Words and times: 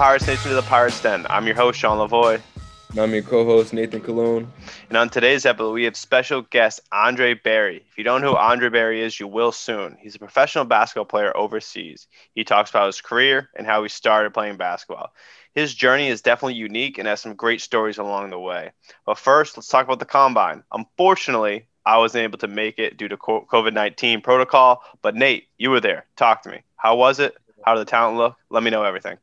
Pirates 0.00 0.26
Nation, 0.26 0.48
to 0.48 0.54
the 0.54 0.62
Pirates 0.62 1.02
Den. 1.02 1.26
I'm 1.28 1.44
your 1.44 1.54
host, 1.54 1.78
Sean 1.78 1.98
Lavoy. 1.98 2.40
And 2.88 2.98
I'm 2.98 3.12
your 3.12 3.22
co-host, 3.22 3.74
Nathan 3.74 4.00
Cologne. 4.00 4.50
And 4.88 4.96
on 4.96 5.10
today's 5.10 5.44
episode, 5.44 5.72
we 5.72 5.84
have 5.84 5.94
special 5.94 6.40
guest 6.40 6.80
Andre 6.90 7.34
Barry. 7.34 7.84
If 7.90 7.98
you 7.98 8.04
don't 8.04 8.22
know 8.22 8.30
who 8.30 8.36
Andre 8.38 8.70
Barry 8.70 9.02
is, 9.02 9.20
you 9.20 9.28
will 9.28 9.52
soon. 9.52 9.98
He's 10.00 10.14
a 10.14 10.18
professional 10.18 10.64
basketball 10.64 11.04
player 11.04 11.36
overseas. 11.36 12.06
He 12.34 12.44
talks 12.44 12.70
about 12.70 12.86
his 12.86 13.02
career 13.02 13.50
and 13.54 13.66
how 13.66 13.82
he 13.82 13.90
started 13.90 14.32
playing 14.32 14.56
basketball. 14.56 15.12
His 15.52 15.74
journey 15.74 16.08
is 16.08 16.22
definitely 16.22 16.54
unique 16.54 16.96
and 16.96 17.06
has 17.06 17.20
some 17.20 17.34
great 17.34 17.60
stories 17.60 17.98
along 17.98 18.30
the 18.30 18.38
way. 18.38 18.70
But 19.04 19.18
first, 19.18 19.58
let's 19.58 19.68
talk 19.68 19.84
about 19.84 19.98
the 19.98 20.06
combine. 20.06 20.64
Unfortunately, 20.72 21.66
I 21.84 21.98
wasn't 21.98 22.24
able 22.24 22.38
to 22.38 22.48
make 22.48 22.78
it 22.78 22.96
due 22.96 23.08
to 23.08 23.18
COVID 23.18 23.74
19 23.74 24.22
protocol. 24.22 24.82
But 25.02 25.14
Nate, 25.14 25.48
you 25.58 25.68
were 25.68 25.80
there. 25.80 26.06
Talk 26.16 26.40
to 26.44 26.48
me. 26.48 26.62
How 26.76 26.96
was 26.96 27.20
it? 27.20 27.36
How 27.66 27.74
did 27.74 27.86
the 27.86 27.90
talent 27.90 28.16
look? 28.16 28.36
Let 28.48 28.62
me 28.62 28.70
know 28.70 28.84
everything. 28.84 29.18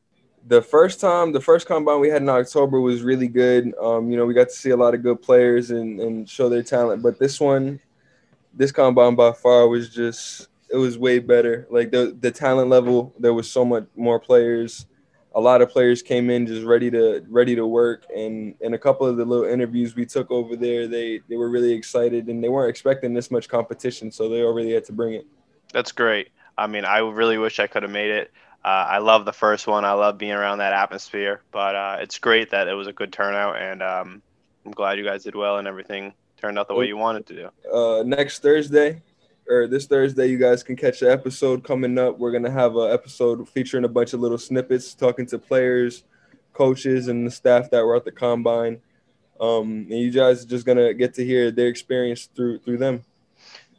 The 0.48 0.62
first 0.62 1.00
time, 1.00 1.32
the 1.32 1.40
first 1.40 1.66
combine 1.66 2.00
we 2.00 2.08
had 2.08 2.22
in 2.22 2.28
October 2.28 2.80
was 2.80 3.02
really 3.02 3.28
good. 3.28 3.74
Um, 3.80 4.10
you 4.10 4.16
know, 4.16 4.24
we 4.24 4.34
got 4.34 4.48
to 4.48 4.54
see 4.54 4.70
a 4.70 4.76
lot 4.76 4.94
of 4.94 5.02
good 5.02 5.20
players 5.20 5.70
and, 5.70 6.00
and 6.00 6.28
show 6.28 6.48
their 6.48 6.62
talent. 6.62 7.02
But 7.02 7.18
this 7.18 7.38
one, 7.38 7.80
this 8.54 8.72
combine 8.72 9.14
by 9.14 9.32
far 9.32 9.68
was 9.68 9.90
just, 9.90 10.48
it 10.70 10.76
was 10.76 10.96
way 10.98 11.18
better. 11.18 11.66
Like 11.70 11.90
the, 11.90 12.16
the 12.18 12.30
talent 12.30 12.70
level, 12.70 13.14
there 13.18 13.34
was 13.34 13.50
so 13.50 13.64
much 13.64 13.84
more 13.94 14.18
players 14.18 14.86
a 15.34 15.40
lot 15.40 15.62
of 15.62 15.70
players 15.70 16.02
came 16.02 16.30
in 16.30 16.46
just 16.46 16.64
ready 16.64 16.90
to 16.90 17.24
ready 17.28 17.54
to 17.54 17.66
work 17.66 18.04
and 18.14 18.54
in 18.60 18.74
a 18.74 18.78
couple 18.78 19.06
of 19.06 19.16
the 19.16 19.24
little 19.24 19.44
interviews 19.44 19.94
we 19.94 20.06
took 20.06 20.30
over 20.30 20.56
there 20.56 20.88
they 20.88 21.20
they 21.28 21.36
were 21.36 21.48
really 21.48 21.72
excited 21.72 22.28
and 22.28 22.42
they 22.42 22.48
weren't 22.48 22.70
expecting 22.70 23.14
this 23.14 23.30
much 23.30 23.48
competition 23.48 24.10
so 24.10 24.28
they 24.28 24.42
already 24.42 24.72
had 24.72 24.84
to 24.84 24.92
bring 24.92 25.14
it 25.14 25.26
that's 25.72 25.92
great 25.92 26.30
i 26.56 26.66
mean 26.66 26.84
i 26.84 26.98
really 26.98 27.38
wish 27.38 27.60
i 27.60 27.66
could 27.66 27.82
have 27.82 27.92
made 27.92 28.10
it 28.10 28.32
uh, 28.64 28.86
i 28.88 28.98
love 28.98 29.24
the 29.24 29.32
first 29.32 29.66
one 29.66 29.84
i 29.84 29.92
love 29.92 30.18
being 30.18 30.32
around 30.32 30.58
that 30.58 30.72
atmosphere 30.72 31.40
but 31.50 31.74
uh, 31.74 31.96
it's 32.00 32.18
great 32.18 32.50
that 32.50 32.68
it 32.68 32.74
was 32.74 32.86
a 32.86 32.92
good 32.92 33.12
turnout 33.12 33.56
and 33.56 33.82
um, 33.82 34.22
i'm 34.64 34.72
glad 34.72 34.98
you 34.98 35.04
guys 35.04 35.24
did 35.24 35.34
well 35.34 35.58
and 35.58 35.68
everything 35.68 36.12
turned 36.36 36.58
out 36.58 36.68
the 36.68 36.74
way 36.74 36.86
you 36.86 36.96
wanted 36.96 37.26
to 37.26 37.34
do 37.34 37.72
uh, 37.72 38.02
next 38.04 38.42
thursday 38.42 39.00
or 39.48 39.66
this 39.66 39.86
Thursday, 39.86 40.26
you 40.26 40.38
guys 40.38 40.62
can 40.62 40.76
catch 40.76 41.00
the 41.00 41.10
episode 41.10 41.64
coming 41.64 41.98
up. 41.98 42.18
We're 42.18 42.32
gonna 42.32 42.50
have 42.50 42.76
an 42.76 42.90
episode 42.90 43.48
featuring 43.48 43.84
a 43.84 43.88
bunch 43.88 44.12
of 44.12 44.20
little 44.20 44.38
snippets, 44.38 44.94
talking 44.94 45.26
to 45.26 45.38
players, 45.38 46.04
coaches, 46.52 47.08
and 47.08 47.26
the 47.26 47.30
staff 47.30 47.70
that 47.70 47.84
were 47.84 47.96
at 47.96 48.04
the 48.04 48.12
combine. 48.12 48.80
Um, 49.40 49.86
and 49.88 49.98
you 49.98 50.10
guys 50.10 50.44
are 50.44 50.48
just 50.48 50.66
gonna 50.66 50.92
get 50.92 51.14
to 51.14 51.24
hear 51.24 51.50
their 51.50 51.68
experience 51.68 52.26
through 52.26 52.58
through 52.58 52.78
them. 52.78 53.04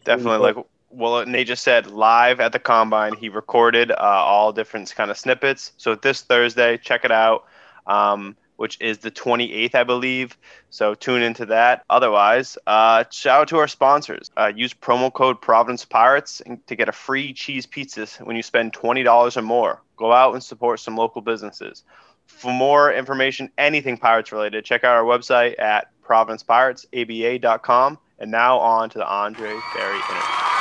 Definitely, 0.03 0.53
like 0.53 0.65
well, 0.89 1.25
they 1.25 1.43
just 1.43 1.63
said, 1.63 1.87
live 1.87 2.39
at 2.39 2.51
the 2.51 2.59
combine, 2.59 3.13
he 3.13 3.29
recorded 3.29 3.91
uh, 3.91 3.95
all 3.99 4.51
different 4.51 4.93
kind 4.95 5.11
of 5.11 5.17
snippets. 5.17 5.73
So 5.77 5.95
this 5.95 6.21
Thursday, 6.21 6.77
check 6.77 7.05
it 7.05 7.11
out. 7.11 7.45
Um, 7.87 8.35
which 8.59 8.77
is 8.81 8.97
the 8.97 9.09
28th, 9.09 9.73
I 9.73 9.85
believe. 9.85 10.37
So 10.69 10.93
tune 10.93 11.21
into 11.21 11.45
that. 11.45 11.85
Otherwise, 11.89 12.57
uh, 12.67 13.05
shout 13.09 13.41
out 13.41 13.47
to 13.47 13.57
our 13.57 13.69
sponsors. 13.69 14.29
Uh, 14.35 14.51
use 14.53 14.73
promo 14.73 15.13
code 15.13 15.39
Providence 15.39 15.85
Pirates 15.85 16.41
to 16.67 16.75
get 16.75 16.89
a 16.89 16.91
free 16.91 17.31
cheese 17.31 17.65
pizza 17.65 18.05
when 18.21 18.35
you 18.35 18.43
spend 18.43 18.73
$20 18.73 19.37
or 19.37 19.41
more. 19.41 19.81
Go 19.95 20.11
out 20.11 20.33
and 20.33 20.43
support 20.43 20.81
some 20.81 20.97
local 20.97 21.21
businesses. 21.21 21.85
For 22.25 22.51
more 22.51 22.91
information, 22.91 23.49
anything 23.57 23.95
Pirates 23.95 24.33
related, 24.33 24.65
check 24.65 24.83
out 24.83 24.93
our 24.93 25.05
website 25.05 25.57
at 25.57 25.87
providencepiratesaba.com. 26.03 27.97
And 28.19 28.29
now 28.29 28.59
on 28.59 28.89
to 28.89 28.97
the 28.97 29.07
Andre 29.07 29.57
Barry 29.73 29.95
interview. 29.95 30.58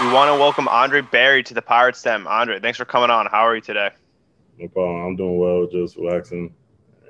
We 0.00 0.10
want 0.10 0.34
to 0.34 0.40
welcome 0.40 0.66
Andre 0.66 1.02
Barry 1.02 1.42
to 1.42 1.52
the 1.52 1.60
Pirates 1.60 2.00
Den. 2.00 2.26
Andre, 2.26 2.58
thanks 2.58 2.78
for 2.78 2.86
coming 2.86 3.10
on. 3.10 3.26
How 3.26 3.46
are 3.46 3.54
you 3.54 3.60
today? 3.60 3.90
No 4.56 4.66
problem. 4.68 5.04
I'm 5.04 5.14
doing 5.14 5.38
well, 5.38 5.66
just 5.66 5.94
relaxing, 5.98 6.54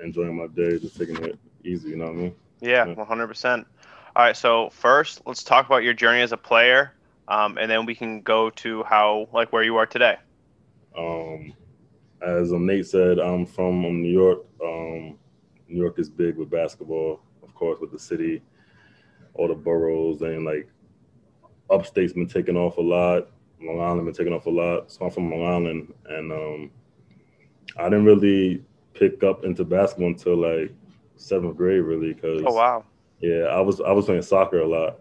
enjoying 0.03 0.35
my 0.35 0.47
day, 0.47 0.77
just 0.77 0.97
taking 0.97 1.15
it 1.23 1.39
easy. 1.63 1.91
You 1.91 1.95
know 1.95 2.07
what 2.07 2.11
I 2.11 2.15
mean? 2.15 2.35
Yeah, 2.59 2.85
100%. 2.87 3.65
All 4.13 4.25
right. 4.25 4.35
So 4.35 4.71
first, 4.71 5.21
let's 5.25 5.41
talk 5.41 5.67
about 5.67 5.83
your 5.83 5.93
journey 5.93 6.19
as 6.19 6.33
a 6.33 6.37
player, 6.37 6.93
um, 7.29 7.57
and 7.57 7.71
then 7.71 7.85
we 7.85 7.95
can 7.95 8.19
go 8.23 8.49
to 8.49 8.83
how, 8.83 9.29
like, 9.31 9.53
where 9.53 9.63
you 9.63 9.77
are 9.77 9.85
today. 9.85 10.17
Um, 10.97 11.53
as 12.21 12.51
um, 12.51 12.65
Nate 12.65 12.85
said, 12.85 13.19
I'm 13.19 13.45
from 13.45 13.85
um, 13.85 14.01
New 14.01 14.11
York. 14.11 14.39
Um, 14.61 15.17
New 15.69 15.81
York 15.81 15.97
is 15.97 16.09
big 16.09 16.35
with 16.35 16.49
basketball, 16.49 17.21
of 17.41 17.55
course, 17.55 17.79
with 17.79 17.93
the 17.93 17.99
city, 17.99 18.41
all 19.33 19.47
the 19.47 19.55
boroughs, 19.55 20.21
and 20.23 20.43
like 20.43 20.67
upstate's 21.71 22.13
been 22.13 22.27
taking 22.27 22.57
off 22.57 22.77
a 22.77 22.81
lot. 22.81 23.27
Long 23.61 23.79
Island 23.79 24.05
been 24.05 24.13
taking 24.13 24.33
off 24.33 24.45
a 24.45 24.49
lot. 24.49 24.91
So 24.91 25.05
I'm 25.05 25.11
from 25.11 25.31
Long 25.31 25.45
Island, 25.45 25.93
and 26.09 26.31
um, 26.31 26.71
I 27.77 27.85
didn't 27.85 28.05
really 28.05 28.63
pick 28.93 29.23
up 29.23 29.45
into 29.45 29.63
basketball 29.63 30.09
until 30.09 30.37
like 30.37 30.73
seventh 31.15 31.57
grade, 31.57 31.83
really. 31.83 32.13
Cause 32.13 32.43
oh 32.45 32.53
wow. 32.53 32.83
Yeah, 33.19 33.45
I 33.45 33.61
was 33.61 33.81
I 33.81 33.91
was 33.91 34.05
playing 34.05 34.23
soccer 34.23 34.61
a 34.61 34.67
lot 34.67 34.99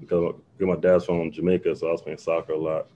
because 0.00 0.34
my 0.58 0.76
dad's 0.76 1.04
from 1.04 1.30
Jamaica, 1.30 1.76
so 1.76 1.88
I 1.88 1.92
was 1.92 2.02
playing 2.02 2.18
soccer 2.18 2.52
a 2.52 2.58
lot. 2.58 2.88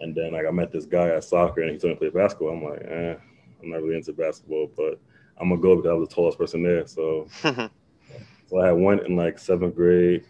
And 0.00 0.14
then 0.14 0.32
like 0.32 0.46
I 0.46 0.50
met 0.50 0.72
this 0.72 0.86
guy 0.86 1.08
at 1.08 1.24
soccer, 1.24 1.62
and 1.62 1.70
he 1.70 1.78
told 1.78 1.90
me 1.90 1.94
to 1.94 2.10
play 2.10 2.22
basketball. 2.22 2.50
I'm 2.50 2.64
like, 2.64 2.82
eh, 2.82 3.14
I'm 3.62 3.70
not 3.70 3.82
really 3.82 3.96
into 3.96 4.12
basketball, 4.12 4.70
but 4.76 4.98
I'm 5.38 5.48
gonna 5.48 5.60
go 5.60 5.76
because 5.76 5.90
I 5.90 5.94
was 5.94 6.08
the 6.08 6.14
tallest 6.14 6.38
person 6.38 6.62
there. 6.62 6.86
So, 6.86 7.28
so 7.42 8.60
I 8.60 8.66
had 8.66 8.72
went 8.72 9.02
in 9.02 9.16
like 9.16 9.38
seventh 9.38 9.74
grade, 9.74 10.24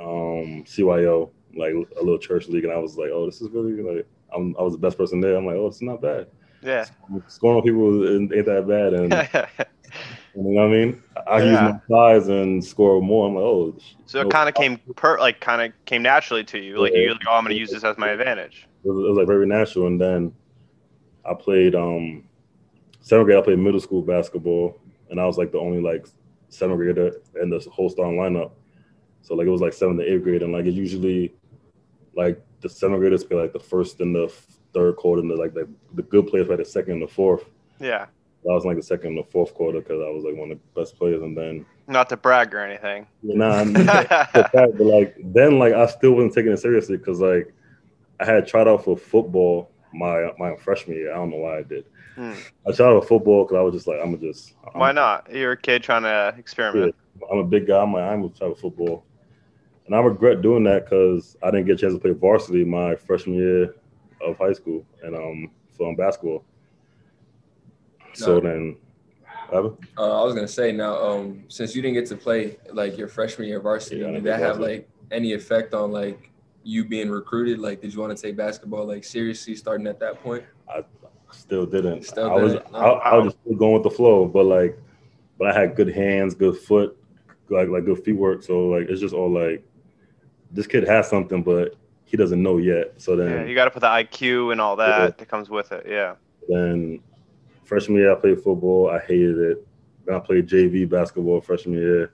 um, 0.00 0.64
CYO, 0.64 1.30
like 1.54 1.72
a 1.72 2.00
little 2.00 2.18
church 2.18 2.48
league, 2.48 2.64
and 2.64 2.72
I 2.72 2.78
was 2.78 2.96
like, 2.96 3.10
oh, 3.12 3.26
this 3.26 3.40
is 3.40 3.50
really 3.50 3.82
like 3.82 4.06
I'm, 4.34 4.54
I 4.58 4.62
was 4.62 4.72
the 4.72 4.78
best 4.78 4.96
person 4.96 5.20
there. 5.20 5.36
I'm 5.36 5.46
like, 5.46 5.56
oh, 5.56 5.66
it's 5.66 5.82
not 5.82 6.00
bad. 6.00 6.28
Yeah. 6.62 6.86
Scoring 7.26 7.58
on 7.58 7.62
people 7.62 8.16
ain't 8.16 8.46
that 8.46 8.66
bad. 8.68 8.94
And 8.94 9.12
you 10.34 10.42
know 10.42 10.62
what 10.62 10.64
I 10.64 10.68
mean? 10.68 11.02
I 11.26 11.42
yeah. 11.42 11.50
use 11.50 11.80
my 11.88 11.96
size 11.96 12.28
and 12.28 12.64
score 12.64 13.00
more. 13.00 13.28
I'm 13.28 13.34
like, 13.34 13.42
oh. 13.42 13.78
So 14.06 14.20
it 14.20 14.30
kind 14.30 14.48
of 14.48 14.54
came 14.54 14.78
per 14.96 15.18
like 15.18 15.40
kind 15.40 15.62
of 15.62 15.84
came 15.86 16.02
naturally 16.02 16.44
to 16.44 16.58
you. 16.58 16.78
Like 16.78 16.92
yeah. 16.92 17.00
you're 17.00 17.12
like, 17.12 17.22
oh, 17.28 17.32
I'm 17.32 17.44
gonna 17.44 17.54
use 17.54 17.70
this 17.70 17.84
as 17.84 17.96
my 17.98 18.10
advantage. 18.10 18.66
It 18.84 18.88
was, 18.88 18.98
it 18.98 19.08
was, 19.08 19.18
like 19.18 19.26
very 19.26 19.46
natural. 19.46 19.86
And 19.86 20.00
then 20.00 20.32
I 21.24 21.34
played 21.34 21.74
um 21.74 22.24
seventh 23.00 23.26
grade. 23.26 23.38
I 23.38 23.42
played 23.42 23.58
middle 23.58 23.80
school 23.80 24.02
basketball, 24.02 24.78
and 25.10 25.20
I 25.20 25.26
was 25.26 25.38
like 25.38 25.52
the 25.52 25.58
only 25.58 25.80
like 25.80 26.06
seventh 26.48 26.78
grader 26.78 27.12
in 27.40 27.50
the 27.50 27.66
whole 27.70 27.88
starting 27.88 28.18
lineup. 28.18 28.52
So 29.22 29.34
like 29.34 29.46
it 29.46 29.50
was 29.50 29.60
like 29.60 29.72
seventh 29.72 30.00
to 30.00 30.12
eighth 30.12 30.22
grade, 30.22 30.42
and 30.42 30.52
like 30.52 30.66
it 30.66 30.72
usually 30.72 31.34
like 32.16 32.42
the 32.60 32.68
seventh 32.68 33.00
graders 33.00 33.24
play 33.24 33.40
like 33.40 33.52
the 33.52 33.60
first 33.60 34.00
and 34.00 34.14
the 34.14 34.32
third 34.72 34.96
quarter, 34.96 35.22
and 35.22 35.30
the, 35.30 35.36
like 35.36 35.54
the, 35.54 35.68
the 35.94 36.02
good 36.02 36.26
players 36.26 36.46
play 36.46 36.56
the 36.56 36.64
second 36.64 36.94
and 36.94 37.02
the 37.02 37.08
fourth. 37.08 37.44
Yeah. 37.78 38.06
I 38.48 38.54
was 38.54 38.64
like 38.64 38.76
the 38.76 38.82
second 38.82 39.08
and 39.08 39.18
the 39.18 39.30
fourth 39.30 39.52
quarter 39.52 39.80
because 39.80 40.00
I 40.00 40.10
was 40.10 40.24
like 40.24 40.34
one 40.34 40.50
of 40.50 40.58
the 40.58 40.80
best 40.80 40.96
players, 40.96 41.22
and 41.22 41.36
then 41.36 41.66
not 41.86 42.08
to 42.08 42.16
brag 42.16 42.54
or 42.54 42.64
anything. 42.64 43.06
Nah, 43.22 43.64
but 44.32 44.80
like 44.80 45.16
then 45.22 45.58
like 45.58 45.74
I 45.74 45.86
still 45.86 46.12
wasn't 46.12 46.34
taking 46.34 46.52
it 46.52 46.58
seriously 46.58 46.96
because 46.96 47.20
like 47.20 47.52
I 48.18 48.24
had 48.24 48.46
tried 48.46 48.66
out 48.66 48.84
for 48.84 48.96
football 48.96 49.70
my 49.92 50.30
my 50.38 50.56
freshman 50.56 50.96
year. 50.96 51.12
I 51.12 51.16
don't 51.16 51.30
know 51.30 51.36
why 51.36 51.58
I 51.58 51.62
did. 51.62 51.84
Hmm. 52.14 52.32
I 52.66 52.72
tried 52.72 52.94
out 52.94 53.02
for 53.02 53.08
football 53.08 53.44
because 53.44 53.56
I 53.58 53.60
was 53.60 53.74
just 53.74 53.86
like 53.86 53.98
I'm 54.02 54.14
gonna 54.14 54.32
just. 54.32 54.54
I'm, 54.72 54.80
why 54.80 54.92
not? 54.92 55.30
You're 55.30 55.52
a 55.52 55.56
kid 55.56 55.82
trying 55.82 56.02
to 56.02 56.34
experiment. 56.38 56.94
Yeah, 57.20 57.26
I'm 57.30 57.38
a 57.38 57.44
big 57.44 57.66
guy. 57.66 57.82
I'm 57.82 57.92
like 57.92 58.04
I'm 58.04 58.22
gonna 58.22 58.34
try 58.34 58.54
football, 58.54 59.04
and 59.90 59.98
I 59.98 60.02
regret 60.02 60.40
doing 60.40 60.62
that 60.64 60.84
because 60.84 61.36
I 61.42 61.50
didn't 61.50 61.66
get 61.66 61.74
a 61.74 61.78
chance 61.78 61.94
to 61.94 61.98
play 61.98 62.12
varsity 62.12 62.64
my 62.64 62.94
freshman 62.94 63.34
year 63.34 63.74
of 64.20 64.38
high 64.38 64.52
school 64.52 64.86
and 65.02 65.16
um 65.16 65.50
from 65.76 65.96
basketball. 65.96 66.44
So 68.12 68.38
no. 68.38 68.40
then, 68.40 68.76
uh, 69.52 70.20
I 70.20 70.24
was 70.24 70.32
gonna 70.32 70.46
say 70.46 70.70
now, 70.70 70.94
um, 70.94 71.42
since 71.48 71.74
you 71.74 71.82
didn't 71.82 71.94
get 71.94 72.06
to 72.06 72.16
play 72.16 72.56
like 72.72 72.96
your 72.96 73.08
freshman 73.08 73.48
year 73.48 73.58
varsity, 73.58 74.02
yeah, 74.02 74.12
did 74.12 74.22
that 74.24 74.38
have 74.38 74.60
like 74.60 74.88
any 75.10 75.32
effect 75.32 75.74
on 75.74 75.90
like 75.90 76.30
you 76.62 76.84
being 76.84 77.10
recruited? 77.10 77.58
Like, 77.58 77.80
did 77.80 77.92
you 77.92 77.98
want 77.98 78.16
to 78.16 78.22
take 78.22 78.36
basketball 78.36 78.86
like 78.86 79.02
seriously 79.02 79.56
starting 79.56 79.88
at 79.88 79.98
that 79.98 80.22
point? 80.22 80.44
I 80.68 80.84
still 81.32 81.66
didn't. 81.66 82.04
Still 82.04 82.30
I 82.30 82.34
was 82.34 82.52
no. 82.52 82.78
I, 82.78 83.10
I, 83.10 83.16
was 83.16 83.34
just 83.34 83.58
going 83.58 83.72
with 83.72 83.82
the 83.82 83.90
flow, 83.90 84.24
but 84.26 84.44
like, 84.44 84.78
but 85.36 85.48
I 85.48 85.60
had 85.60 85.74
good 85.74 85.92
hands, 85.92 86.36
good 86.36 86.56
foot, 86.56 86.96
like 87.48 87.68
like 87.68 87.84
good 87.84 88.04
feet 88.04 88.16
work. 88.16 88.44
So 88.44 88.68
like, 88.68 88.88
it's 88.88 89.00
just 89.00 89.14
all 89.14 89.32
like, 89.32 89.64
this 90.50 90.66
kid 90.66 90.86
has 90.86 91.08
something, 91.08 91.42
but 91.42 91.76
he 92.04 92.16
doesn't 92.16 92.42
know 92.42 92.58
yet. 92.58 92.94
So 92.96 93.16
then 93.16 93.30
yeah, 93.30 93.44
you 93.44 93.54
got 93.54 93.66
to 93.66 93.70
put 93.70 93.80
the 93.80 93.86
IQ 93.86 94.52
and 94.52 94.60
all 94.60 94.76
that 94.76 94.98
yeah. 94.98 95.10
that 95.16 95.28
comes 95.28 95.48
with 95.48 95.72
it. 95.72 95.86
Yeah. 95.88 96.14
Then 96.48 97.00
freshman 97.64 97.98
year, 97.98 98.12
I 98.12 98.16
played 98.16 98.42
football. 98.42 98.90
I 98.90 98.98
hated 98.98 99.38
it. 99.38 99.66
Then 100.04 100.16
I 100.16 100.18
played 100.18 100.48
JV 100.48 100.88
basketball 100.88 101.40
freshman 101.40 101.78
year. 101.78 102.12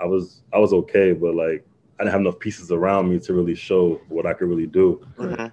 I 0.00 0.06
was 0.06 0.42
I 0.52 0.58
was 0.58 0.72
okay, 0.72 1.12
but 1.12 1.34
like 1.34 1.64
I 1.98 2.04
didn't 2.04 2.12
have 2.12 2.20
enough 2.20 2.38
pieces 2.38 2.70
around 2.70 3.10
me 3.10 3.18
to 3.20 3.32
really 3.32 3.54
show 3.54 4.00
what 4.08 4.26
I 4.26 4.32
could 4.32 4.48
really 4.48 4.66
do. 4.66 5.06
Mm-hmm. 5.16 5.46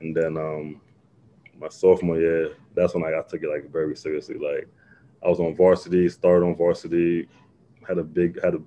And 0.00 0.16
then 0.16 0.36
um, 0.36 0.80
my 1.58 1.68
sophomore 1.68 2.18
year, 2.18 2.56
that's 2.74 2.94
when 2.94 3.04
I 3.04 3.10
got 3.10 3.28
to 3.30 3.38
get 3.38 3.50
like 3.50 3.70
very 3.70 3.96
seriously. 3.96 4.36
Like 4.36 4.68
I 5.24 5.28
was 5.28 5.40
on 5.40 5.54
varsity, 5.54 6.08
started 6.08 6.46
on 6.46 6.56
varsity, 6.56 7.28
had 7.86 7.98
a 7.98 8.04
big 8.04 8.42
had 8.42 8.54
a, 8.54 8.62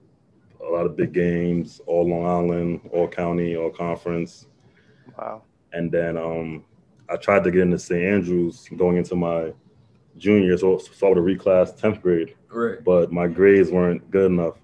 a 0.61 0.69
lot 0.69 0.85
of 0.85 0.95
big 0.95 1.13
games, 1.13 1.81
all 1.85 2.07
Long 2.07 2.25
Island, 2.25 2.81
all 2.91 3.07
county, 3.07 3.55
all 3.55 3.69
conference. 3.69 4.47
Wow. 5.17 5.43
And 5.73 5.91
then 5.91 6.17
um, 6.17 6.63
I 7.09 7.15
tried 7.17 7.43
to 7.43 7.51
get 7.51 7.61
into 7.61 7.79
St. 7.79 8.03
Andrews 8.03 8.67
going 8.75 8.97
into 8.97 9.15
my 9.15 9.53
junior 10.17 10.57
so, 10.57 10.77
so 10.77 11.05
I 11.05 11.09
would 11.09 11.17
have 11.17 11.25
reclassed 11.25 11.79
10th 11.79 12.01
grade. 12.01 12.35
Right. 12.49 12.83
But 12.83 13.11
my 13.11 13.27
grades 13.27 13.71
weren't 13.71 14.09
good 14.09 14.31
enough 14.31 14.55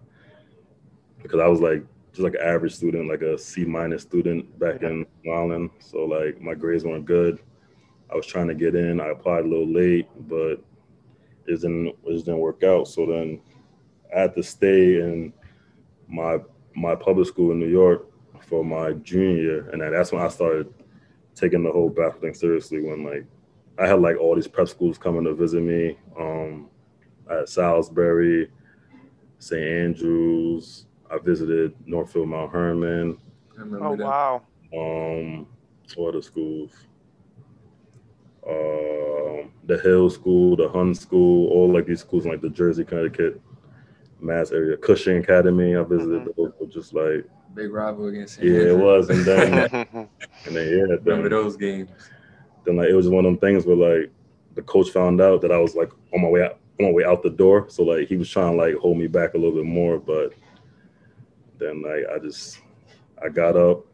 because 1.22 1.40
I 1.40 1.48
was 1.48 1.62
like 1.62 1.84
just 2.12 2.24
like 2.24 2.36
an 2.36 2.42
average 2.42 2.76
student, 2.76 3.10
like 3.10 3.22
a 3.22 3.38
C 3.38 3.66
minus 3.66 4.04
student 4.04 4.60
back 4.60 4.84
in 4.84 5.06
Long 5.26 5.52
Island. 5.52 5.70
So 5.80 6.06
like 6.06 6.42
my 6.42 6.54
grades 6.54 6.84
weren't 6.84 7.06
good. 7.06 7.40
I 8.12 8.16
was 8.16 8.28
trying 8.28 8.48
to 8.48 8.56
get 8.56 8.76
in. 8.76 9.00
I 9.00 9.08
applied 9.08 9.46
a 9.46 9.48
little 9.48 9.72
late, 9.72 10.08
but 10.28 10.62
it 11.46 11.62
didn't 11.62 11.88
it 11.88 12.12
just 12.12 12.26
didn't 12.26 12.40
work 12.40 12.64
out. 12.64 12.88
So 12.88 13.06
then 13.06 13.42
I 14.16 14.22
had 14.22 14.36
to 14.36 14.44
stay 14.44 15.00
in 15.00 15.34
my 16.14 16.40
my 16.76 16.96
public 16.96 17.28
school 17.28 17.52
in 17.52 17.60
New 17.60 17.68
York 17.68 18.08
for 18.48 18.64
my 18.64 18.94
junior 18.94 19.42
year, 19.42 19.70
and 19.72 19.82
that's 19.82 20.12
when 20.12 20.22
I 20.22 20.28
started 20.30 20.74
taking 21.36 21.64
the 21.64 21.72
whole 21.72 21.90
basketball 21.90 22.22
thing 22.22 22.34
seriously. 22.34 22.82
When 22.82 23.04
like 23.04 23.26
I 23.80 23.88
had 23.88 24.00
like 24.00 24.18
all 24.18 24.36
these 24.36 24.48
prep 24.48 24.70
schools 24.70 24.98
coming 24.98 25.24
to 25.26 25.34
visit 25.34 25.62
me. 25.62 25.98
Um, 26.18 26.70
at 27.30 27.50
Salisbury, 27.50 28.50
St. 29.40 29.62
Andrews. 29.62 30.86
I 31.10 31.18
visited 31.20 31.74
Northfield 31.86 32.30
Mount 32.30 32.52
Hermon. 32.52 33.18
Oh 33.60 33.96
that. 33.96 34.06
wow. 34.06 34.42
Um, 34.76 35.48
what 35.96 36.10
other 36.10 36.22
schools? 36.22 36.72
Um, 38.48 39.52
the 39.66 39.80
Hill 39.84 40.10
School, 40.10 40.56
the 40.56 40.70
Hun 40.70 40.96
School, 40.96 41.50
all 41.50 41.72
like 41.72 41.86
these 41.86 42.02
schools 42.02 42.26
in 42.26 42.32
like 42.32 42.42
the 42.42 42.50
Jersey, 42.50 42.84
Connecticut, 42.84 43.40
Mass 44.24 44.52
area. 44.52 44.78
Cushing 44.78 45.18
Academy. 45.18 45.76
I 45.76 45.84
visited 45.84 46.26
those. 46.38 46.52
were 46.60 46.68
Just 46.68 46.94
like 46.94 47.26
Big 47.54 47.72
rival 47.72 48.08
against 48.08 48.36
St. 48.36 48.48
yeah, 48.48 48.70
it 48.70 48.78
was, 48.78 49.10
and 49.10 49.24
then 49.26 49.54
and 50.46 50.56
then 50.56 50.68
yeah, 50.68 50.96
Remember 51.04 51.30
then, 51.30 51.30
those 51.30 51.56
games? 51.56 51.90
then 52.66 52.78
like 52.78 52.90
it 52.90 52.96
was 52.96 53.10
one 53.10 53.26
of 53.26 53.32
them 53.32 53.38
things 53.38 53.66
where 53.66 53.76
like 53.76 54.12
the 54.56 54.62
coach 54.64 54.90
found 54.90 55.22
out 55.22 55.42
that 55.42 55.52
I 55.52 55.58
was 55.58 55.76
like 55.76 55.92
on 56.14 56.22
my 56.22 56.30
way 56.30 56.44
out 56.44 56.58
on 56.80 56.88
my 56.88 56.92
way 56.92 57.04
out 57.06 57.22
the 57.22 57.30
door. 57.30 57.68
So 57.70 57.84
like 57.84 58.08
he 58.08 58.18
was 58.18 58.30
trying 58.30 58.54
to 58.54 58.58
like 58.58 58.76
hold 58.76 58.98
me 58.98 59.08
back 59.08 59.34
a 59.34 59.38
little 59.38 59.56
bit 59.56 59.66
more, 59.66 60.00
but 60.00 60.34
then 61.60 61.84
like 61.84 62.06
I 62.14 62.20
just 62.20 62.60
I 63.24 63.30
got 63.30 63.56
up. 63.56 63.86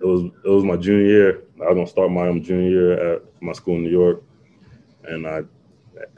It 0.00 0.04
was 0.04 0.22
it 0.44 0.48
was 0.48 0.64
my 0.64 0.76
junior 0.76 1.06
year. 1.06 1.42
I 1.60 1.66
was 1.68 1.74
gonna 1.74 1.86
start 1.86 2.10
my 2.10 2.28
um, 2.28 2.42
junior 2.42 2.68
year 2.68 3.14
at 3.14 3.22
my 3.40 3.52
school 3.52 3.76
in 3.76 3.84
New 3.84 3.90
York, 3.90 4.22
and 5.04 5.26
I 5.26 5.42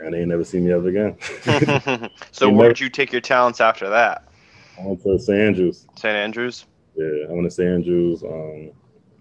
and 0.01 0.15
they 0.15 0.19
ain't 0.21 0.29
never 0.29 0.45
seen 0.45 0.65
me 0.65 0.73
ever 0.73 0.89
again. 0.89 1.17
so 2.33 2.49
where 2.49 2.57
never- 2.57 2.69
did 2.69 2.81
you 2.81 2.89
take 2.89 3.13
your 3.13 3.21
talents 3.21 3.61
after 3.61 3.89
that? 3.89 4.25
I 4.81 4.87
went 4.87 5.03
to 5.03 5.19
St. 5.19 5.39
Andrews. 5.39 5.87
St. 5.97 6.15
Andrews. 6.15 6.67
Yeah, 6.95 7.27
I 7.29 7.33
went 7.33 7.45
to 7.45 7.51
St. 7.51 7.69
Andrews, 7.69 8.23
um, 8.23 8.71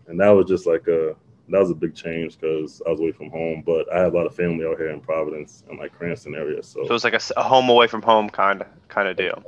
and 0.07 0.19
that 0.19 0.29
was 0.29 0.47
just 0.47 0.65
like 0.67 0.87
a 0.87 1.15
that 1.49 1.59
was 1.59 1.71
a 1.71 1.75
big 1.75 1.95
change 1.95 2.37
because 2.39 2.81
I 2.85 2.89
was 2.91 2.99
away 2.99 3.11
from 3.11 3.29
home. 3.29 3.63
But 3.65 3.91
I 3.93 3.99
had 3.99 4.13
a 4.13 4.15
lot 4.17 4.25
of 4.27 4.35
family 4.35 4.65
out 4.65 4.77
here 4.77 4.89
in 4.89 4.99
Providence 4.99 5.63
and 5.69 5.79
like 5.79 5.97
Cranston 5.97 6.35
area, 6.35 6.61
so, 6.61 6.81
So 6.83 6.89
it 6.89 6.91
was 6.91 7.03
like 7.03 7.13
a 7.35 7.43
home 7.43 7.69
away 7.69 7.87
from 7.87 8.01
home 8.01 8.29
kind 8.29 8.61
of 8.61 8.67
kind 8.89 9.07
of 9.07 9.15
deal. 9.17 9.43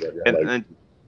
Had, 0.00 0.14
And, 0.26 0.36
like 0.36 0.46
and 0.46 0.64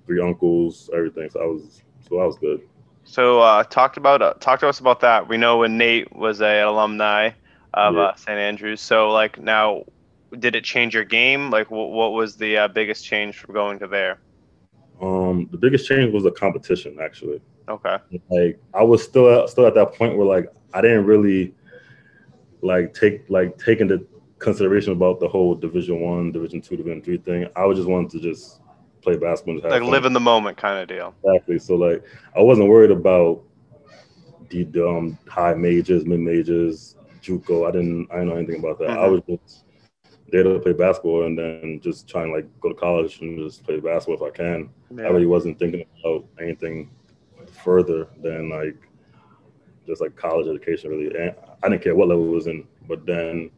three 0.07 0.21
uncles, 0.21 0.89
everything. 0.95 1.29
So 1.31 1.41
I 1.41 1.47
was 1.47 1.83
so 2.09 2.19
I 2.21 2.25
was 2.27 2.39
good. 2.39 2.63
so 3.05 3.41
uh, 3.41 3.63
talked 3.65 3.97
about 3.99 4.23
uh, 4.23 4.35
talk 4.41 4.61
to 4.61 4.69
us 4.69 4.81
about 4.81 5.01
that. 5.01 5.29
We 5.29 5.37
know 5.37 5.59
when 5.59 5.77
Nate 5.79 6.15
was 6.17 6.41
a 6.41 6.61
alumni 6.63 7.31
of 7.75 7.95
Yeah. 7.95 8.01
uh, 8.01 8.15
St. 8.17 8.39
Andrews. 8.39 8.81
So 8.81 9.11
like 9.11 9.39
now, 9.41 9.85
did 10.39 10.55
it 10.55 10.65
change 10.65 10.95
your 10.95 11.05
game? 11.05 11.51
Like 11.51 11.71
what 11.71 11.91
what 11.91 12.13
was 12.13 12.37
the 12.37 12.57
uh, 12.59 12.69
biggest 12.69 13.05
change 13.05 13.39
from 13.39 13.55
going 13.55 13.79
to 13.81 13.87
there? 13.87 14.19
Um, 15.01 15.49
the 15.51 15.57
biggest 15.59 15.87
change 15.89 16.13
was 16.13 16.25
the 16.25 16.31
competition 16.33 16.99
actually. 17.03 17.41
Okay. 17.69 17.97
like 18.31 18.59
I 18.75 18.83
was 18.83 19.03
still 19.03 19.43
at, 19.45 19.49
still 19.49 19.67
at 19.67 19.75
that 19.75 19.95
point 19.95 20.17
where 20.17 20.27
like 20.27 20.53
I 20.75 20.81
didn't 20.81 21.05
really 21.07 21.55
like 22.63 22.93
take 22.95 23.29
like 23.31 23.57
take 23.59 23.81
into 23.81 24.07
consideration 24.39 24.93
about 24.93 25.21
the 25.21 25.29
whole 25.29 25.55
Division 25.55 26.01
One, 26.01 26.33
Division 26.33 26.61
Two, 26.61 26.77
Division 26.77 27.03
Three 27.03 27.19
thing. 27.19 27.47
I 27.57 27.65
was 27.67 27.79
just 27.79 27.89
wanted 27.89 28.11
to 28.13 28.21
just 28.21 28.61
play 29.03 29.17
basketball, 29.17 29.55
and 29.55 29.63
just 29.63 29.73
have 29.73 29.81
Like 29.81 29.83
fun. 29.87 29.93
live 29.93 30.05
in 30.05 30.13
the 30.13 30.21
moment 30.21 30.57
kind 30.59 30.79
of 30.79 30.89
deal. 30.89 31.15
exactly. 31.25 31.59
So 31.59 31.77
like 31.77 32.05
I 32.37 32.41
wasn't 32.41 32.69
worried 32.69 32.91
about 32.91 33.43
the 34.51 34.67
um, 34.87 35.17
high 35.29 35.55
majors, 35.55 36.05
mid 36.05 36.21
majors, 36.21 36.97
JUCO. 37.23 37.69
I 37.69 37.71
didn't 37.73 38.09
I 38.11 38.15
didn't 38.17 38.29
know 38.29 38.37
anything 38.37 38.61
about 38.61 38.79
that. 38.81 38.91
I 38.91 39.07
Mhm. 39.09 39.13
was 39.13 39.23
just 39.29 39.65
there 40.31 40.43
to 40.45 40.59
play 40.61 40.73
basketball 40.73 41.25
and 41.27 41.37
then 41.39 41.81
just 41.83 42.09
trying 42.09 42.29
to 42.29 42.35
like 42.35 42.61
go 42.61 42.69
to 42.69 42.75
college 42.75 43.21
and 43.21 43.39
just 43.39 43.65
play 43.65 43.81
basketball 43.81 44.27
if 44.27 44.33
I 44.35 44.37
can. 44.37 44.71
I 44.99 45.09
really 45.11 45.27
wasn't 45.27 45.59
thinking 45.59 45.85
about 46.05 46.25
anything 46.41 46.91
further 47.65 48.09
than 48.23 48.49
like 48.51 48.77
just 49.87 50.01
like 50.01 50.15
college 50.17 50.47
education 50.47 50.91
really. 50.91 51.07
And 51.17 51.35
I 51.63 51.69
didn't 51.69 51.83
care 51.83 51.95
what 51.97 52.09
level 52.09 52.27
it 52.27 52.31
was 52.31 52.47
in. 52.47 52.67
But 52.89 53.07
then 53.07 53.51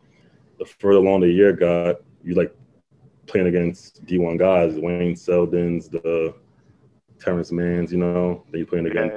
the 0.59 0.65
further 0.65 0.99
along 0.99 1.21
the 1.21 1.29
year 1.29 1.53
got, 1.53 2.01
you 2.25 2.35
like 2.35 2.55
playing 3.27 3.49
against 3.49 4.05
D 4.07 4.19
one 4.19 4.37
guys, 4.37 4.79
Wayne 4.79 5.15
Seldens, 5.15 5.91
the 5.91 6.35
Terrence 7.19 7.51
Manns, 7.51 7.91
you 7.93 7.99
know. 7.99 8.45
Then 8.51 8.61
you 8.61 8.67
playing 8.67 8.87
Yeah, 8.87 8.91
against 8.93 9.17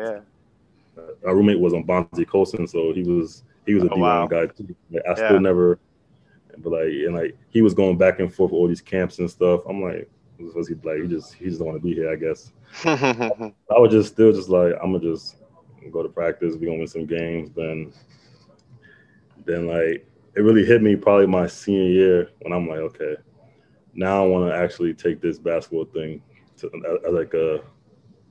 yeah. 0.97 1.03
our 1.25 1.35
roommate 1.35 1.59
was 1.59 1.73
on 1.73 1.83
Bonzi 1.85 2.27
Colson, 2.27 2.67
so 2.67 2.93
he 2.93 3.03
was 3.03 3.43
he 3.65 3.73
was 3.73 3.83
a 3.83 3.89
Oh, 3.89 3.95
D 3.95 4.01
one 4.01 4.01
wow. 4.01 4.27
guy 4.27 4.47
too. 4.47 4.75
Like, 4.91 5.03
I 5.05 5.11
Yeah. 5.11 5.27
still 5.27 5.39
never 5.39 5.79
but 6.59 6.71
like 6.71 6.87
and 6.87 7.15
like 7.15 7.37
he 7.49 7.61
was 7.61 7.73
going 7.73 7.97
back 7.97 8.19
and 8.19 8.33
forth 8.33 8.51
with 8.51 8.57
all 8.59 8.67
these 8.67 8.81
camps 8.81 9.19
and 9.19 9.29
stuff. 9.29 9.61
I'm 9.67 9.81
like, 9.81 10.09
was 10.39 10.67
he 10.67 10.75
like 10.83 11.01
he 11.01 11.07
just 11.07 11.33
he 11.35 11.45
just 11.45 11.59
don't 11.59 11.67
want 11.67 11.77
to 11.81 11.83
be 11.83 11.93
here, 11.93 12.11
I 12.11 12.15
guess. 12.15 12.51
I 12.85 13.79
was 13.79 13.91
just 13.91 14.13
still 14.13 14.31
just 14.31 14.49
like 14.49 14.73
I'm 14.81 14.93
gonna 14.93 14.99
just 15.03 15.37
go 15.91 16.03
to 16.03 16.09
practice. 16.09 16.55
We 16.55 16.65
gonna 16.67 16.79
win 16.79 16.87
some 16.87 17.05
games. 17.05 17.51
Then, 17.55 17.93
then 19.45 19.67
like 19.67 20.07
it 20.35 20.41
really 20.41 20.65
hit 20.65 20.81
me 20.81 20.95
probably 20.95 21.27
my 21.27 21.47
senior 21.47 21.89
year 21.89 22.29
when 22.41 22.53
I'm 22.53 22.67
like, 22.67 22.79
okay, 22.79 23.15
now 23.93 24.23
I 24.23 24.27
want 24.27 24.49
to 24.51 24.57
actually 24.57 24.93
take 24.93 25.21
this 25.21 25.39
basketball 25.39 25.85
thing 25.85 26.21
to 26.57 26.71
as 27.07 27.13
like 27.13 27.33
a 27.33 27.61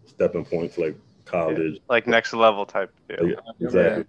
stepping 0.06 0.44
point 0.44 0.72
to 0.74 0.80
like 0.80 0.96
college. 1.24 1.80
like 1.88 2.06
next 2.06 2.32
level 2.34 2.66
type 2.66 2.92
deal. 3.08 3.32
Yeah, 3.60 4.02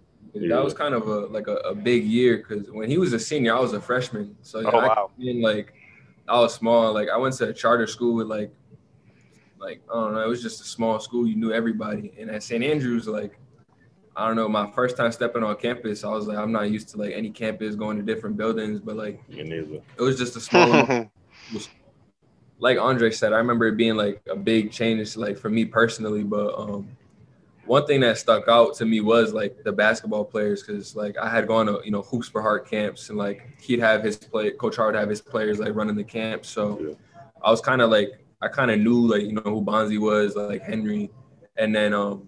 exactly. 0.43 0.47
That 0.49 0.63
was 0.63 0.73
kind 0.73 0.93
of 0.93 1.07
a 1.07 1.25
like 1.27 1.47
a, 1.47 1.55
a 1.57 1.75
big 1.75 2.05
year 2.05 2.37
because 2.37 2.69
when 2.71 2.89
he 2.89 2.97
was 2.97 3.13
a 3.13 3.19
senior, 3.19 3.55
I 3.55 3.59
was 3.59 3.73
a 3.73 3.81
freshman. 3.81 4.35
So 4.41 4.59
Oh, 4.65 4.77
I 4.77 4.87
wow. 4.87 5.11
came 5.17 5.37
in, 5.37 5.41
like 5.41 5.73
I 6.27 6.39
was 6.39 6.53
small. 6.53 6.93
Like 6.93 7.09
I 7.09 7.17
went 7.17 7.35
to 7.35 7.49
a 7.49 7.53
charter 7.53 7.87
school 7.87 8.15
with 8.15 8.27
like 8.27 8.51
like 9.59 9.81
I 9.89 9.93
don't 9.93 10.13
know, 10.13 10.21
it 10.23 10.27
was 10.27 10.41
just 10.41 10.61
a 10.61 10.65
small 10.65 10.99
school. 10.99 11.27
You 11.27 11.35
knew 11.35 11.51
everybody. 11.53 12.13
And 12.19 12.29
at 12.29 12.43
St. 12.43 12.63
Andrews, 12.63 13.07
like 13.07 13.39
I 14.15 14.27
don't 14.27 14.35
know, 14.35 14.47
my 14.47 14.71
first 14.71 14.97
time 14.97 15.11
stepping 15.11 15.43
on 15.43 15.55
campus, 15.57 16.03
I 16.03 16.09
was 16.09 16.27
like, 16.27 16.37
I'm 16.37 16.51
not 16.51 16.69
used 16.71 16.89
to 16.89 16.97
like 16.97 17.13
any 17.13 17.29
campus 17.29 17.75
going 17.75 17.97
to 17.97 18.03
different 18.03 18.37
buildings, 18.37 18.79
but 18.79 18.95
like 18.95 19.21
it 19.29 20.01
was 20.01 20.17
just 20.17 20.35
a 20.35 20.41
small 20.41 20.71
amount 20.71 20.89
like 22.59 22.77
Andre 22.79 23.11
said, 23.11 23.33
I 23.33 23.37
remember 23.37 23.67
it 23.67 23.77
being 23.77 23.95
like 23.95 24.21
a 24.29 24.35
big 24.35 24.71
change, 24.71 25.17
like 25.17 25.37
for 25.37 25.49
me 25.49 25.65
personally. 25.65 26.23
But 26.23 26.57
um, 26.57 26.87
one 27.65 27.85
thing 27.85 28.01
that 28.01 28.17
stuck 28.17 28.47
out 28.47 28.75
to 28.75 28.85
me 28.85 29.01
was 29.01 29.33
like 29.33 29.63
the 29.63 29.71
basketball 29.71 30.25
players, 30.25 30.63
because 30.63 30.95
like 30.95 31.17
I 31.17 31.29
had 31.29 31.47
gone 31.47 31.65
to 31.67 31.81
you 31.83 31.91
know 31.91 32.01
hoops 32.01 32.27
for 32.27 32.41
heart 32.41 32.69
camps, 32.69 33.09
and 33.09 33.17
like 33.17 33.59
he'd 33.61 33.79
have 33.79 34.03
his 34.03 34.17
play, 34.17 34.51
Coach 34.51 34.75
Hart 34.75 34.93
would 34.93 34.99
have 34.99 35.09
his 35.09 35.21
players 35.21 35.59
like 35.59 35.75
running 35.75 35.95
the 35.95 36.03
camp. 36.03 36.45
So 36.45 36.79
Yeah. 36.79 36.93
I 37.41 37.51
was 37.51 37.61
kind 37.61 37.81
of 37.81 37.89
like 37.89 38.19
I 38.41 38.47
kind 38.47 38.71
of 38.71 38.79
knew 38.79 39.07
like 39.07 39.23
you 39.23 39.33
know 39.33 39.41
who 39.41 39.61
Bonzi 39.61 39.99
was, 39.99 40.35
like 40.35 40.61
Henry, 40.61 41.09
and 41.57 41.75
then 41.75 41.93
um, 41.93 42.27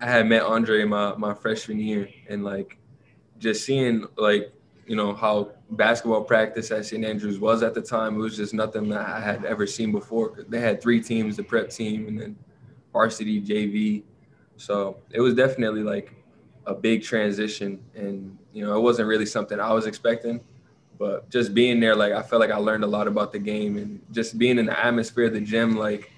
I 0.00 0.06
had 0.06 0.26
met 0.26 0.42
Andre 0.42 0.84
my 0.84 1.14
my 1.16 1.34
freshman 1.34 1.78
year, 1.78 2.08
and 2.28 2.44
like 2.44 2.78
just 3.38 3.64
seeing 3.64 4.06
like 4.16 4.52
you 4.86 4.96
know 4.96 5.14
how 5.14 5.52
basketball 5.70 6.22
practice 6.22 6.70
at 6.70 6.84
St. 6.86 7.04
Andrews 7.04 7.38
was 7.38 7.62
at 7.62 7.74
the 7.74 7.82
time. 7.82 8.16
It 8.16 8.18
was 8.18 8.36
just 8.36 8.54
nothing 8.54 8.88
that 8.90 9.08
I 9.08 9.20
had 9.20 9.44
ever 9.44 9.66
seen 9.66 9.92
before 9.92 10.44
They 10.48 10.60
had 10.60 10.80
three 10.80 11.00
teams: 11.00 11.36
the 11.36 11.42
prep 11.42 11.70
team, 11.70 12.06
and 12.06 12.20
then 12.20 12.36
varsity, 12.92 13.40
JV. 13.40 14.02
So 14.56 14.98
it 15.10 15.20
was 15.20 15.34
definitely 15.34 15.82
like 15.82 16.14
a 16.66 16.74
big 16.74 17.02
transition, 17.02 17.82
and 17.94 18.36
you 18.52 18.64
know 18.64 18.76
it 18.76 18.80
wasn't 18.80 19.08
really 19.08 19.26
something 19.26 19.58
I 19.60 19.72
was 19.72 19.86
expecting. 19.86 20.40
But 20.98 21.28
just 21.28 21.54
being 21.54 21.80
there, 21.80 21.96
like 21.96 22.12
I 22.12 22.22
felt 22.22 22.40
like 22.40 22.50
I 22.50 22.56
learned 22.56 22.84
a 22.84 22.86
lot 22.86 23.08
about 23.08 23.32
the 23.32 23.38
game, 23.38 23.76
and 23.76 24.00
just 24.12 24.38
being 24.38 24.58
in 24.58 24.66
the 24.66 24.78
atmosphere 24.84 25.26
of 25.26 25.32
the 25.34 25.40
gym, 25.40 25.76
like 25.76 26.10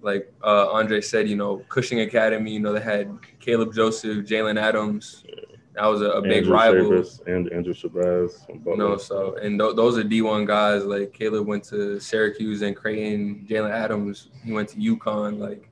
like 0.00 0.32
uh, 0.42 0.68
Andre 0.72 1.00
said, 1.00 1.28
you 1.28 1.36
know, 1.36 1.58
Cushing 1.68 2.00
Academy, 2.00 2.52
you 2.52 2.60
know, 2.60 2.72
they 2.72 2.80
had 2.80 3.16
Caleb 3.38 3.72
Joseph, 3.72 4.26
Jalen 4.26 4.60
Adams. 4.60 5.24
That 5.74 5.86
was 5.86 6.02
a, 6.02 6.10
a 6.10 6.20
big 6.20 6.38
Andrew 6.38 6.52
rival. 6.52 6.82
Shavers 6.82 7.20
and 7.26 7.50
Andrew 7.52 7.72
Shabazz 7.72 8.44
from 8.44 8.56
You 8.56 8.60
Butler. 8.62 8.76
know, 8.76 8.96
so 8.98 9.36
and 9.36 9.58
th- 9.58 9.76
those 9.76 9.96
are 9.96 10.02
D1 10.02 10.46
guys. 10.46 10.84
Like 10.84 11.12
Caleb 11.12 11.46
went 11.46 11.64
to 11.64 11.98
Syracuse 11.98 12.60
and 12.62 12.76
Creighton. 12.76 13.46
Jalen 13.48 13.70
Adams, 13.70 14.28
he 14.44 14.52
went 14.52 14.68
to 14.70 14.76
UConn. 14.76 15.38
Like 15.38 15.70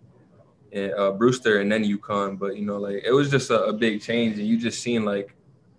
and, 0.73 0.93
uh, 0.95 1.13
Brewster 1.13 1.61
and 1.61 1.71
then 1.71 1.85
UConn. 1.85 2.39
But 2.39 2.57
you 2.57 2.65
know, 2.65 2.79
like 2.79 3.03
it 3.05 3.13
was 3.13 3.31
just 3.31 3.51
a, 3.51 3.65
a 3.65 3.73
big 3.73 4.01
change, 4.01 4.39
and 4.39 4.47
you 4.47 4.59
just 4.59 4.83
seen 4.83 5.05
like 5.05 5.35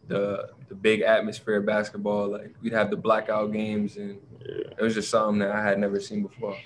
the 0.08 0.50
the 0.70 0.76
big 0.76 1.02
atmosphere 1.02 1.58
of 1.58 1.66
basketball. 1.66 2.28
Like 2.30 2.54
we'd 2.62 2.74
have 2.74 2.90
the 2.90 2.98
blackout 2.98 3.52
games, 3.52 3.98
and 3.98 4.20
Yeah. 4.40 4.72
it 4.78 4.82
was 4.82 4.94
just 4.94 5.10
something 5.10 5.40
that 5.40 5.52
I 5.52 5.64
had 5.64 5.80
never 5.80 6.00
seen 6.00 6.22
before. 6.24 6.58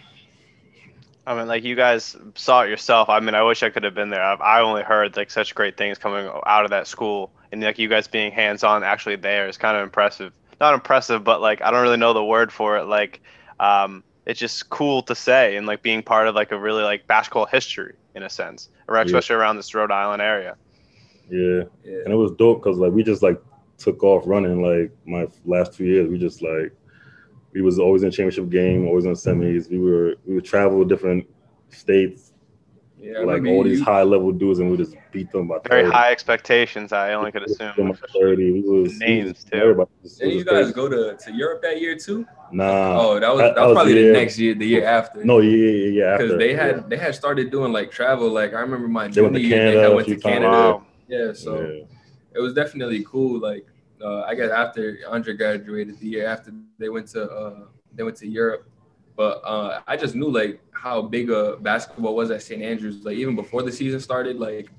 I 1.27 1.35
mean, 1.35 1.47
like 1.47 1.63
you 1.63 1.75
guys 1.75 2.15
saw 2.35 2.61
it 2.61 2.69
yourself. 2.69 3.09
I 3.09 3.19
mean, 3.19 3.33
I 3.33 3.41
wish 3.41 3.63
I 3.63 3.69
could 3.71 3.83
have 3.83 3.95
been 3.95 4.09
there. 4.09 4.21
I've, 4.23 4.41
I 4.41 4.61
only 4.61 4.83
heard 4.83 5.17
like 5.17 5.31
such 5.31 5.55
great 5.55 5.75
things 5.75 5.97
coming 5.97 6.29
out 6.45 6.65
of 6.65 6.69
that 6.69 6.85
school 6.87 7.31
and 7.51 7.63
like 7.63 7.79
you 7.79 7.87
guys 7.89 8.07
being 8.07 8.31
hands 8.31 8.63
on 8.63 8.83
actually 8.83 9.15
there 9.15 9.47
is 9.47 9.57
kind 9.57 9.75
of 9.75 9.83
impressive. 9.83 10.33
Not 10.61 10.73
impressive, 10.75 11.23
but 11.23 11.41
like 11.41 11.61
I 11.63 11.71
don't 11.71 11.81
really 11.81 11.97
know 11.97 12.13
the 12.13 12.23
word 12.23 12.51
for 12.51 12.77
it. 12.77 12.85
Like 12.85 13.21
um, 13.59 14.03
it's 14.27 14.39
just 14.39 14.69
cool 14.69 15.01
to 15.03 15.15
say 15.15 15.55
and 15.55 15.65
like 15.65 15.81
being 15.81 16.03
part 16.03 16.27
of 16.27 16.35
like 16.35 16.51
a 16.51 16.59
really 16.59 16.83
like 16.83 17.07
basketball 17.07 17.45
history 17.47 17.95
in 18.15 18.23
a 18.23 18.29
sense, 18.29 18.69
especially 18.87 19.35
yeah. 19.35 19.39
around 19.39 19.57
this 19.57 19.73
Rhode 19.73 19.91
Island 19.91 20.21
area. 20.21 20.55
Yeah. 21.29 21.63
yeah. 21.83 21.99
and 22.05 22.13
it 22.13 22.15
was 22.15 22.31
dope 22.33 22.63
because 22.63 22.77
like 22.77 22.91
we 22.91 23.03
just 23.03 23.21
like 23.21 23.41
took 23.77 24.03
off 24.03 24.23
running. 24.25 24.61
Like 24.61 24.91
my 25.05 25.27
last 25.45 25.73
two 25.73 25.85
years, 25.85 26.09
we 26.09 26.17
just 26.17 26.41
like 26.41 26.73
we 27.53 27.61
was 27.61 27.79
always 27.79 28.03
in 28.03 28.11
championship 28.11 28.49
game, 28.49 28.87
always 28.87 29.05
in 29.05 29.13
semis. 29.13 29.69
We 29.69 29.79
were 29.79 30.15
we 30.25 30.35
would 30.35 30.45
travel 30.45 30.83
different 30.85 31.27
states, 31.69 32.31
yeah, 33.05 33.19
like 33.19 33.45
all 33.45 33.63
these 33.63 33.81
high 33.81 34.01
level 34.01 34.31
dudes, 34.31 34.57
and 34.59 34.71
we 34.71 34.77
just 34.77 34.95
beat 35.11 35.31
them 35.31 35.47
by 35.47 35.59
very 35.67 35.83
30. 35.83 35.93
high 35.93 36.11
expectations. 36.11 36.91
I 36.91 37.13
only 37.13 37.31
could 37.31 37.43
assume. 37.43 37.95
Thirty. 38.19 38.51
We 38.51 38.61
was 38.61 38.97
names 38.97 39.43
too. 39.43 39.87
Did 40.19 40.33
you 40.33 40.43
guys 40.43 40.71
go 40.71 40.89
to, 40.89 41.15
to 41.15 41.31
Europe 41.31 41.61
that 41.61 41.79
year 41.79 41.95
too? 41.95 42.25
Nah. 42.51 42.99
Oh, 42.99 43.19
that 43.19 43.29
was 43.31 43.41
that, 43.41 43.55
that 43.55 43.65
was 43.67 43.75
probably 43.75 43.93
the, 43.93 44.07
the 44.07 44.13
next 44.13 44.39
year, 44.39 44.55
the 44.55 44.65
year 44.65 44.85
after. 44.85 45.23
No, 45.23 45.39
yeah, 45.39 45.55
yeah, 45.55 45.89
yeah. 45.89 46.17
Because 46.17 46.37
they 46.39 46.53
had 46.55 46.77
yeah. 46.77 46.83
they 46.87 46.97
had 46.97 47.13
started 47.13 47.51
doing 47.51 47.71
like 47.71 47.91
travel. 47.91 48.29
Like 48.29 48.53
I 48.53 48.61
remember 48.61 48.87
my 48.87 49.07
junior 49.07 49.39
year, 49.39 49.81
they 49.87 49.93
went 49.93 50.07
to 50.07 50.17
Canada. 50.17 50.49
Wow. 50.49 50.85
Yeah, 51.07 51.33
so 51.33 51.61
yeah. 51.61 51.83
it 52.33 52.39
was 52.39 52.53
definitely 52.53 53.03
cool. 53.03 53.39
Like 53.39 53.67
uh, 54.03 54.21
I 54.21 54.33
guess 54.33 54.49
after 54.49 54.97
Andre 55.07 55.35
graduated, 55.35 55.99
the 55.99 56.07
year 56.07 56.27
after 56.27 56.51
they 56.79 56.89
went 56.89 57.07
to 57.09 57.29
uh, 57.29 57.65
they 57.93 58.01
went 58.01 58.17
to 58.17 58.27
Europe. 58.27 58.67
But 59.15 59.41
uh, 59.45 59.81
I 59.87 59.95
just 59.95 60.15
knew 60.15 60.29
like 60.29 60.59
how 60.71 61.01
big 61.01 61.29
a 61.29 61.57
basketball 61.57 62.15
was 62.15 62.31
at 62.31 62.41
St. 62.41 62.61
Andrews. 62.61 63.03
Like 63.03 63.17
even 63.17 63.35
before 63.35 63.63
the 63.63 63.71
season 63.71 63.99
started, 63.99 64.37
like 64.37 64.69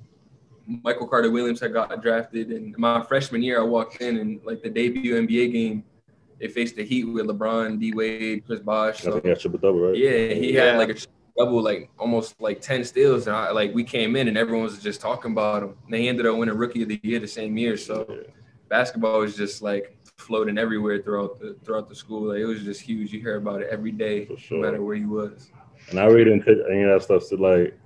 Michael 0.67 1.07
Carter 1.07 1.31
Williams 1.31 1.61
had 1.61 1.73
got 1.73 2.03
drafted, 2.03 2.51
and 2.51 2.77
my 2.77 3.03
freshman 3.03 3.43
year 3.43 3.61
I 3.61 3.65
walked 3.65 4.01
in 4.01 4.19
and 4.19 4.41
like 4.45 4.63
the 4.63 4.71
debut 4.71 5.15
NBA 5.15 5.53
game, 5.53 5.85
they 6.39 6.49
faced 6.49 6.77
the 6.77 6.85
Heat 6.85 7.05
with 7.05 7.27
LeBron, 7.27 7.81
D 7.81 7.95
Wade, 7.95 8.45
Chris 8.47 8.61
Bosh. 8.61 9.01
So, 9.01 9.17
I 9.17 9.35
triple 9.35 9.59
double, 9.59 9.81
right? 9.81 9.97
Yeah, 9.97 10.35
he 10.35 10.55
yeah. 10.55 10.65
had 10.65 10.79
like 10.79 10.91
a 10.91 10.97
double, 11.39 11.63
like 11.63 11.91
almost 11.99 12.39
like 12.41 12.61
ten 12.61 12.85
steals, 12.85 13.27
and 13.27 13.37
I, 13.37 13.51
like 13.53 13.75
we 13.75 13.85
came 13.85 14.17
in 14.17 14.29
and 14.29 14.37
everyone 14.37 14.65
was 14.65 14.79
just 14.83 15.01
talking 15.01 15.33
about 15.33 15.63
him. 15.63 15.77
And 15.85 15.95
they 15.95 16.09
ended 16.09 16.27
up 16.27 16.37
winning 16.37 16.57
Rookie 16.57 16.83
of 16.83 16.89
the 16.89 17.01
Year 17.03 17.21
the 17.21 17.29
same 17.29 17.57
year. 17.57 17.77
So 17.77 18.07
yeah. 18.09 18.33
basketball 18.69 19.21
was 19.21 19.37
just 19.37 19.63
like 19.63 19.96
floating 20.17 20.59
everywhere 20.59 21.01
throughout 21.03 21.39
the 21.39 21.57
throughout 21.65 21.89
the 21.89 21.95
school. 21.95 22.29
Like 22.29 22.39
it 22.39 22.45
was 22.45 22.65
just 22.65 22.81
huge. 22.81 23.13
You 23.13 23.21
hear 23.21 23.37
about 23.37 23.63
it 23.63 23.69
every 23.71 23.93
day, 23.93 24.29
sure. 24.37 24.59
no 24.59 24.65
matter 24.65 24.83
where 24.83 24.97
you 24.97 25.09
was. 25.09 25.51
And 25.91 26.01
I 26.01 26.05
really 26.05 26.25
didn't 26.25 26.45
take 26.45 26.59
any 26.71 26.83
of 26.83 26.99
that 26.99 27.05
stuff. 27.05 27.23
So 27.25 27.37
like, 27.37 27.79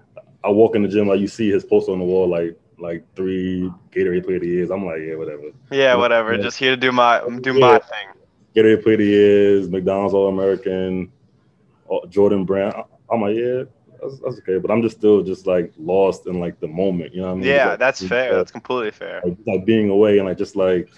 I 0.43 0.49
walk 0.49 0.75
in 0.75 0.83
the 0.83 0.89
gym, 0.89 1.09
like 1.09 1.21
you 1.21 1.29
see 1.29 1.51
his 1.51 1.65
poster 1.65 1.93
on 1.93 1.99
the 1.99 2.05
wall, 2.05 2.29
like 2.29 2.59
like 2.79 3.05
three 3.15 3.71
Gatorade 3.91 4.25
Player 4.25 4.37
of 4.37 4.43
the 4.43 4.49
Years. 4.49 4.71
I'm 4.71 4.87
like, 4.87 5.01
yeah, 5.07 5.17
whatever. 5.17 5.43
Yeah, 5.71 5.95
whatever. 5.97 6.37
Just 6.39 6.59
here 6.59 6.71
to 6.71 6.77
do 6.77 6.93
my 6.93 7.21
do 7.41 7.53
yeah. 7.53 7.61
my 7.61 7.79
thing. 7.79 8.09
Gatorade 8.55 8.83
Player 8.83 8.95
of 8.95 9.01
the 9.01 9.07
Years, 9.07 9.69
McDonald's 9.69 10.15
All 10.15 10.29
American, 10.29 11.13
uh, 11.91 12.07
Jordan 12.09 12.45
Brand. 12.45 12.75
I'm 13.13 13.21
like, 13.21 13.37
yeah, 13.37 13.65
that's, 14.01 14.19
that's, 14.21 14.39
okay. 14.39 14.59
But 14.59 14.71
I'm 14.71 14.83
just 14.83 14.97
still 14.97 15.23
just 15.23 15.47
like 15.47 15.73
lost 15.79 16.27
in 16.27 16.41
like 16.41 16.59
the 16.61 16.69
moment. 16.69 17.15
You 17.15 17.23
know 17.23 17.29
what 17.29 17.33
I 17.33 17.37
mean? 17.37 17.45
Yeah, 17.45 17.71
like, 17.71 17.79
that's 17.81 18.07
fair. 18.07 18.31
Like, 18.31 18.41
that's 18.41 18.51
completely 18.51 18.93
fair. 18.93 19.21
Like, 19.25 19.37
like 19.47 19.65
being 19.67 19.91
away 19.91 20.19
and 20.19 20.27
like 20.27 20.39
just 20.39 20.57
like 20.57 20.91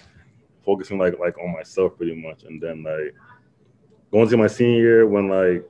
focusing 0.63 0.97
like 0.97 1.19
like 1.19 1.37
on 1.37 1.53
myself 1.53 1.97
pretty 1.97 2.15
much, 2.15 2.43
and 2.43 2.61
then 2.61 2.83
like 2.83 3.13
going 4.11 4.27
to 4.29 4.37
my 4.37 4.47
senior 4.47 4.79
year 4.79 5.07
when 5.07 5.29
like 5.29 5.67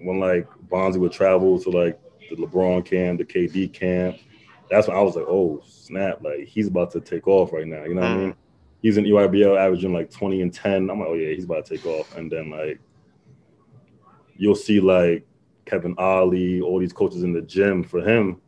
when 0.00 0.20
like 0.20 0.48
Bonzi 0.68 0.98
would 0.98 1.12
travel 1.12 1.60
to 1.60 1.70
like 1.70 1.98
the 2.30 2.36
LeBron 2.36 2.84
camp, 2.84 3.18
the 3.18 3.24
KD 3.24 3.72
camp. 3.72 4.18
That's 4.70 4.86
when 4.86 4.96
I 4.96 5.00
was 5.00 5.16
like, 5.16 5.26
oh 5.26 5.62
snap! 5.66 6.22
Like 6.22 6.44
he's 6.46 6.68
about 6.68 6.90
to 6.92 7.00
take 7.00 7.26
off 7.26 7.52
right 7.52 7.66
now. 7.66 7.84
You 7.84 7.94
know 7.94 8.02
what 8.02 8.10
mm. 8.10 8.14
I 8.14 8.18
mean? 8.18 8.34
He's 8.82 8.96
in 8.96 9.04
EYBL 9.04 9.58
averaging 9.58 9.92
like 9.92 10.10
20 10.10 10.42
and 10.42 10.54
10. 10.54 10.88
I'm 10.88 11.00
like, 11.00 11.08
oh 11.08 11.14
yeah, 11.14 11.34
he's 11.34 11.44
about 11.44 11.64
to 11.64 11.76
take 11.76 11.86
off. 11.86 12.16
And 12.16 12.30
then 12.30 12.50
like 12.50 12.78
you'll 14.36 14.54
see 14.54 14.78
like 14.78 15.26
Kevin 15.66 15.94
Ollie, 15.98 16.60
all 16.60 16.78
these 16.78 16.92
coaches 16.92 17.22
in 17.22 17.32
the 17.32 17.42
gym 17.42 17.82
for 17.82 18.00
him. 18.00 18.40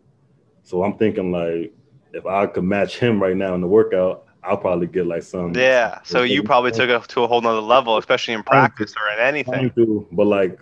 So 0.63 0.85
I'm 0.85 0.97
thinking 0.97 1.33
like 1.33 1.75
if 2.13 2.27
I 2.27 2.47
could 2.47 2.65
match 2.65 2.99
him 2.99 3.21
right 3.21 3.37
now 3.37 3.55
in 3.55 3.61
the 3.61 3.67
workout, 3.67 4.27
I'll 4.43 4.57
probably 4.57 4.87
get 4.87 5.07
like 5.07 5.23
some. 5.23 5.55
Yeah. 5.55 6.01
So 6.05 6.23
you 6.23 6.43
probably 6.43 6.73
took 6.73 6.89
it 6.89 7.09
to 7.11 7.23
a 7.23 7.27
whole 7.27 7.41
nother 7.41 7.61
level, 7.61 7.99
especially 7.99 8.35
in 8.35 8.43
practice 8.43 8.95
or 8.97 9.13
in 9.13 9.21
anything. 9.21 9.71
To, 9.73 10.07
but 10.13 10.27
like, 10.27 10.59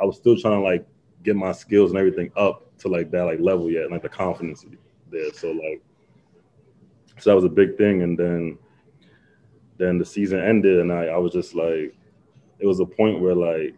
I 0.00 0.04
was 0.04 0.16
still 0.16 0.36
trying 0.38 0.54
to 0.54 0.60
like 0.60 0.86
get 1.24 1.34
my 1.34 1.52
skills 1.52 1.90
and 1.90 1.98
everything 1.98 2.30
up 2.36 2.78
to 2.78 2.88
like 2.88 3.10
that 3.10 3.24
like 3.24 3.40
level 3.40 3.70
yet, 3.70 3.90
like 3.90 4.02
the 4.02 4.08
confidence 4.08 4.64
there. 5.10 5.32
So 5.32 5.50
like, 5.50 5.82
so 7.18 7.30
that 7.30 7.36
was 7.36 7.44
a 7.44 7.48
big 7.48 7.76
thing. 7.76 8.02
And 8.02 8.16
then, 8.16 8.58
then 9.78 9.98
the 9.98 10.04
season 10.04 10.40
ended, 10.40 10.78
and 10.78 10.92
I 10.92 11.06
I 11.06 11.16
was 11.16 11.32
just 11.32 11.54
like, 11.54 11.94
it 12.60 12.66
was 12.66 12.80
a 12.80 12.86
point 12.86 13.20
where 13.20 13.34
like, 13.34 13.74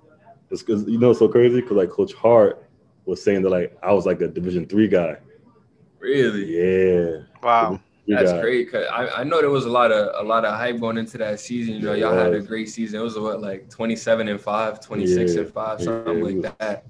it's 0.50 0.62
because 0.62 0.86
you 0.86 0.98
know 0.98 1.10
it's 1.10 1.18
so 1.18 1.28
crazy 1.28 1.60
because 1.60 1.76
like 1.76 1.90
Coach 1.90 2.12
Hart 2.12 2.68
was 3.06 3.22
saying 3.22 3.42
that 3.42 3.50
like 3.50 3.78
I 3.82 3.92
was 3.92 4.04
like 4.04 4.20
a 4.20 4.28
Division 4.28 4.66
three 4.66 4.88
guy. 4.88 5.16
Really? 5.98 6.44
Yeah. 6.56 7.22
Wow. 7.42 7.80
That's 8.10 8.32
great. 8.32 8.70
Cause 8.70 8.86
I, 8.90 9.20
I 9.20 9.24
know 9.24 9.40
there 9.40 9.50
was 9.50 9.64
a 9.64 9.70
lot 9.70 9.92
of 9.92 10.24
a 10.24 10.26
lot 10.26 10.44
of 10.44 10.54
hype 10.54 10.80
going 10.80 10.98
into 10.98 11.18
that 11.18 11.40
season. 11.40 11.74
You 11.74 11.80
know, 11.80 11.94
y'all 11.94 12.14
had 12.14 12.34
a 12.34 12.40
great 12.40 12.68
season. 12.68 13.00
It 13.00 13.02
was 13.02 13.18
what 13.18 13.40
like 13.40 13.68
27 13.70 14.28
and 14.28 14.40
5, 14.40 14.80
26 14.80 15.34
yeah. 15.34 15.40
and 15.40 15.52
5, 15.52 15.80
something 15.82 16.18
yeah. 16.18 16.24
like 16.24 16.58
that. 16.58 16.86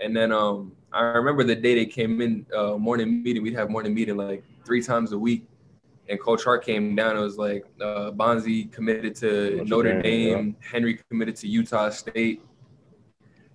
And 0.00 0.16
then 0.16 0.32
um 0.32 0.72
I 0.92 1.00
remember 1.00 1.42
the 1.42 1.54
day 1.54 1.74
they 1.74 1.86
came 1.86 2.20
in 2.20 2.46
uh, 2.54 2.76
morning 2.76 3.22
meeting. 3.22 3.42
We'd 3.42 3.54
have 3.54 3.70
morning 3.70 3.94
meeting 3.94 4.16
like 4.16 4.44
three 4.64 4.82
times 4.82 5.12
a 5.12 5.18
week. 5.18 5.46
And 6.08 6.20
Coach 6.20 6.44
Hart 6.44 6.64
came 6.64 6.94
down. 6.94 7.16
It 7.16 7.20
was 7.20 7.38
like 7.38 7.64
uh, 7.80 8.10
Bonzi 8.10 8.70
committed 8.70 9.14
to 9.16 9.64
Notre, 9.64 10.02
Dame, 10.02 10.02
Dame 10.02 10.56
yeah. 10.60 10.68
Henry 10.68 10.98
committed 11.08 11.36
to 11.36 11.48
Utah 11.48 11.88
State, 11.90 12.42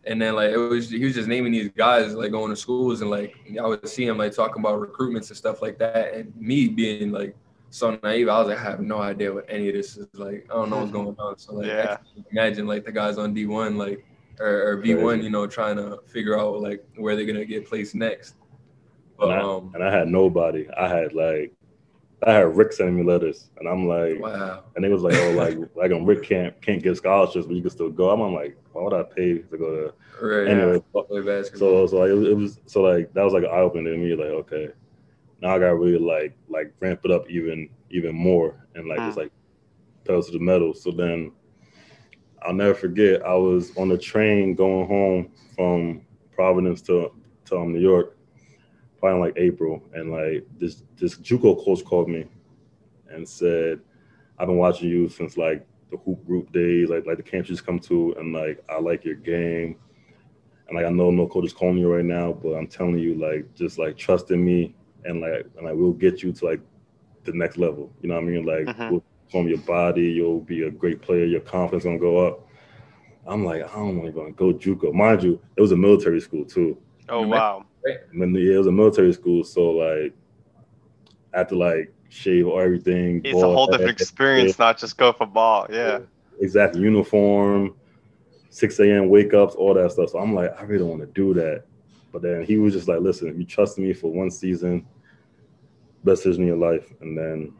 and 0.08 0.22
then 0.22 0.36
like 0.36 0.52
it 0.52 0.58
was 0.58 0.90
he 0.90 1.04
was 1.04 1.14
just 1.14 1.28
naming 1.28 1.52
these 1.52 1.70
guys 1.70 2.14
like 2.14 2.32
going 2.32 2.50
to 2.50 2.56
schools 2.56 3.02
and 3.02 3.12
like 3.12 3.36
I 3.62 3.66
would 3.66 3.88
see 3.88 4.06
him 4.06 4.18
like 4.18 4.34
talking 4.34 4.62
about 4.62 4.80
recruitments 4.80 5.30
and 5.30 5.38
stuff 5.38 5.62
like 5.62 5.78
that. 5.80 6.14
And 6.14 6.36
me 6.36 6.68
being 6.68 7.12
like 7.12 7.36
so 7.70 8.00
naive, 8.02 8.30
I 8.30 8.40
was 8.40 8.48
like, 8.48 8.60
I 8.60 8.64
have 8.64 8.80
no 8.80 9.00
idea 9.00 9.34
what 9.34 9.46
any 9.50 9.68
of 9.68 9.76
this 9.76 9.98
is 9.98 10.08
like. 10.14 10.48
I 10.50 10.54
don't 10.54 10.70
know 10.70 10.78
what's 10.80 10.92
going 10.92 11.16
on. 11.20 11.38
So 11.38 11.56
like 11.56 11.68
yeah. 11.68 11.98
imagine 12.32 12.66
like 12.68 12.86
the 12.86 12.92
guys 12.92 13.18
on 13.18 13.34
D 13.34 13.46
one 13.46 13.78
like 13.78 14.06
or, 14.40 14.72
or 14.72 14.78
V 14.78 14.96
one, 14.96 15.22
you 15.22 15.30
know, 15.30 15.46
trying 15.48 15.76
to 15.78 16.00
figure 16.08 16.40
out 16.40 16.62
like 16.62 16.84
where 16.96 17.16
they're 17.16 17.26
gonna 17.26 17.46
get 17.46 17.68
placed 17.68 17.94
next. 17.94 18.36
But, 19.18 19.30
and, 19.30 19.40
I, 19.40 19.42
um, 19.42 19.72
and 19.74 19.84
I 19.84 19.92
had 19.92 20.08
nobody. 20.08 20.68
I 20.78 20.88
had 20.88 21.14
like 21.14 21.54
I 22.26 22.34
had 22.34 22.58
RIC 22.58 22.74
sending 22.74 22.98
me 22.98 23.04
letters, 23.04 23.50
and 23.58 23.70
I'm 23.70 23.88
like, 23.88 24.20
wow. 24.20 24.64
And 24.76 24.84
they 24.84 24.90
was 24.90 25.04
like, 25.04 25.14
oh, 25.16 25.32
like, 25.32 25.58
like, 25.76 25.92
um, 25.92 26.06
RIC 26.06 26.24
can't 26.24 26.62
can't 26.62 26.82
give 26.82 26.98
scholarships, 26.98 27.46
but 27.46 27.56
you 27.56 27.62
can 27.62 27.70
still 27.70 27.90
go. 27.90 28.10
I'm, 28.10 28.22
I'm 28.22 28.34
like, 28.34 28.58
why 28.74 28.84
would 28.84 28.94
I 28.94 29.04
pay 29.04 29.38
to 29.38 29.58
go 29.58 29.94
to? 30.20 30.26
Right. 30.26 30.48
Anyway, 30.48 30.82
yeah. 30.96 31.44
so 31.54 31.86
so 31.86 31.98
like, 31.98 32.10
it, 32.10 32.36
was 32.36 32.60
so 32.66 32.82
like 32.82 33.14
that 33.14 33.24
was 33.24 33.34
like 33.34 33.44
an 33.44 33.50
eye 33.50 33.60
opener 33.60 33.92
to 33.92 33.98
me. 33.98 34.16
Like, 34.16 34.28
okay, 34.28 34.70
now 35.42 35.56
I 35.56 35.60
got 35.60 35.78
really 35.80 36.00
like 36.00 36.36
like 36.50 36.74
ramp 36.80 37.02
it 37.04 37.12
up 37.12 37.30
even 37.30 37.70
even 37.92 38.16
more, 38.16 38.66
and 38.74 38.88
like 38.88 38.98
mm. 38.98 39.08
just 39.08 39.18
like 39.18 39.32
pedal 40.04 40.24
to 40.24 40.32
the 40.32 40.40
metal. 40.40 40.74
So 40.74 40.90
then 40.90 41.32
I'll 42.42 42.54
never 42.54 42.74
forget. 42.74 43.24
I 43.24 43.36
was 43.36 43.78
on 43.78 43.90
the 43.90 43.98
train 43.98 44.56
going 44.56 44.88
home 44.88 45.32
from 45.56 46.02
Providence 46.32 46.82
to 46.84 47.12
to 47.46 47.58
um, 47.58 47.74
New 47.74 47.80
York 47.80 48.17
probably 49.00 49.28
like 49.28 49.38
April, 49.38 49.82
and 49.94 50.12
like 50.12 50.46
this 50.60 50.84
this 50.98 51.16
JUCO 51.16 51.64
coach 51.64 51.84
called 51.86 52.10
me 52.10 52.26
and 53.10 53.28
said, 53.28 53.80
"I've 54.38 54.48
been 54.48 54.58
watching 54.58 54.90
you 54.90 55.10
since 55.10 55.38
like 55.38 55.66
the 55.92 55.98
hoop 55.98 56.26
group 56.26 56.52
days, 56.52 56.90
like 56.90 57.06
like 57.06 57.18
the 57.18 57.24
camps 57.24 57.50
you 57.50 57.56
just 57.56 57.66
come 57.66 57.80
to, 57.80 58.16
and 58.20 58.34
like 58.34 58.64
I 58.70 58.80
like 58.80 59.06
your 59.06 59.16
game, 59.16 59.78
and 60.68 60.76
like 60.76 60.86
I 60.86 60.90
know 60.90 61.12
no 61.12 61.28
coach 61.28 61.46
is 61.46 61.54
calling 61.54 61.78
you 61.78 61.94
right 61.94 62.06
now, 62.06 62.34
but 62.34 62.54
I'm 62.54 62.68
telling 62.68 62.98
you, 62.98 63.16
like 63.16 63.54
just 63.56 63.78
like 63.78 63.98
trust 63.98 64.32
in 64.32 64.44
me, 64.44 64.76
and 65.06 65.22
like 65.22 65.46
and 65.56 65.66
like 65.66 65.76
we'll 65.76 65.94
get 65.94 66.24
you 66.24 66.32
to 66.34 66.46
like 66.46 66.62
the 67.24 67.34
next 67.34 67.58
level. 67.58 67.92
You 68.02 68.10
know 68.10 68.16
what 68.16 68.24
I 68.24 68.28
mean? 68.28 68.46
Like 68.46 68.66
mm-hmm. 68.66 68.92
we'll 68.92 69.04
form 69.32 69.48
your 69.48 69.60
body, 69.60 70.04
you'll 70.04 70.42
be 70.42 70.64
a 70.64 70.72
great 70.72 71.02
player, 71.02 71.26
your 71.26 71.42
confidence 71.42 71.84
gonna 71.84 72.00
go 72.00 72.26
up." 72.26 72.44
I'm 73.28 73.44
like, 73.44 73.62
I 73.62 73.76
don't 73.76 73.98
want 73.98 74.16
to 74.16 74.32
go 74.32 74.54
JUCO. 74.54 74.94
Mind 74.94 75.22
you, 75.22 75.42
it 75.58 75.62
was 75.62 75.74
a 75.74 75.76
military 75.76 76.22
school 76.22 76.46
too. 76.46 76.78
Oh 77.10 77.28
wow. 77.28 77.66
When 78.14 78.34
yeah, 78.36 78.56
it 78.56 78.58
was 78.58 78.68
a 78.68 78.72
military 78.72 79.14
school, 79.14 79.44
so 79.44 79.72
like 79.72 80.14
I 81.34 81.40
had 81.40 81.50
to 81.50 81.58
like 81.58 81.94
shave 82.10 82.48
or 82.48 82.62
everything. 82.64 83.22
It's 83.24 83.42
a 83.42 83.46
whole 83.46 83.68
different 83.68 84.02
experience, 84.02 84.60
not 84.60 84.78
just 84.78 84.98
go 84.98 85.14
for 85.14 85.26
ball. 85.26 85.68
Yeah. 85.70 86.00
Exactly. 86.40 86.82
Uniform, 86.82 87.76
6 88.50 88.80
a.m. 88.80 89.10
wake 89.10 89.34
ups, 89.34 89.56
all 89.56 89.74
that 89.74 89.92
stuff. 89.92 90.12
So 90.12 90.20
I'm 90.20 90.34
like, 90.34 90.56
I 90.58 90.64
really 90.64 90.80
don't 90.80 90.90
want 90.90 91.02
to 91.02 91.08
do 91.08 91.34
that. 91.34 91.64
But 92.12 92.22
then 92.22 92.44
he 92.44 92.58
was 92.58 92.74
just 92.74 92.88
like, 92.88 93.00
listen, 93.00 93.28
if 93.28 93.38
you 93.38 93.46
trust 93.46 93.78
me 93.78 93.94
for 93.94 94.12
one 94.12 94.32
season, 94.32 94.86
best 96.04 96.24
decision 96.24 96.44
in 96.44 96.48
your 96.48 96.58
life. 96.58 96.92
And 97.02 97.18
then 97.18 97.54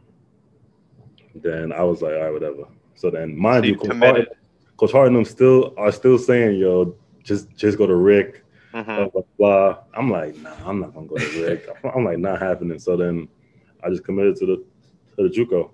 then 1.34 1.72
I 1.72 1.82
was 1.82 2.02
like, 2.02 2.14
all 2.14 2.20
right, 2.20 2.32
whatever. 2.32 2.64
So 2.94 3.10
then 3.10 3.36
mind 3.36 3.64
so 3.64 3.68
you, 3.68 3.76
Coach 3.76 3.96
Hart, 3.96 4.28
Coach 4.76 4.92
Hart 4.92 5.12
and 5.12 5.26
still 5.26 5.74
are 5.76 5.92
still 5.92 6.18
saying, 6.18 6.58
yo, 6.58 6.96
just 7.22 7.54
just 7.56 7.78
go 7.78 7.86
to 7.86 7.94
RIC 7.94 8.44
mm-hmm. 8.72 9.08
blah, 9.12 9.22
blah, 9.38 9.78
I'm 9.94 10.10
like, 10.10 10.36
nah, 10.36 10.54
I'm 10.64 10.80
not 10.80 10.94
gonna 10.94 11.06
go 11.06 11.16
to 11.16 11.44
RIC. 11.44 11.68
I'm 11.94 12.04
like, 12.04 12.18
not 12.18 12.40
happening. 12.40 12.78
So 12.78 12.96
then 12.96 13.28
I 13.84 13.90
just 13.90 14.04
committed 14.04 14.36
to 14.36 14.46
the 14.46 14.56
to 15.16 15.28
the 15.28 15.34
JUCO. 15.34 15.70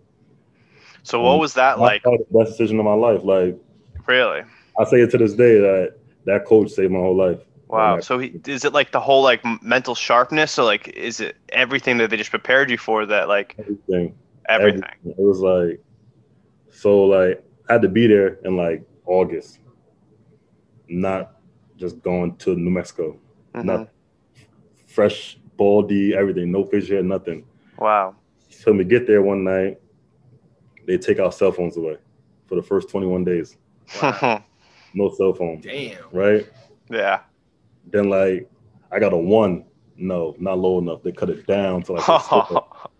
So 1.02 1.20
what 1.20 1.34
Um, 1.34 1.40
was 1.40 1.54
that 1.54 1.78
like? 1.78 2.02
the 2.02 2.24
best 2.30 2.52
decision 2.52 2.78
of 2.78 2.84
my 2.84 2.94
life. 2.94 3.20
Like 3.22 3.58
Really? 4.06 4.42
I 4.78 4.84
say 4.84 5.00
it 5.00 5.10
to 5.12 5.18
this 5.18 5.34
day 5.34 5.58
that 5.60 5.96
that 6.24 6.44
coach 6.46 6.70
saved 6.70 6.92
my 6.92 6.98
whole 6.98 7.16
life. 7.16 7.40
Wow. 7.68 8.00
So 8.00 8.18
he, 8.18 8.40
is 8.46 8.64
it 8.64 8.72
like 8.72 8.92
the 8.92 9.00
whole 9.00 9.22
like 9.22 9.42
mental 9.62 9.94
sharpness? 9.94 10.52
So 10.52 10.64
like 10.64 10.88
is 10.88 11.20
it 11.20 11.36
everything 11.50 11.98
that 11.98 12.10
they 12.10 12.16
just 12.16 12.30
prepared 12.30 12.70
you 12.70 12.78
for? 12.78 13.06
That 13.06 13.28
like 13.28 13.56
everything. 13.58 14.14
everything. 14.48 14.82
It 15.04 15.18
was 15.18 15.40
like 15.40 15.80
so 16.70 17.04
like 17.04 17.44
I 17.68 17.74
had 17.74 17.82
to 17.82 17.88
be 17.88 18.06
there 18.06 18.38
in 18.44 18.56
like 18.56 18.82
August, 19.06 19.58
not 20.88 21.32
just 21.76 22.00
going 22.02 22.37
to 22.37 22.54
New 22.57 22.71
Mexico. 22.71 23.19
Mhm. 23.54 23.64
Not 23.64 23.88
fresh, 24.87 25.38
baldy, 25.57 26.14
everything, 26.14 26.50
no 26.52 26.64
fish 26.64 26.88
hair, 26.88 27.02
nothing. 27.02 27.45
Wow. 27.78 28.14
So 28.49 28.73
we 28.73 28.85
get 28.85 29.07
there 29.07 29.23
one 29.23 29.45
night, 29.45 29.81
they 30.87 30.99
take 30.99 31.19
our 31.19 31.33
cell 31.33 31.50
phones 31.52 31.76
away 31.76 31.97
for 32.47 32.54
the 32.57 32.62
first 32.62 32.88
21 32.90 33.25
days. 33.25 33.57
No 34.97 35.11
cell 35.11 35.33
phone, 35.33 35.61
Damn. 35.61 35.97
right? 36.12 36.49
yeah. 36.88 37.23
Then 37.90 38.11
like 38.11 38.49
I 38.93 39.00
got 39.00 39.12
a 39.12 39.16
one. 39.16 39.64
No, 39.97 40.37
not 40.38 40.59
low 40.59 40.78
enough. 40.78 41.02
They 41.02 41.11
cut 41.11 41.31
it 41.31 41.47
down 41.49 41.83
to 41.83 41.95
like 41.95 42.04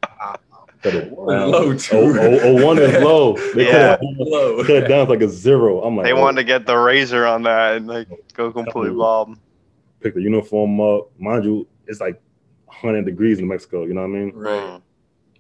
a 0.87 0.91
zero. 0.91 1.05
cut 1.05 1.17
One 1.17 1.51
low, 1.51 1.59
Oh, 1.71 1.75
too. 1.77 1.97
oh, 1.97 2.39
oh, 2.43 2.65
one 2.67 2.79
is 2.79 3.03
low. 3.03 3.37
They 3.55 3.67
Yeah. 3.67 3.97
cut, 3.97 4.01
it 4.03 4.19
down, 4.19 4.31
Low. 4.31 4.57
cut 4.65 4.71
it 4.77 4.89
down 4.89 5.07
to 5.07 5.13
like 5.13 5.23
a 5.23 5.29
zero. 5.29 5.83
I'm 5.83 5.97
like, 5.97 6.05
they 6.05 6.13
oh, 6.13 6.21
wanted 6.21 6.37
to 6.43 6.45
get 6.45 6.67
the 6.67 6.77
razor 6.77 7.27
on 7.27 7.43
that 7.45 7.77
and 7.77 7.87
like 7.87 8.09
go 8.35 8.53
completely 8.53 8.93
you. 8.93 8.99
bald. 8.99 9.39
pick 10.01 10.15
the 10.15 10.21
uniform 10.23 10.81
up. 10.81 11.11
Mind 11.19 11.45
you, 11.45 11.67
it's 11.87 12.01
like 12.01 12.21
100 12.67 13.05
degrees 13.07 13.39
in 13.39 13.49
Mexico. 13.49 13.85
You 13.85 13.95
know 13.95 14.03
what 14.03 14.09
I 14.09 14.19
mean? 14.19 14.33
Right. 14.35 14.61
Mm. 14.61 14.83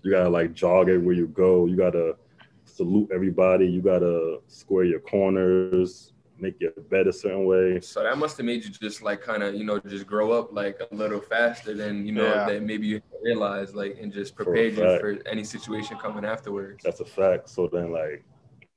You 0.03 0.11
gotta 0.11 0.31
like 0.31 0.55
jog 0.55 0.89
everywhere 0.89 1.15
you 1.15 1.27
go. 1.29 1.67
You 1.67 1.77
gotta 1.77 2.17
salute 2.65 3.11
everybody. 3.15 3.67
You 3.67 3.83
gotta 3.83 4.39
square 4.49 4.85
your 4.85 5.01
corners, 5.01 6.13
make 6.39 6.61
your 6.61 6.73
bed 6.91 7.07
a 7.07 7.13
certain 7.13 7.45
way. 7.45 7.81
So 7.81 8.03
that 8.03 8.19
must 8.19 8.37
have 8.37 8.47
made 8.47 8.65
you 8.65 8.71
just 8.71 9.03
like 9.03 9.23
kind 9.23 9.43
of 9.43 9.55
you 9.55 9.65
know 9.65 9.79
just 9.81 10.07
grow 10.07 10.33
up 10.33 10.53
like 10.53 10.81
a 10.91 10.95
little 10.95 11.21
faster 11.21 11.75
than 11.75 12.07
you 12.07 12.13
know 12.13 12.25
Yeah. 12.25 12.47
that 12.47 12.63
maybe 12.63 12.87
you 12.87 13.01
realized 13.23 13.75
like 13.75 13.99
and 14.01 14.13
just 14.13 14.37
For 14.37 14.45
prepared 14.45 14.75
you 14.77 14.99
for 15.01 15.19
any 15.29 15.45
situation 15.45 15.97
coming 15.99 16.25
afterwards. 16.25 16.83
That's 16.85 17.01
a 17.01 17.05
fact. 17.05 17.49
So 17.49 17.69
then, 17.73 17.93
like, 17.93 18.25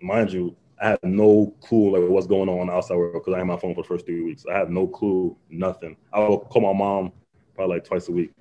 mind 0.02 0.32
you, 0.32 0.56
I 0.82 0.90
had 0.90 1.00
no 1.04 1.54
clue 1.62 1.98
like 1.98 2.10
what's 2.10 2.28
going 2.28 2.50
on 2.50 2.60
in 2.60 2.68
the 2.68 2.74
outside 2.74 2.96
world 2.96 3.14
because 3.14 3.34
I 3.34 3.40
had 3.40 3.48
my 3.48 3.58
phone 3.58 3.74
for 3.74 3.82
the 3.82 3.88
first 3.88 4.06
three 4.06 4.22
weeks. 4.24 4.46
I 4.52 4.58
had 4.58 4.70
no 4.70 4.88
clue, 4.88 5.36
nothing. 5.50 5.98
I 6.14 6.20
would 6.20 6.42
call 6.50 6.62
my 6.62 6.74
mom 6.78 7.12
probably 7.56 7.78
like 7.78 7.86
twice 7.86 8.08
a 8.08 8.12
week. 8.12 8.32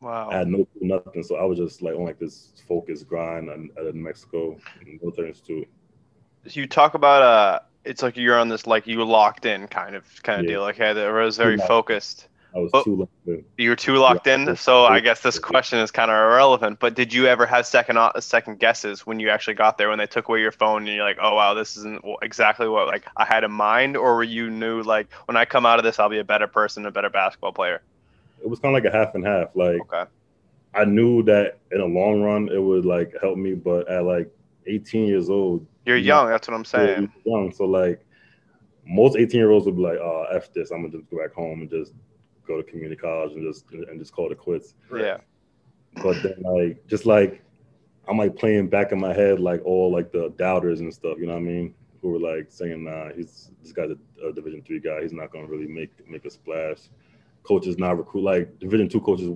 Wow. 0.00 0.30
I 0.30 0.38
had 0.38 0.48
no 0.48 0.64
clue, 0.64 0.88
nothing. 0.88 1.22
So 1.22 1.36
I 1.36 1.44
was 1.44 1.58
just 1.58 1.82
like 1.82 1.94
on 1.94 2.04
like 2.04 2.18
this 2.18 2.52
focused 2.66 3.06
grind 3.08 3.48
at, 3.50 3.86
at 3.86 3.94
Mexico 3.94 4.56
and 4.80 4.98
Military 5.02 5.28
Institute. 5.28 5.68
you 6.44 6.66
talk 6.66 6.94
about 6.94 7.22
uh 7.22 7.60
it's 7.86 8.02
like 8.02 8.16
you're 8.16 8.38
on 8.38 8.48
this 8.48 8.66
like 8.66 8.86
you 8.86 9.02
locked 9.04 9.46
in 9.46 9.68
kind 9.68 9.94
of 9.94 10.04
kind 10.22 10.40
of 10.40 10.44
Yeah. 10.46 10.52
deal 10.56 10.60
like 10.62 10.78
it 10.80 10.96
was 11.12 11.36
very 11.36 11.56
focused 11.58 12.28
I 12.54 12.58
was 12.60 12.70
But- 12.72 12.84
too 12.84 13.06
late. 13.26 13.44
you 13.58 13.68
were 13.70 13.76
too 13.76 13.96
locked 13.96 14.26
in 14.26 14.46
Yeah. 14.46 14.54
so 14.54 14.84
i 14.86 14.98
guess 15.00 15.20
this 15.20 15.38
question 15.38 15.78
is 15.78 15.90
kind 15.90 16.10
of 16.10 16.16
irrelevant 16.16 16.78
but 16.80 16.94
did 16.94 17.12
you 17.12 17.26
ever 17.26 17.44
have 17.46 17.66
second 17.66 17.98
uh, 17.98 18.18
second 18.20 18.58
guesses 18.60 19.06
when 19.06 19.20
you 19.20 19.28
actually 19.30 19.54
got 19.54 19.76
there 19.78 19.88
when 19.90 19.98
they 19.98 20.06
took 20.06 20.28
away 20.28 20.40
your 20.40 20.52
phone 20.52 20.86
and 20.86 20.94
you're 20.96 21.04
like 21.04 21.18
oh 21.20 21.34
wow 21.34 21.52
this 21.54 21.76
isn't 21.76 22.02
exactly 22.22 22.66
what 22.68 22.86
like 22.86 23.04
i 23.16 23.24
had 23.24 23.44
in 23.44 23.52
mind 23.52 23.96
or 23.96 24.14
were 24.16 24.22
you 24.24 24.48
knew 24.50 24.82
like 24.82 25.06
when 25.26 25.36
i 25.36 25.44
come 25.44 25.66
out 25.66 25.78
of 25.78 25.84
this 25.84 25.98
i'll 25.98 26.08
be 26.08 26.18
a 26.18 26.24
better 26.24 26.46
person 26.46 26.86
a 26.86 26.90
better 26.90 27.10
basketball 27.10 27.52
player 27.52 27.80
It 28.42 28.48
was 28.48 28.58
kind 28.58 28.74
of 28.76 28.82
like 28.82 28.90
a 28.92 28.96
half 28.96 29.14
and 29.14 29.24
half. 29.26 29.48
Like 29.54 29.80
okay 29.82 30.04
I 30.74 30.84
knew 30.84 31.22
that 31.24 31.56
in 31.72 31.78
the 31.78 31.86
long 31.86 32.20
run 32.22 32.48
it 32.50 32.58
would 32.62 32.84
like 32.84 33.14
help 33.22 33.38
me, 33.38 33.54
but 33.54 33.88
at 33.88 34.04
like 34.04 34.28
18 34.66 35.06
years 35.06 35.30
old, 35.30 35.64
you're 35.86 35.96
Yeah. 35.98 36.18
young 36.18 36.28
that's 36.28 36.48
what 36.48 36.54
i'm 36.56 36.64
saying 36.66 37.08
Yeah, 37.24 37.24
young. 37.24 37.52
So 37.52 37.64
like 37.64 38.04
most 38.86 39.16
18 39.16 39.40
year 39.40 39.50
olds 39.50 39.66
would 39.66 39.76
be 39.76 39.82
like, 39.82 39.98
oh, 39.98 40.26
F 40.32 40.52
this. 40.52 40.70
I'm 40.70 40.82
gonna 40.82 40.92
just 40.96 41.10
go 41.10 41.18
back 41.18 41.34
home 41.34 41.62
and 41.62 41.70
just 41.70 41.94
go 42.46 42.56
to 42.56 42.64
community 42.64 42.96
college 43.00 43.32
and 43.34 43.42
just 43.52 43.66
and 43.72 43.98
just 43.98 44.12
call 44.12 44.32
it 44.32 44.38
quits. 44.38 44.74
yeah 44.92 45.18
But 46.02 46.22
then 46.22 46.34
like 46.42 46.86
just 46.88 47.06
like 47.06 47.42
I'm 48.08 48.18
like 48.18 48.36
playing 48.36 48.68
back 48.68 48.92
in 48.92 49.00
my 49.00 49.12
head 49.12 49.40
like 49.40 49.64
all 49.64 49.92
like 49.92 50.12
the 50.12 50.30
doubters 50.38 50.80
and 50.80 50.92
stuff, 50.92 51.18
you 51.18 51.26
know 51.26 51.34
what 51.34 51.40
I 51.40 51.44
mean? 51.44 51.74
Who 52.02 52.10
were 52.10 52.20
like 52.20 52.50
saying, 52.50 52.84
nah, 52.84 53.10
he's 53.14 53.50
this 53.62 53.72
guy's 53.72 53.90
a, 53.90 54.28
a 54.28 54.32
division 54.32 54.62
three 54.62 54.80
guy, 54.80 55.02
he's 55.02 55.12
not 55.12 55.32
gonna 55.32 55.46
really 55.46 55.66
make 55.68 56.08
make 56.08 56.24
a 56.24 56.30
splash. 56.30 56.88
Coaches 57.42 57.78
not 57.78 57.98
recruit 57.98 58.22
like 58.24 58.58
division 58.58 58.88
two 58.88 59.00
coaches 59.00 59.30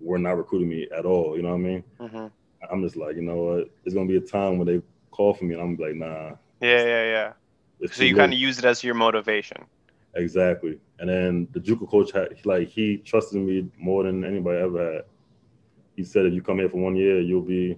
were 0.00 0.18
not 0.18 0.36
recruiting 0.38 0.68
me 0.68 0.88
at 0.96 1.06
all, 1.06 1.36
you 1.36 1.42
know 1.42 1.50
what 1.50 1.56
I 1.56 1.58
mean? 1.58 1.84
hmm 1.98 2.26
I'm 2.70 2.82
just 2.82 2.96
like, 2.96 3.16
you 3.16 3.22
know 3.22 3.36
what, 3.36 3.70
there's 3.84 3.94
gonna 3.94 4.06
be 4.08 4.16
a 4.16 4.20
time 4.20 4.58
when 4.58 4.66
they 4.66 4.82
call 5.16 5.34
for 5.34 5.44
me 5.44 5.54
and 5.54 5.62
I'm 5.62 5.76
like, 5.76 5.94
nah. 5.94 6.36
yeah 6.60 6.84
yeah 6.84 7.04
yeah 7.04 7.32
it's 7.80 7.96
so 7.96 8.04
you 8.04 8.14
kind 8.14 8.32
of 8.32 8.38
use 8.38 8.58
it 8.58 8.64
as 8.64 8.82
your 8.84 8.94
motivation 8.94 9.64
Exactly. 10.16 10.80
And 10.98 11.08
then 11.08 11.48
the 11.52 11.60
JUCO 11.60 11.88
coach 11.88 12.10
had 12.10 12.44
like 12.44 12.68
he 12.68 12.96
trusted 12.98 13.40
me 13.40 13.68
more 13.78 14.02
than 14.02 14.24
anybody 14.24 14.58
ever 14.58 14.94
had. 14.94 15.04
He 15.94 16.04
said 16.04 16.26
if 16.26 16.32
you 16.34 16.42
come 16.42 16.58
here 16.58 16.68
for 16.68 16.78
one 16.78 16.96
year, 16.96 17.20
you'll 17.20 17.42
be 17.42 17.76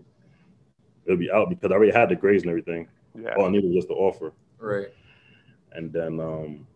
it'll 1.04 1.18
be 1.18 1.30
out 1.30 1.48
because 1.50 1.70
I 1.70 1.74
already 1.74 1.92
had 1.92 2.08
the 2.08 2.16
grades 2.16 2.44
and 2.44 2.50
everything. 2.50 2.88
yeah 3.20 3.34
All 3.36 3.46
I 3.46 3.50
needed 3.50 3.66
was 3.66 3.74
just 3.76 3.88
the 3.88 3.94
offer. 3.94 4.32
Right. 4.58 4.88
And 5.72 5.92
then 5.92 6.20
um 6.20 6.66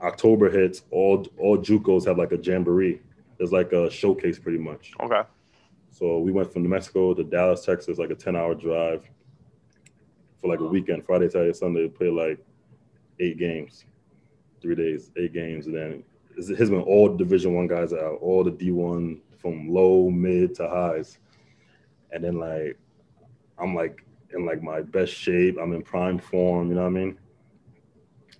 October 0.00 0.50
hits, 0.50 0.82
all 0.90 1.26
all 1.38 1.58
JUCOs 1.58 2.06
have 2.06 2.18
like 2.18 2.32
a 2.32 2.38
jamboree. 2.38 3.00
It's 3.40 3.52
like 3.52 3.72
a 3.72 3.90
showcase 3.90 4.38
pretty 4.38 4.58
much. 4.58 4.92
okay 5.00 5.22
So 5.90 6.20
we 6.20 6.30
went 6.30 6.52
from 6.52 6.62
New 6.62 6.68
Mexico 6.68 7.12
to 7.14 7.24
Dallas, 7.24 7.64
Texas, 7.64 7.98
like 7.98 8.10
a 8.10 8.14
10 8.14 8.36
hour 8.36 8.54
drive 8.54 9.10
for 10.44 10.50
like 10.50 10.60
a 10.60 10.64
weekend, 10.64 11.06
Friday, 11.06 11.30
Saturday, 11.30 11.54
Sunday, 11.54 11.88
play 11.88 12.10
like 12.10 12.38
eight 13.18 13.38
games, 13.38 13.86
three 14.60 14.74
days, 14.74 15.10
eight 15.16 15.32
games. 15.32 15.66
And 15.66 15.74
then 15.74 16.04
it's 16.36 16.48
been 16.50 16.82
all 16.82 17.16
Division 17.16 17.54
One 17.54 17.66
guys 17.66 17.94
out, 17.94 18.18
all 18.20 18.44
the 18.44 18.50
D1 18.50 19.20
from 19.38 19.70
low, 19.70 20.10
mid 20.10 20.54
to 20.56 20.68
highs. 20.68 21.16
And 22.12 22.22
then 22.22 22.38
like, 22.38 22.78
I'm 23.56 23.74
like 23.74 24.04
in 24.34 24.44
like 24.44 24.62
my 24.62 24.82
best 24.82 25.14
shape. 25.14 25.56
I'm 25.58 25.72
in 25.72 25.80
prime 25.80 26.18
form, 26.18 26.68
you 26.68 26.74
know 26.74 26.82
what 26.82 26.88
I 26.88 26.90
mean? 26.90 27.18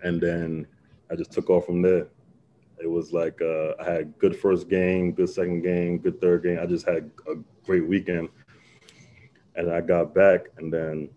And 0.03 0.21
then 0.21 0.67
I 1.11 1.15
just 1.15 1.33
took 1.33 1.49
off 1.49 1.65
from 1.65 1.81
there. 1.81 2.09
It 2.83 2.91
was 2.91 3.15
like 3.15 3.41
uh, 3.41 3.73
I 3.81 3.91
had 3.91 4.19
good 4.19 4.37
first 4.37 4.69
game, 4.69 5.13
good 5.13 5.31
second 5.31 5.63
game, 5.63 5.97
good 5.97 6.21
third 6.21 6.43
game. 6.43 6.59
I 6.61 6.67
just 6.67 6.87
had 6.87 7.11
a 7.31 7.37
great 7.65 7.89
weekend, 7.89 8.29
and 9.55 9.71
I 9.71 9.81
got 9.81 10.15
back, 10.15 10.49
and 10.59 10.71
then 10.71 11.09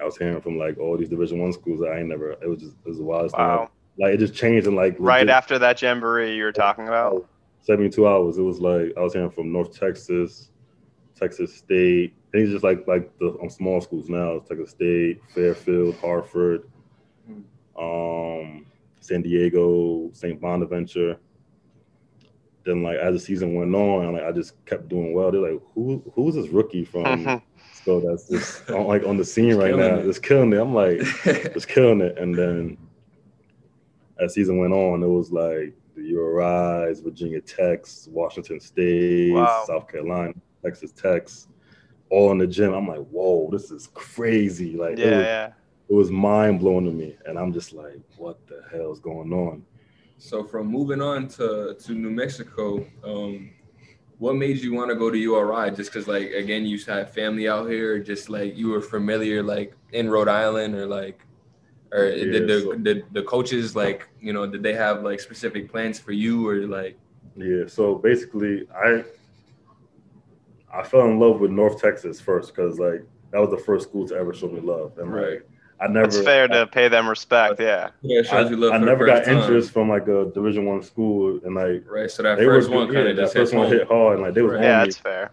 I 0.00 0.04
was 0.04 0.16
hearing 0.16 0.40
from 0.40 0.58
like 0.58 0.78
all 0.78 0.96
these 0.96 1.08
Division 1.08 1.40
One 1.40 1.52
schools 1.52 1.80
that 1.80 1.88
I 1.88 1.98
ain't 1.98 2.08
never. 2.08 2.32
It 2.32 2.48
was 2.48 2.60
just 2.60 2.76
it 2.84 2.88
was 2.88 2.98
the 2.98 3.04
wildest 3.04 3.36
wow 3.36 3.66
thing. 3.66 3.68
Like 3.98 4.14
it 4.14 4.18
just 4.18 4.34
changed 4.34 4.66
in 4.66 4.74
like 4.74 4.96
right 4.98 5.20
legit 5.20 5.30
after 5.30 5.58
that 5.58 5.80
jamboree 5.82 6.36
you 6.36 6.44
were 6.44 6.52
talking 6.52 6.86
about 6.86 7.28
72 7.62 8.06
hours. 8.06 8.38
It 8.38 8.42
was 8.42 8.60
like 8.60 8.92
I 8.96 9.00
was 9.00 9.12
hearing 9.12 9.30
from 9.30 9.52
North 9.52 9.78
Texas, 9.78 10.50
Texas 11.14 11.54
State. 11.54 12.14
And 12.32 12.42
it's 12.42 12.52
just 12.52 12.64
like 12.64 12.86
like 12.86 13.16
the 13.18 13.36
um, 13.42 13.50
small 13.50 13.80
schools 13.80 14.08
now. 14.08 14.38
Texas 14.38 14.70
State, 14.70 15.20
Fairfield, 15.34 15.96
Hartford, 15.96 16.62
um, 17.78 18.66
San 19.00 19.22
Diego, 19.22 20.10
St. 20.12 20.40
Bonaventure. 20.40 21.18
Then 22.64 22.82
like 22.82 22.96
as 22.98 23.14
the 23.14 23.20
season 23.20 23.54
went 23.54 23.74
on, 23.74 24.14
like 24.14 24.24
I 24.24 24.32
just 24.32 24.64
kept 24.64 24.88
doing 24.88 25.12
well. 25.12 25.30
They're 25.30 25.52
like, 25.52 25.60
who 25.74 26.02
who's 26.14 26.34
this 26.34 26.48
rookie 26.48 26.84
from 26.84 27.42
so 27.84 28.00
that's 28.00 28.28
just 28.28 28.68
on, 28.70 28.86
like 28.86 29.04
on 29.04 29.16
the 29.16 29.24
scene 29.24 29.50
Just 29.50 29.60
right 29.60 29.74
now? 29.76 29.96
it. 29.96 30.04
Just 30.04 30.22
killing 30.22 30.52
it. 30.52 30.60
I'm 30.60 30.74
like, 30.74 30.98
it's 31.24 31.64
killing 31.66 32.00
it. 32.00 32.18
And 32.18 32.34
then 32.36 32.76
as 34.20 34.34
season 34.34 34.58
went 34.58 34.72
on, 34.72 35.02
it 35.02 35.06
was 35.06 35.30
like 35.32 35.74
the 35.94 36.12
URIs, 36.12 37.02
Virginia 37.02 37.40
Techs, 37.40 38.08
Washington 38.10 38.60
State, 38.60 39.32
Wow. 39.32 39.64
South 39.66 39.88
Carolina, 39.88 40.34
Texas 40.62 40.92
Techs, 40.92 41.48
all 42.10 42.30
in 42.32 42.38
the 42.38 42.46
gym. 42.46 42.72
I'm 42.72 42.86
like, 42.88 43.06
whoa, 43.08 43.48
this 43.50 43.70
is 43.70 43.88
crazy. 43.94 44.76
Like 44.76 44.98
yeah 44.98 45.04
it 45.06 45.16
was, 45.16 45.24
yeah 45.26 45.52
it 45.88 45.94
was 45.94 46.10
mind 46.10 46.60
blowing 46.60 46.84
to 46.84 46.90
me. 46.92 47.16
And 47.26 47.38
I'm 47.38 47.52
just 47.52 47.72
like, 47.72 48.00
what 48.16 48.46
the 48.46 48.62
hell 48.70 48.92
is 48.92 49.00
going 49.00 49.32
on? 49.32 49.64
So 50.18 50.44
from 50.44 50.66
moving 50.66 51.00
on 51.00 51.28
to 51.28 51.74
to 51.78 51.92
New 51.92 52.10
Mexico, 52.10 52.84
um, 53.04 53.50
what 54.18 54.34
made 54.34 54.58
you 54.58 54.74
want 54.74 54.90
to 54.90 54.96
go 54.96 55.10
to 55.10 55.16
URI? 55.18 55.70
Just 55.70 55.92
because, 55.92 56.08
like, 56.08 56.30
again, 56.32 56.66
you 56.66 56.78
had 56.84 57.08
family 57.10 57.48
out 57.48 57.70
here, 57.70 57.98
just 57.98 58.28
like 58.28 58.56
you 58.56 58.68
were 58.68 58.80
familiar, 58.80 59.42
like 59.42 59.74
in 59.92 60.10
Rhode 60.10 60.28
Island, 60.28 60.74
or 60.74 60.86
like, 60.86 61.24
or 61.92 62.06
Yeah, 62.06 62.24
did 62.32 62.48
the 62.48 62.60
so- 62.60 62.72
did 62.74 63.04
the 63.12 63.22
coaches 63.22 63.74
like 63.76 64.08
you 64.20 64.32
know 64.32 64.46
did 64.46 64.62
they 64.62 64.74
have 64.74 65.02
like 65.02 65.20
specific 65.20 65.70
plans 65.70 65.98
for 65.98 66.12
you, 66.12 66.46
or 66.48 66.66
like 66.66 66.98
Yeah, 67.36 67.66
so 67.66 67.94
basically, 67.94 68.66
I 68.74 69.04
I 70.72 70.82
fell 70.82 71.06
in 71.06 71.18
love 71.18 71.40
with 71.40 71.50
North 71.50 71.80
Texas 71.80 72.20
first 72.20 72.54
because 72.54 72.78
like 72.78 73.02
that 73.30 73.40
was 73.40 73.50
the 73.50 73.58
first 73.58 73.88
school 73.88 74.06
to 74.08 74.14
ever 74.16 74.34
show 74.34 74.48
me 74.48 74.60
love, 74.60 74.98
and 74.98 75.12
Right. 75.12 75.30
like 75.34 75.47
I 75.80 75.86
never 75.86 76.06
it's 76.06 76.18
fair 76.20 76.48
to 76.48 76.66
pay 76.66 76.88
them 76.88 77.08
respect 77.08 77.60
yeah 77.60 77.90
yeah, 78.02 78.20
it 78.20 78.26
I, 78.26 78.30
shows 78.42 78.50
you 78.50 78.56
love 78.56 78.72
I 78.72 78.78
for 78.80 78.84
never 78.84 79.06
got 79.06 79.24
time. 79.24 79.38
interest 79.38 79.70
from 79.70 79.88
like 79.88 80.08
a 80.08 80.30
Division 80.34 80.64
One 80.66 80.82
school, 80.82 81.38
and 81.44 81.54
like 81.54 81.84
right? 81.88 82.10
So 82.10 82.22
that 82.24 82.38
they 82.38 82.44
first 82.44 82.68
were 82.68 82.76
one 82.76 82.86
good- 82.88 82.94
kind 82.94 83.04
yeah, 83.06 83.10
of 83.10 83.16
that 83.16 83.22
just 83.24 83.34
first 83.34 83.52
hit 83.52 83.58
one 83.58 83.68
hit 83.70 83.86
hard, 83.86 84.14
and 84.14 84.22
like 84.22 84.34
they 84.34 84.42
was 84.42 84.52
Right. 84.52 84.58
on 84.58 84.62
yeah 84.64 84.78
me. 84.80 84.84
that's 84.84 84.96
fair 84.98 85.30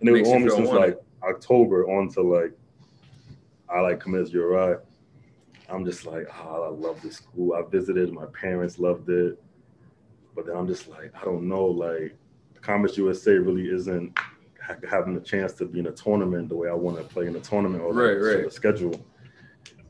and 0.00 0.08
it 0.08 0.12
was 0.12 0.20
Makes 0.20 0.28
you 0.28 0.34
on 0.36 0.44
me 0.44 0.50
since 0.50 0.68
wanted. 0.68 0.80
like 0.80 1.00
October 1.24 1.88
on 1.90 2.08
to 2.10 2.22
like 2.22 2.52
I 3.68 3.80
like 3.80 3.98
commence 4.00 4.30
your 4.30 4.48
ride. 4.50 4.76
I'm 5.68 5.84
just 5.84 6.06
like, 6.06 6.28
oh, 6.44 6.62
I 6.62 6.68
love 6.68 7.02
this 7.02 7.16
school. 7.16 7.54
I 7.54 7.62
visited, 7.68 8.12
my 8.12 8.26
parents 8.26 8.78
loved 8.78 9.08
it. 9.08 9.42
But 10.36 10.46
then 10.46 10.56
I'm 10.56 10.68
just 10.68 10.86
like, 10.88 11.12
I 11.20 11.24
don't 11.24 11.48
know, 11.48 11.64
like 11.64 12.14
Conference 12.60 12.96
USA 12.98 13.32
really 13.32 13.68
isn't 13.70 14.16
ha- 14.64 14.76
having 14.88 15.16
a 15.16 15.20
chance 15.20 15.54
to 15.54 15.64
be 15.64 15.80
in 15.80 15.88
a 15.88 15.90
tournament 15.92 16.48
the 16.50 16.54
way 16.54 16.68
I 16.68 16.72
want 16.74 16.98
to 16.98 17.02
play 17.02 17.26
in 17.26 17.34
a 17.34 17.40
tournament 17.40 17.82
or 17.82 17.92
Right, 17.92 18.16
like, 18.16 18.36
right. 18.36 18.44
of 18.46 18.52
schedule. 18.52 18.94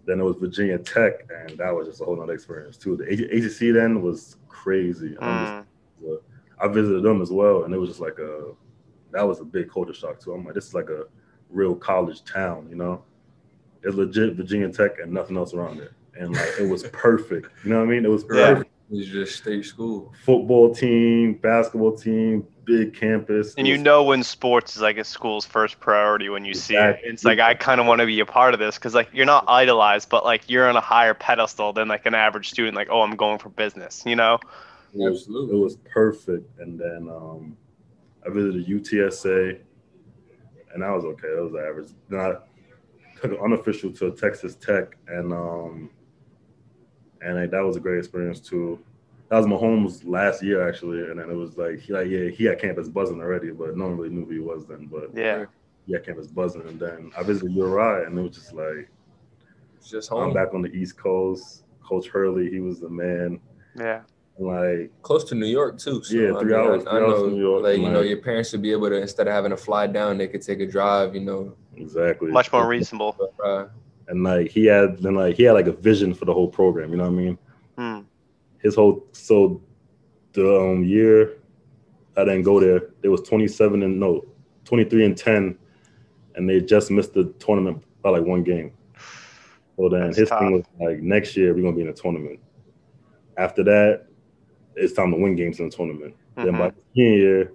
Then 0.07 0.21
it 0.21 0.23
was 0.25 0.37
Virginia 0.37 0.79
Tech, 0.79 1.29
and 1.31 1.59
that 1.59 1.75
was 1.75 1.89
just 1.89 2.01
a 2.01 2.05
whole 2.05 2.17
nother 2.17 2.33
experience 2.33 2.77
too. 2.77 2.97
The 2.97 3.05
A- 3.13 3.37
ACC 3.39 3.73
then 3.75 4.03
was 4.03 4.37
crazy. 4.49 5.17
I'm 5.21 5.45
just 5.45 5.53
Mm. 5.53 6.21
I 6.59 6.69
visited 6.69 7.03
them 7.03 7.21
as 7.21 7.31
well, 7.31 7.65
and 7.65 7.75
it 7.75 7.79
was 7.79 7.91
just 7.91 8.01
like 8.01 8.19
a 8.19 8.53
that 9.13 9.27
was 9.27 9.41
a 9.41 9.45
big 9.45 9.71
culture 9.71 9.93
shock 9.95 10.21
too. 10.21 10.33
I'm 10.33 10.45
like, 10.45 10.55
this 10.55 10.67
is 10.69 10.75
like 10.75 10.89
a 10.91 11.05
real 11.51 11.75
college 11.75 12.23
town, 12.25 12.67
you 12.71 12.77
know. 12.77 13.03
It's 13.83 13.95
legit 13.97 14.35
Virginia 14.35 14.71
Tech 14.71 14.99
and 15.01 15.13
nothing 15.13 15.37
else 15.37 15.55
around 15.55 15.81
it, 15.81 15.93
and 16.19 16.33
like 16.35 16.49
it 16.61 16.69
was 16.69 16.83
perfect. 16.85 17.49
You 17.65 17.71
know 17.71 17.79
what 17.81 17.89
I 17.89 17.91
mean? 17.91 18.05
It 18.05 18.11
was 18.11 18.25
Yeah. 18.33 18.55
perfect. 18.55 18.71
It's 18.91 19.09
just 19.09 19.37
state 19.39 19.65
school. 19.65 20.13
Football 20.25 20.75
team, 20.75 21.35
basketball 21.35 21.97
team, 21.97 22.47
big 22.67 22.95
campus. 22.95 23.55
And 23.57 23.67
you 23.67 23.79
know 23.79 24.03
when 24.03 24.23
sports 24.23 24.77
is 24.77 24.83
like 24.83 24.99
a 24.99 25.05
school's 25.05 25.47
first 25.47 25.81
priority 25.81 26.29
when 26.29 26.45
you 26.45 26.53
see 26.53 26.75
it. 26.75 27.01
It's 27.03 27.25
like 27.25 27.39
I 27.39 27.55
kind 27.55 27.81
of 27.81 27.87
want 27.87 28.01
to 28.01 28.07
be 28.07 28.21
a 28.21 28.27
part 28.27 28.53
of 28.53 28.61
this 28.61 28.75
because 28.75 28.95
like 28.95 29.09
you're 29.13 29.25
not 29.25 29.45
idolized, 29.49 30.11
but 30.11 30.25
like 30.25 30.51
you're 30.51 30.69
on 30.69 30.77
a 30.77 30.81
higher 30.81 31.15
pedestal 31.15 31.73
than 31.73 31.89
like 31.89 32.05
an 32.05 32.15
average 32.15 32.51
student. 32.51 32.77
Like 32.77 32.89
oh, 32.91 33.01
I'm 33.01 33.17
going 33.17 33.39
for 33.39 33.49
business, 33.49 34.03
you 34.05 34.17
know? 34.17 34.39
Absolutely. 34.95 35.57
it 35.57 35.61
was 35.61 35.77
perfect. 35.77 36.59
And 36.59 36.79
then 36.79 37.09
um, 37.11 37.57
I 38.27 38.31
visited 38.31 38.67
UTSA, 38.67 39.59
and 40.73 40.83
that 40.83 40.91
was 40.91 41.05
okay. 41.05 41.29
That 41.35 41.43
was 41.43 41.55
average. 41.55 41.91
Then 42.09 42.21
I 42.21 42.35
took 43.21 43.33
an 43.33 43.39
unofficial 43.43 43.93
to 43.93 44.13
Texas 44.13 44.57
Tech, 44.57 44.97
and 45.09 45.33
um, 45.33 45.91
and 47.21 47.37
like, 47.37 47.51
that 47.51 47.61
was 47.61 47.77
a 47.77 47.81
great 47.81 47.99
experience 47.99 48.41
too. 48.41 48.79
That 49.29 49.39
was 49.39 49.47
Mahomes' 49.47 50.03
last 50.07 50.43
year 50.43 50.67
actually, 50.69 51.01
and 51.11 51.19
then 51.19 51.29
it 51.31 51.35
was 51.35 51.57
like 51.57 51.81
he 51.81 51.93
like 51.93 52.09
yeah 52.09 52.29
he 52.29 52.45
had 52.45 52.61
campus 52.61 52.89
buzzing 52.89 53.21
already, 53.21 53.51
but 53.51 53.77
no 53.77 53.87
one 53.87 53.97
really 53.97 54.11
knew 54.15 54.25
who 54.25 54.33
he 54.33 54.39
was 54.39 54.67
then. 54.67 54.87
But 54.87 55.11
Yeah. 55.15 55.47
he 55.87 55.93
had 55.95 56.05
campus 56.07 56.29
buzzing, 56.29 56.63
and 56.69 56.79
then 56.79 57.11
I 57.19 57.23
visited 57.25 57.53
URI, 57.53 58.05
and 58.07 58.19
it 58.19 58.23
was 58.23 58.37
just 58.37 58.53
like 58.53 58.89
It's 59.77 59.91
just 59.91 60.13
I'm 60.13 60.33
back 60.33 60.55
on 60.55 60.63
the 60.63 60.71
East 60.73 60.97
Coast. 60.97 61.65
Coach 61.85 62.09
Hurley, 62.09 62.51
he 62.51 62.61
was 62.61 62.81
the 62.81 62.89
man. 62.89 63.41
Yeah. 63.77 64.01
And 64.39 64.47
like 64.47 64.91
Close 65.03 65.25
to 65.25 65.35
New 65.35 65.47
York 65.47 65.79
too. 65.79 66.03
So, 66.03 66.15
Yeah, 66.17 66.35
I 66.37 66.41
three 66.41 66.53
mean, 66.53 66.61
hours- 66.61 66.87
I, 66.87 66.91
three 66.91 66.99
I 67.01 67.03
hours 67.03 67.11
know, 67.13 67.25
from 67.25 67.35
New 67.35 67.41
York, 67.41 67.63
like 67.65 67.79
you 67.79 67.89
know, 67.91 68.01
your 68.03 68.19
parents 68.19 68.51
should 68.51 68.63
be 68.63 68.71
able 68.73 68.89
to 68.91 68.97
instead 69.01 69.27
of 69.29 69.33
having 69.33 69.51
to 69.51 69.57
fly 69.57 69.87
down, 69.89 70.19
they 70.19 70.29
could 70.29 70.43
take 70.43 70.61
a 70.61 70.67
drive. 70.67 71.15
You 71.15 71.23
know, 71.23 71.55
exactly 71.77 72.31
Much 72.31 72.53
more 72.53 72.67
reasonable. 72.67 73.17
but, 73.19 73.45
uh, 73.45 73.69
and 74.09 74.23
like 74.23 74.51
he 74.51 74.67
had 74.67 74.99
then 75.03 75.15
like 75.17 75.37
he 75.37 75.43
had 75.45 75.53
like 75.53 75.67
a 75.67 75.73
vision 75.73 76.15
for 76.15 76.27
the 76.27 76.33
whole 76.33 76.47
program 76.49 76.91
you 76.93 76.97
know 76.97 77.03
what 77.05 77.11
i 77.11 77.23
mean. 77.25 77.37
His 78.63 78.75
whole 78.75 79.05
so 79.13 79.61
the 80.33 80.61
um 80.61 80.85
year 80.85 81.39
i 82.17 82.25
didn't 82.25 82.43
go 82.43 82.61
there 82.61 82.91
it 83.03 83.09
was 83.09 83.23
27 83.23 83.83
and 83.83 83.99
no 83.99 84.25
23 84.65 85.05
and 85.05 85.17
10 85.17 85.59
and 86.35 86.49
they 86.49 86.61
just 86.61 86.91
missed 86.91 87.15
the 87.15 87.25
tournament 87.39 87.83
by 88.03 88.11
like 88.11 88.25
one 88.25 88.43
game 88.43 88.73
so 89.77 89.89
then 89.89 90.07
That's 90.07 90.19
his 90.19 90.29
tough. 90.29 90.41
thing 90.41 90.53
was 90.53 90.65
like 90.81 91.01
next 91.01 91.37
year 91.37 91.55
we're 91.55 91.63
gonna 91.63 91.77
be 91.77 91.83
in 91.83 91.89
a 91.89 91.93
tournament 91.93 92.41
after 93.37 93.63
that 93.65 94.07
it's 94.75 94.93
time 94.93 95.11
to 95.13 95.17
win 95.17 95.37
games 95.37 95.61
in 95.61 95.69
the 95.69 95.77
tournament 95.77 96.15
then 96.37 96.53
by 96.53 96.69
the 96.69 96.77
senior 96.95 97.17
year 97.17 97.53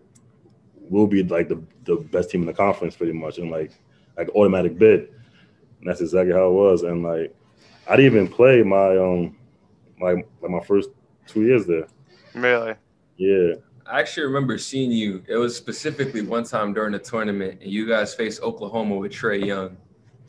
we'll 0.90 1.08
be 1.08 1.24
like 1.24 1.48
the, 1.48 1.62
the 1.84 1.96
best 1.96 2.32
team 2.32 2.42
in 2.42 2.48
the 2.48 2.54
conference 2.54 2.96
pretty 2.96 3.14
much 3.14 3.38
and 3.38 3.52
like 3.52 3.72
like 4.18 4.30
automatic 4.36 4.78
bid 4.78 5.10
and 5.82 5.90
that's 5.90 6.02
exactly 6.02 6.34
how 6.34 6.48
it 6.48 6.54
was. 6.54 6.84
And 6.84 7.04
like, 7.04 7.36
I 7.90 7.96
didn't 7.96 8.14
even 8.14 8.28
play 8.28 8.62
my 8.62 8.98
um, 8.98 9.36
my 10.02 10.14
like 10.42 10.52
my 10.52 10.60
first 10.62 10.90
two 11.28 11.44
years 11.44 11.66
there. 11.66 11.88
Really? 12.34 12.74
Yeah, 13.18 13.54
I 13.86 14.00
actually 14.00 14.26
remember 14.28 14.58
seeing 14.58 14.92
you. 14.92 15.24
It 15.28 15.36
was 15.36 15.56
specifically 15.56 16.22
one 16.22 16.44
time 16.44 16.74
during 16.74 16.94
the 16.94 17.00
tournament, 17.00 17.62
and 17.62 17.72
you 17.72 17.88
guys 17.88 18.14
faced 18.14 18.42
Oklahoma 18.42 18.96
with 18.98 19.12
Trae 19.12 19.46
Young. 19.46 19.78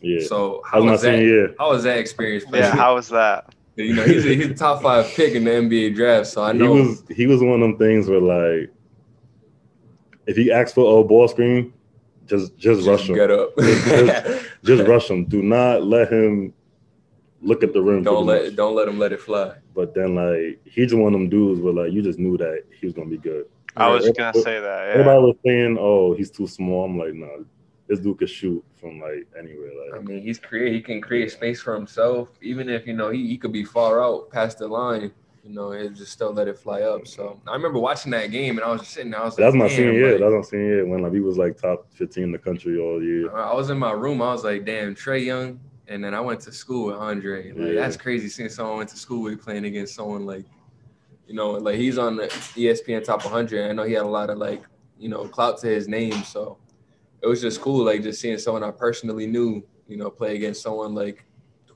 yeah. 0.01 0.27
So 0.27 0.63
how 0.67 0.79
was 0.79 0.85
my 0.87 0.93
was 0.93 1.03
that? 1.03 1.15
senior 1.17 1.25
year. 1.27 1.55
How 1.59 1.71
was 1.71 1.83
that 1.85 1.99
experience? 1.99 2.45
for 2.45 2.57
Yeah. 2.57 2.75
How 2.75 2.95
was 2.95 3.09
that? 3.09 3.55
you 3.77 3.95
know, 3.95 4.05
he's 4.05 4.27
a, 4.27 4.35
he's 4.35 4.47
a 4.51 4.55
top 4.55 4.83
five 4.83 5.07
pick 5.15 5.35
in 5.35 5.45
the 5.45 5.51
NBA 5.51 5.95
draft. 5.95 6.27
So 6.27 6.43
I 6.43 6.53
know 6.53 6.75
He 6.75 6.81
was 6.81 7.05
he 7.09 7.27
was 7.27 7.41
one 7.43 7.55
of 7.55 7.61
them 7.61 7.79
things 7.79 8.07
where 8.09 8.21
like, 8.21 8.71
if 10.27 10.37
he 10.37 10.53
asks 10.53 10.73
for 10.73 11.01
a 11.01 11.05
ball 11.05 11.27
screen, 11.29 11.73
just 12.27 12.57
just, 12.57 12.87
rush 12.87 13.09
him. 13.09 13.15
Get 13.15 13.31
up. 13.31 13.57
Just- 13.59 14.47
Just 14.65 14.87
rush 14.89 15.11
him. 15.11 15.25
Do 15.25 15.43
not 15.43 15.85
let 15.85 16.13
him 16.13 16.53
look 17.43 17.63
at 17.63 17.73
the 17.73 17.83
rim. 17.83 18.03
don't 18.03 18.25
let 18.27 18.45
much. 18.45 18.57
don't 18.57 18.75
let 18.75 18.89
him 18.89 18.99
let 18.99 19.13
it 19.13 19.21
fly. 19.21 19.55
But 19.75 19.95
then 19.95 20.15
like 20.15 20.61
he's 20.65 20.95
one 20.95 21.13
of 21.15 21.21
them 21.21 21.29
dudes 21.29 21.61
where 21.61 21.73
like 21.73 21.93
you 21.93 22.03
just 22.03 22.19
knew 22.19 22.37
that 22.39 22.63
he 22.79 22.87
was 22.87 22.95
gonna 22.95 23.11
be 23.11 23.19
good. 23.19 23.47
I 23.77 23.89
was 23.89 24.07
Yeah. 24.07 24.13
gonna 24.13 24.35
say 24.43 24.61
that. 24.61 24.87
Yeah. 24.87 24.93
Everybody 24.93 25.21
was 25.21 25.37
saying, 25.45 25.77
"Oh, 25.81 26.15
he's 26.15 26.31
too 26.31 26.47
small." 26.47 26.85
I'm 26.85 26.99
like, 26.99 27.15
no, 27.15 27.45
this 27.89 28.01
dude 28.01 28.19
could 28.19 28.29
shoot 28.31 28.63
from 28.81 29.01
like 29.01 29.27
anywhere. 29.39 29.71
Like, 29.91 30.01
I 30.01 30.03
mean, 30.05 30.23
he's 30.23 30.39
create. 30.39 30.73
He 30.75 30.81
can 30.83 31.01
create 31.01 31.31
space 31.31 31.61
for 31.63 31.75
himself, 31.75 32.29
even 32.43 32.69
if 32.69 32.87
you 32.87 32.93
know 32.93 33.11
he, 33.11 33.27
he 33.27 33.39
could 33.39 33.53
be 33.53 33.65
far 33.65 34.03
out 34.03 34.31
past 34.31 34.59
the 34.59 34.69
line. 34.69 35.11
You 35.45 35.53
know, 35.53 35.73
and 35.73 35.97
just 35.97 36.13
still 36.13 36.33
let 36.33 36.47
it 36.47 36.57
fly 36.57 36.83
up. 36.83 37.05
So 37.09 37.41
I 37.49 37.55
remember 37.55 37.81
watching 37.81 38.13
that 38.13 38.31
game, 38.31 38.59
and 38.59 38.65
I 38.65 38.71
was 38.71 38.83
just 38.83 38.93
sitting 38.93 39.11
there. 39.11 39.21
I 39.21 39.25
was 39.25 39.35
that 39.35 39.47
was 39.47 39.55
like, 39.55 39.59
my 39.63 39.67
"Damn, 39.69 39.77
senior 39.77 39.93
year. 39.95 40.11
like, 40.13 40.21
That 40.21 40.37
my 40.37 40.43
senior 40.43 40.67
year 40.67 40.87
when 40.87 41.03
like 41.03 41.13
he 41.13 41.19
was 41.19 41.37
like 41.37 41.57
top 41.61 41.87
15 41.95 42.23
in 42.23 42.31
the 42.31 42.39
country 42.39 42.79
all 42.79 43.03
year. 43.03 43.35
I 43.37 43.53
was 43.53 43.69
in 43.71 43.77
my 43.79 43.91
room. 43.91 44.23
I 44.23 44.31
was 44.33 44.45
like, 44.45 44.65
"Damn, 44.65 44.95
Trae 44.95 45.25
Young." 45.25 45.59
And 45.93 46.03
then 46.03 46.15
I 46.15 46.21
went 46.21 46.41
to 46.43 46.53
school 46.53 46.87
with 46.87 46.97
Andre. 46.97 47.53
Like 47.53 47.75
Yeah. 47.75 47.81
that's 47.83 47.97
crazy 47.99 48.29
seeing 48.29 48.49
someone 48.49 48.79
went 48.79 48.91
to 48.91 48.97
school 48.97 49.23
with 49.23 49.43
playing 49.45 49.67
against 49.67 49.95
someone 49.95 50.25
like, 50.25 50.47
you 51.27 51.35
know, 51.35 51.51
like 51.53 51.77
he's 51.77 51.99
on 51.99 52.17
the 52.17 52.29
ESPN 52.57 53.05
top 53.05 53.25
100. 53.25 53.69
I 53.69 53.73
know 53.73 53.83
he 53.85 53.93
had 53.93 54.05
a 54.05 54.09
lot 54.09 54.31
of 54.31 54.39
like, 54.39 54.63
you 54.99 55.11
know, 55.11 55.25
clout 55.29 55.59
to 55.59 55.67
his 55.67 55.89
name. 55.89 56.23
So 56.25 56.57
it 57.21 57.27
was 57.27 57.43
just 57.43 57.61
cool, 57.61 57.85
like 57.85 58.03
just 58.03 58.21
seeing 58.23 58.39
someone 58.39 58.65
I 58.65 58.71
personally 58.71 59.27
knew, 59.27 59.63
you 59.87 59.99
know, 59.99 60.11
play 60.11 60.35
against 60.35 60.63
someone 60.63 60.95
like 60.95 61.27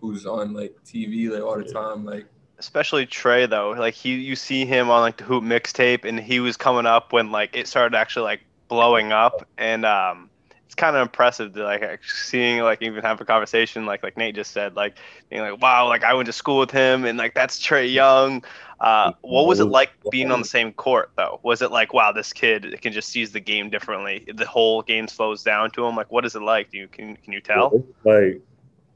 who's 0.00 0.24
on 0.24 0.54
like 0.54 0.74
TV 0.84 1.28
like 1.28 1.42
all 1.42 1.58
the 1.58 1.64
Yeah. 1.66 1.72
time. 1.72 2.04
Like 2.06 2.26
especially 2.58 3.06
Trae 3.06 3.48
though. 3.48 3.70
Like 3.72 3.92
he, 3.94 4.14
you 4.14 4.34
see 4.34 4.64
him 4.64 4.88
on 4.88 5.02
like 5.02 5.18
the 5.18 5.24
Hoop 5.24 5.44
mixtape, 5.44 6.06
and 6.06 6.18
he 6.18 6.40
was 6.40 6.56
coming 6.56 6.86
up 6.86 7.12
when 7.12 7.30
like 7.30 7.54
it 7.54 7.66
started 7.66 7.94
actually 7.96 8.24
like 8.24 8.40
blowing 8.68 9.12
up, 9.12 9.46
and 9.58 9.84
um, 9.84 10.30
it's 10.66 10.74
kind 10.74 10.96
of 10.96 11.02
impressive 11.02 11.54
to 11.54 11.62
like 11.62 12.00
seeing 12.04 12.60
like 12.60 12.82
even 12.82 13.02
have 13.02 13.20
a 13.20 13.24
conversation 13.24 13.86
like 13.86 14.02
like 14.02 14.16
Nate 14.16 14.34
just 14.34 14.50
said, 14.50 14.74
like 14.74 14.98
being 15.30 15.40
like, 15.42 15.62
wow, 15.62 15.86
like 15.88 16.02
I 16.04 16.12
went 16.14 16.26
to 16.26 16.32
school 16.32 16.58
with 16.58 16.72
him, 16.72 17.04
and 17.04 17.16
like 17.16 17.34
that's 17.34 17.60
Trae 17.64 17.90
Young. 17.92 18.44
Uh, 18.80 19.12
what 19.22 19.46
was 19.46 19.60
it 19.60 19.66
like 19.66 19.90
being 20.10 20.30
on 20.30 20.40
the 20.40 20.48
same 20.48 20.72
court 20.72 21.10
though? 21.16 21.40
Was 21.42 21.62
it 21.62 21.70
like, 21.70 21.94
wow, 21.94 22.12
this 22.12 22.32
kid 22.32 22.78
can 22.82 22.92
just 22.92 23.08
sees 23.08 23.32
the 23.32 23.40
game 23.40 23.70
differently? 23.70 24.26
The 24.34 24.44
whole 24.44 24.82
game 24.82 25.08
slows 25.08 25.42
down 25.42 25.70
to 25.72 25.86
him. 25.86 25.96
Like, 25.96 26.10
what 26.10 26.26
is 26.26 26.34
it 26.34 26.42
like? 26.42 26.70
Do 26.72 26.78
you 26.78 26.88
can 26.88 27.16
can 27.16 27.32
you 27.32 27.40
tell? 27.40 27.84
Like 28.04 28.42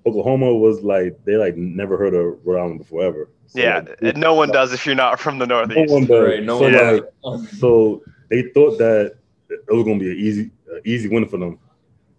Oklahoma 0.05 0.53
was 0.55 0.83
like 0.83 1.25
they 1.25 1.37
like 1.37 1.57
never 1.57 1.97
heard 1.97 2.15
of 2.15 2.45
Rhode 2.45 2.61
Island 2.61 2.79
before 2.79 3.03
ever. 3.05 3.29
So, 3.47 3.61
Yeah, 3.61 3.83
like, 4.01 4.17
no 4.17 4.35
one 4.35 4.51
does 4.51 4.73
if 4.73 4.87
you're 4.87 4.95
not 4.95 5.21
from 5.21 5.39
the 5.39 5.47
Northeast. 5.47 5.91
no 5.91 5.99
Northeast. 5.99 6.11
one 6.11 6.19
does. 6.19 6.29
right, 6.29 6.43
no 6.43 6.59
so, 6.59 6.65
one 6.65 6.73
Yeah. 6.73 6.91
like, 7.39 7.49
so 7.51 8.03
they 8.29 8.43
thought 8.55 8.79
that 8.79 9.17
it 9.51 9.73
was 9.73 9.85
gonna 9.85 9.99
be 9.99 10.11
an 10.11 10.17
easy, 10.19 10.51
uh, 10.73 10.79
easy 10.85 11.09
win 11.09 11.27
for 11.29 11.37
them. 11.39 11.59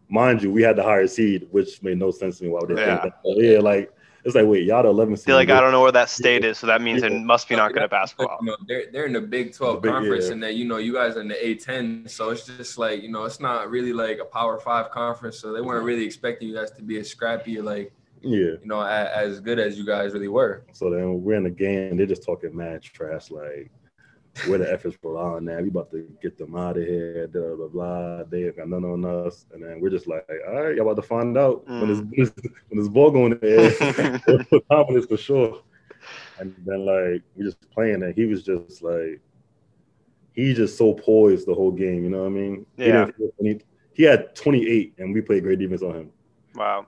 Mind 0.10 0.44
you, 0.44 0.52
we 0.52 0.62
had 0.62 0.76
the 0.76 0.84
higher 0.84 1.08
seed, 1.08 1.48
which 1.52 1.82
made 1.82 1.98
no 1.98 2.12
sense 2.12 2.38
to 2.40 2.44
me. 2.44 2.50
Why 2.50 2.60
would 2.62 2.76
they 2.76 2.82
Yeah. 2.82 3.02
think 3.02 3.14
that? 3.24 3.36
Yeah, 3.38 3.60
like 3.60 3.92
it's 4.24 4.36
like 4.36 4.46
wait, 4.46 4.66
y'all 4.66 4.84
the 4.84 4.90
11th 4.90 5.14
I 5.14 5.16
seed. 5.16 5.26
feel 5.26 5.36
like 5.36 5.50
I 5.50 5.60
don't 5.62 5.72
know 5.72 5.82
where 5.82 5.92
that 5.94 6.10
state 6.10 6.44
is, 6.46 6.58
so 6.60 6.68
that 6.68 6.82
means 6.82 7.02
it 7.02 7.12
must 7.12 7.50
be 7.50 7.56
not 7.56 7.74
good 7.74 7.82
at 7.84 7.90
basketball. 7.90 8.38
You 8.42 8.48
know, 8.48 8.58
they're 8.68 8.86
they're 8.92 9.06
in 9.06 9.14
the 9.14 9.22
Big 9.22 9.54
Twelve 9.54 9.76
The 9.78 9.82
Big- 9.88 9.92
conference, 9.92 10.26
yeah. 10.28 10.34
and 10.34 10.44
then 10.44 10.56
you 10.58 10.66
know 10.66 10.78
you 10.78 10.94
guys 10.94 11.16
are 11.18 11.22
in 11.22 11.28
the 11.30 11.36
A10, 11.36 12.10
so 12.10 12.30
it's 12.30 12.46
just 12.46 12.78
like 12.78 13.02
you 13.02 13.10
know 13.10 13.24
it's 13.24 13.40
not 13.40 13.70
really 13.72 13.94
like 13.94 14.20
a 14.20 14.26
Power 14.26 14.60
Five 14.60 14.92
conference, 14.92 15.40
so 15.40 15.54
they 15.54 15.62
weren't 15.62 15.86
really 15.86 16.06
expecting 16.06 16.50
you 16.50 16.56
guys 16.56 16.72
to 16.72 16.84
be 16.84 17.00
as 17.00 17.10
scrappy 17.10 17.62
like 17.62 17.92
Yeah. 18.22 18.38
you 18.62 18.66
know 18.66 18.82
as, 18.84 19.08
as 19.32 19.40
good 19.40 19.58
as 19.60 19.78
you 19.80 19.86
guys 19.86 20.14
really 20.14 20.28
were. 20.28 20.64
So 20.74 20.90
then 20.92 21.24
we're 21.24 21.36
in 21.36 21.44
the 21.44 21.50
game. 21.50 21.96
They're 21.98 22.06
just 22.06 22.24
talking 22.24 22.56
mad 22.56 22.82
trash, 22.84 23.32
like 23.32 23.72
where 24.48 24.60
the 24.60 24.72
efforts 24.72 24.98
for 25.02 25.18
on 25.18 25.46
now. 25.46 25.60
We 25.60 25.68
about 25.70 25.92
to 25.92 26.08
get 26.22 26.38
them 26.38 26.56
out 26.56 26.78
of 26.78 26.84
here. 26.84 27.28
Blah 27.28 27.56
blah 27.56 27.68
blah. 27.68 28.24
They 28.24 28.46
ain't 28.46 28.58
got 28.58 28.70
none 28.70 28.86
on 28.86 29.06
us, 29.06 29.46
and 29.54 29.64
then 29.64 29.80
we're 29.80 29.90
just 29.90 30.08
like, 30.08 30.26
all 30.48 30.64
right, 30.64 30.76
y'all 30.76 30.90
about 30.90 31.02
to 31.02 31.08
find 31.08 31.38
out 31.38 31.68
when 31.68 31.88
this 31.88 32.00
mm. 32.00 32.54
when 32.70 32.80
this 32.80 32.88
ball 32.88 33.12
going 33.12 33.34
in 33.34 33.40
the 33.40 34.22
air. 34.56 34.62
Confidence 34.72 35.06
for 35.06 35.18
sure. 35.18 35.62
And 36.40 36.56
then 36.66 36.86
like 36.86 37.22
we 37.36 37.44
just 37.44 37.60
playing, 37.72 38.04
and 38.04 38.16
he 38.16 38.26
was 38.26 38.44
just 38.44 38.82
like, 38.82 39.20
he 40.34 40.54
just 40.54 40.78
so 40.78 40.94
poised 40.94 41.46
the 41.48 41.54
whole 41.54 41.72
game. 41.72 42.04
You 42.04 42.10
know 42.10 42.20
what 42.22 42.28
I 42.28 42.30
mean? 42.30 42.66
He 42.78 42.88
Yeah. 42.88 43.08
any- 43.40 43.62
he 43.94 44.04
had 44.04 44.34
28, 44.36 44.94
and 45.00 45.14
we 45.14 45.20
played 45.22 45.44
great 45.44 45.60
defense 45.60 45.82
on 45.82 45.94
him 45.94 46.12
Wow. 46.56 46.88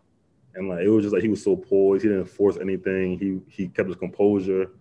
and 0.56 0.70
like 0.70 0.80
it 0.86 0.88
was 0.90 1.04
just 1.04 1.14
like 1.14 1.22
he 1.22 1.28
was 1.30 1.44
so 1.44 1.56
poised. 1.58 2.04
He 2.04 2.10
didn't 2.10 2.28
force 2.28 2.58
anything. 2.58 3.20
He 3.20 3.40
he 3.52 3.68
kept 3.68 3.90
his 3.90 3.98
composure, 3.98 4.72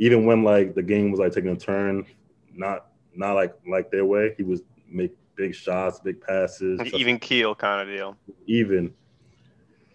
even 0.00 0.24
when 0.24 0.42
like 0.42 0.74
the 0.74 0.82
game 0.82 1.10
was 1.10 1.20
like 1.20 1.30
taking 1.30 1.50
a 1.50 1.56
turn, 1.56 2.06
not 2.54 2.86
not 3.14 3.34
like 3.34 3.54
like 3.68 3.90
their 3.90 4.06
way. 4.06 4.34
He 4.36 4.42
was 4.42 4.62
make 4.88 5.14
big 5.36 5.54
shots, 5.54 6.00
big 6.00 6.22
passes, 6.22 6.80
even 6.94 7.18
keel 7.18 7.54
kind 7.54 7.86
of 7.86 7.94
deal. 7.94 8.16
even. 8.46 8.94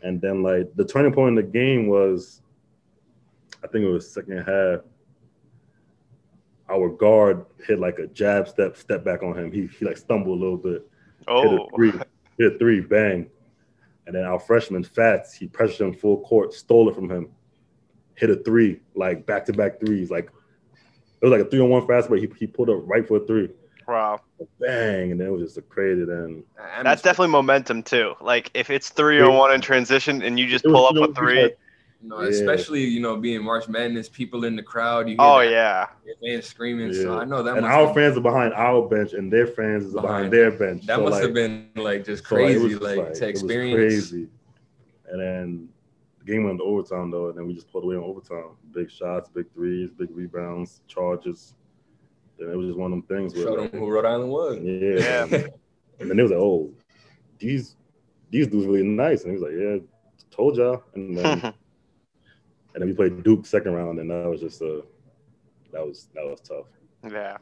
And 0.03 0.21
then 0.21 0.43
like 0.43 0.73
the 0.75 0.85
turning 0.85 1.11
point 1.11 1.29
in 1.29 1.35
the 1.35 1.51
game 1.51 1.87
was, 1.87 2.43
I 3.63 3.67
think 3.67 3.83
it 3.83 3.89
was 3.89 4.09
second 4.13 4.43
half. 4.43 4.81
Our 6.69 6.89
guard 6.89 7.47
hit 7.65 7.79
like 7.79 7.97
a 7.97 8.05
jab 8.05 8.47
step, 8.47 8.77
step 8.77 9.03
back 9.03 9.23
on 9.23 9.35
him. 9.35 9.51
He 9.51 9.65
he 9.65 9.85
like 9.85 9.97
stumbled 9.97 10.37
a 10.37 10.41
little 10.41 10.57
bit, 10.57 10.87
hit 11.17 11.27
Oh, 11.27 11.65
a 11.65 11.75
three, 11.75 11.91
hit 12.37 12.53
a 12.53 12.57
three, 12.59 12.81
bang. 12.81 13.27
And 14.05 14.15
then 14.15 14.23
our 14.23 14.39
freshman 14.39 14.83
Fatts, 14.83 15.33
he 15.33 15.47
pressured 15.47 15.87
him 15.87 15.93
full 15.95 16.19
court, 16.21 16.53
stole 16.53 16.89
it 16.89 16.95
from 16.95 17.09
him, 17.09 17.29
hit 18.15 18.29
a 18.29 18.35
three, 18.37 18.79
like 18.95 19.25
back 19.25 19.45
to 19.45 19.53
back 19.53 19.79
threes, 19.79 20.09
like 20.11 20.29
it 21.21 21.25
was 21.25 21.31
like 21.31 21.41
a 21.41 21.49
three 21.49 21.59
on 21.61 21.69
one 21.69 21.85
fast 21.87 22.09
break. 22.09 22.21
He 22.21 22.29
he 22.39 22.47
pulled 22.47 22.69
up 22.69 22.79
right 22.85 23.07
for 23.07 23.17
a 23.17 23.25
three, 23.25 23.49
wow. 23.87 24.19
bang, 24.59 25.11
and 25.11 25.19
then 25.19 25.27
it 25.27 25.31
was 25.31 25.41
just 25.41 25.57
a 25.57 25.61
crazy. 25.61 26.05
Then 26.05 26.43
That's 26.83 27.01
definitely 27.01 27.31
momentum 27.31 27.83
too. 27.83 28.15
Like 28.21 28.51
if 28.53 28.69
it's 28.69 28.89
three 28.89 29.21
on 29.21 29.35
one 29.35 29.53
in 29.53 29.61
transition 29.61 30.21
and 30.21 30.39
you 30.39 30.47
just 30.47 30.65
It 30.65 30.69
was- 30.69 30.91
pull 30.93 30.97
it 30.97 31.03
up 31.03 31.09
a 31.11 31.13
three. 31.13 31.43
like- 31.43 31.57
No, 32.01 32.21
Yeah. 32.21 32.27
especially 32.29 32.83
you 32.83 32.99
know 32.99 33.15
being 33.17 33.43
March 33.43 33.67
Madness, 33.67 34.07
people 34.09 34.45
in 34.45 34.55
the 34.55 34.61
crowd. 34.61 35.07
You 35.09 35.15
hear 35.15 35.17
Oh 35.21 35.39
that 35.39 35.49
yeah. 35.49 35.87
fans 36.23 36.45
screaming. 36.45 36.93
So 36.93 37.13
Yeah. 37.15 37.19
I 37.21 37.25
know 37.25 37.41
that. 37.41 37.53
and 37.57 37.61
must 37.65 37.73
our 37.73 37.85
have, 37.87 37.95
fans 37.95 38.17
are 38.17 38.21
behind 38.21 38.53
our 38.53 38.87
bench, 38.87 39.13
and 39.13 39.33
their 39.33 39.47
fans 39.47 39.85
is 39.85 39.93
behind, 39.93 40.29
Behind. 40.29 40.33
their 40.33 40.51
bench. 40.51 40.85
that 40.85 40.97
So, 40.97 41.03
must 41.03 41.13
like, 41.13 41.23
have 41.23 41.33
been 41.33 41.69
like 41.75 42.05
just 42.05 42.27
so, 42.27 42.35
like, 42.35 42.43
crazy, 42.45 42.59
was 42.63 42.71
just, 42.73 42.83
like, 42.83 42.97
like, 42.97 43.05
to 43.05 43.27
it 43.27 43.31
was 43.31 43.41
experience. 43.41 43.77
crazy. 44.09 44.27
And 45.09 45.19
then 45.21 45.69
the 45.69 45.74
game 46.25 46.45
went 46.45 46.59
to 46.59 46.63
overtime 46.63 47.11
though, 47.11 47.29
and 47.29 47.37
then 47.37 47.47
we 47.47 47.53
just 47.53 47.71
pulled 47.71 47.83
away 47.83 47.95
in 47.95 48.01
overtime. 48.01 48.51
Big 48.71 48.89
shots, 48.91 49.29
big 49.29 49.45
threes, 49.53 49.91
big 49.91 50.09
rebounds, 50.11 50.81
charges. 50.87 51.53
And 52.39 52.51
it 52.51 52.55
was 52.55 52.67
just 52.67 52.77
one 52.77 52.91
of 52.91 52.99
them 53.07 53.17
things 53.17 53.33
where, 53.33 53.43
Show 53.45 53.55
them 53.55 53.69
who 53.79 53.89
Rhode 53.89 54.05
Island 54.05 54.31
was. 54.31 54.59
yeah. 54.61 55.25
Yeah. 55.25 55.47
And 55.97 56.09
then 56.09 56.19
it 56.19 56.23
was 56.23 56.31
like, 56.31 56.41
oh, 56.41 56.73
these 57.39 57.77
these 58.29 58.47
dudes 58.47 58.65
really 58.65 58.83
nice, 58.83 59.23
and 59.23 59.31
he 59.33 59.39
was 59.39 59.49
like, 59.49 59.57
yeah, 59.57 59.77
told 60.29 60.57
y'all. 60.57 60.83
And 60.93 61.17
then 61.17 61.25
and 61.43 61.53
then 62.75 62.87
we 62.87 62.93
played 62.93 63.23
Duke 63.23 63.45
second 63.45 63.73
round, 63.73 63.99
and 63.99 64.11
that 64.11 64.29
was 64.29 64.41
just 64.41 64.61
a 64.61 64.83
that 65.71 65.85
was 65.85 66.09
that 66.13 66.25
was 66.25 66.41
tough. 66.41 66.65
yeah. 67.09 67.37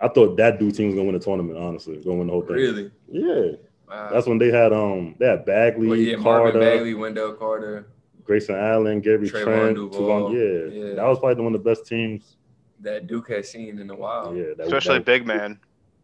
I 0.00 0.08
thought 0.08 0.36
that 0.38 0.58
Duke 0.58 0.74
team 0.74 0.86
was 0.88 0.96
gonna 0.96 1.06
win 1.06 1.14
the 1.16 1.24
tournament. 1.24 1.56
Honestly, 1.56 2.02
gonna 2.02 2.16
win 2.16 2.26
the 2.26 2.32
whole 2.32 2.42
thing. 2.42 2.56
Really? 2.56 2.90
Yeah, 3.08 3.52
Wow. 3.92 4.08
that's 4.10 4.26
when 4.26 4.38
they 4.38 4.50
had 4.50 4.72
um 4.72 5.14
they 5.18 5.26
had 5.26 5.44
Bagley, 5.44 5.86
well, 5.86 5.96
yeah, 5.98 6.14
Carter, 6.16 6.44
Marvin 6.44 6.60
Bagley, 6.60 6.94
Wendell 6.94 7.32
Carter, 7.34 7.86
Grayson 8.24 8.54
Allen, 8.54 9.00
Gary 9.00 9.28
Trevon 9.28 9.44
Trent, 9.44 9.76
Tuvon- 9.78 10.32
yeah. 10.32 10.82
Yeah. 10.88 10.94
that 10.94 11.04
was 11.04 11.18
probably 11.18 11.44
one 11.44 11.54
of 11.54 11.62
the 11.62 11.70
best 11.70 11.86
teams. 11.86 12.36
that 12.80 13.06
Duke 13.06 13.28
has 13.30 13.50
seen 13.50 13.78
in 13.78 13.90
a 13.90 13.94
while. 13.94 14.34
Yeah, 14.34 14.54
that 14.56 14.66
Especially 14.66 14.98
that, 14.98 15.04
big 15.04 15.26
man. 15.26 15.58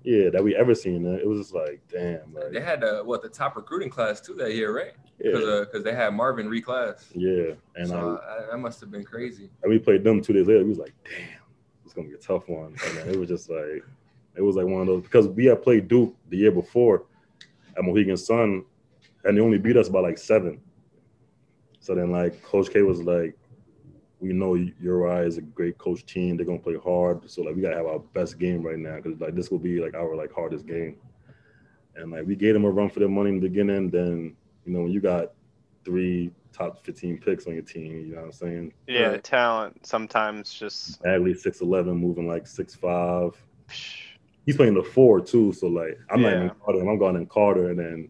Yeah, 0.05 0.31
that 0.31 0.45
we 0.45 0.55
ever 0.55 0.75
seen. 0.75 1.05
It 1.07 1.27
was 1.27 1.41
just 1.41 1.55
like, 1.55 1.81
damn, 1.91 2.33
like 2.33 2.53
They 2.53 2.61
had 2.61 2.85
uh, 2.85 3.03
what 3.03 3.21
the 3.23 3.29
top 3.29 3.57
recruiting 3.57 3.91
class 3.91 4.21
too 4.21 4.35
that 4.35 4.55
year, 4.55 4.75
right? 4.77 4.93
Because 5.19 5.45
yeah, 5.45 5.61
because 5.61 5.83
they 5.83 5.95
had 5.95 6.15
Marvin 6.15 6.49
reclass. 6.49 7.05
yeah. 7.15 7.55
And 7.75 7.89
so 7.89 7.99
um, 7.99 8.21
uh, 8.23 8.51
that 8.51 8.59
must 8.59 8.81
have 8.81 8.91
been 8.91 9.05
crazy. 9.05 9.51
and 9.63 9.71
we 9.73 9.79
played 9.79 10.05
them 10.05 10.21
two 10.23 10.33
days 10.35 10.47
later. 10.47 10.63
We 10.63 10.69
was 10.71 10.79
like, 10.79 10.95
damn, 11.05 11.41
it's 11.85 11.95
gonna 11.95 12.07
be 12.09 12.15
a 12.15 12.19
tough 12.19 12.49
one. 12.49 12.77
And 12.87 12.97
then 12.97 13.09
it 13.09 13.19
was 13.19 13.29
just 13.29 13.51
like, 13.51 13.83
it 14.37 14.43
was 14.43 14.55
like 14.55 14.67
one 14.67 14.83
of 14.83 14.87
those 14.87 15.03
because 15.03 15.27
we 15.27 15.47
had 15.47 15.63
played 15.63 15.89
Duke 15.89 16.15
the 16.29 16.37
year 16.37 16.53
before 16.53 17.03
at 17.79 17.85
Mohegan 17.85 18.17
Sun, 18.17 18.65
and 19.25 19.37
they 19.37 19.41
only 19.41 19.59
beat 19.59 19.77
us 19.77 19.89
by 19.89 20.01
like 20.01 20.19
seven. 20.19 20.61
So 21.81 21.95
then, 21.95 22.11
like, 22.11 22.43
Coach 22.43 22.71
K 22.71 22.83
was 22.83 23.01
like, 23.03 23.35
we 24.21 24.33
know 24.33 24.55
Uri 24.55 25.27
is 25.27 25.39
a 25.39 25.43
great 25.43 25.79
coach 25.79 26.05
team. 26.05 26.37
They're 26.37 26.45
gonna 26.45 26.59
play 26.59 26.77
hard. 26.77 27.31
So 27.31 27.43
like, 27.43 27.55
we 27.55 27.63
gotta 27.63 27.77
have 27.77 27.87
our 27.87 28.01
best 28.01 28.39
game 28.39 28.63
right 28.63 28.79
now 28.79 28.97
because 28.97 29.21
like 29.21 29.37
this 29.37 29.51
will 29.51 29.61
be 29.61 29.81
like 29.81 29.95
our 29.95 30.17
like 30.17 30.33
hardest 30.33 30.67
game. 30.67 30.97
And 31.95 32.11
like 32.11 32.27
we 32.27 32.35
gave 32.35 32.55
them 32.55 32.65
a 32.65 32.71
run 32.71 32.91
for 32.91 32.99
their 32.99 33.09
money 33.09 33.31
in 33.31 33.41
the 33.41 33.49
beginning. 33.49 33.91
Then 33.91 34.35
you 34.67 34.73
know 34.73 34.83
when 34.83 34.91
you 34.91 35.01
got 35.01 35.33
three 35.85 36.33
top 36.53 36.85
15 36.85 37.19
picks 37.21 37.47
on 37.47 37.55
your 37.55 37.63
team, 37.63 38.07
you 38.09 38.15
know 38.15 38.23
what 38.23 38.25
I'm 38.27 38.33
saying? 38.33 38.73
Yeah, 38.89 39.11
Right. 39.11 39.25
talent 39.25 39.87
sometimes 39.87 40.53
just 40.53 41.01
Bagley 41.03 41.35
six 41.35 41.61
eleven, 41.61 41.97
moving 41.97 42.27
like 42.27 42.49
six 42.49 42.75
five. 42.75 43.41
He's 44.49 44.57
playing 44.57 44.73
the 44.73 44.83
four 44.83 45.21
too, 45.21 45.53
so 45.53 45.67
like 45.67 45.99
I'm 46.09 46.23
not 46.23 46.33
even 46.33 46.51
Carter. 46.65 46.81
I'm 46.81 46.99
going 46.99 47.17
in 47.17 47.27
Carter, 47.27 47.69
and 47.69 47.79
then 47.79 48.09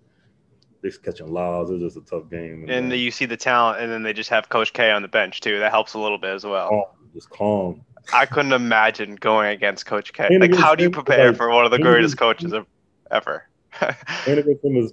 they're 0.82 0.92
catching 0.92 1.26
lobs. 1.32 1.68
It's 1.72 1.82
just 1.82 1.96
a 1.96 2.00
tough 2.02 2.30
game. 2.30 2.64
and 2.68 2.92
then 2.92 2.96
you 3.00 3.10
see 3.10 3.24
the 3.24 3.36
talent 3.36 3.82
and 3.82 3.90
then 3.90 4.04
they 4.04 4.12
just 4.12 4.30
have 4.30 4.48
Coach 4.48 4.72
K 4.72 4.92
on 4.92 5.02
the 5.02 5.08
bench 5.08 5.40
too. 5.40 5.58
That 5.58 5.72
helps 5.72 5.94
a 5.94 5.98
little 5.98 6.16
bit 6.16 6.30
as 6.30 6.44
well. 6.44 6.68
calm, 6.68 6.84
just 7.12 7.28
calm. 7.30 7.80
I 8.14 8.24
couldn't 8.24 8.52
imagine 8.52 9.16
going 9.16 9.48
against 9.50 9.84
Coach 9.86 10.12
K. 10.12 10.28
And 10.30 10.40
Like 10.40 10.54
how 10.54 10.76
do 10.76 10.84
you 10.84 10.90
prepare 10.92 11.30
like, 11.30 11.36
for 11.36 11.50
one 11.50 11.64
of 11.64 11.72
the 11.72 11.80
greatest 11.80 12.16
coaches 12.16 12.52
of, 12.52 12.66
ever? 13.10 13.48
and 13.80 14.38
against 14.38 14.64
him 14.64 14.76
is 14.76 14.92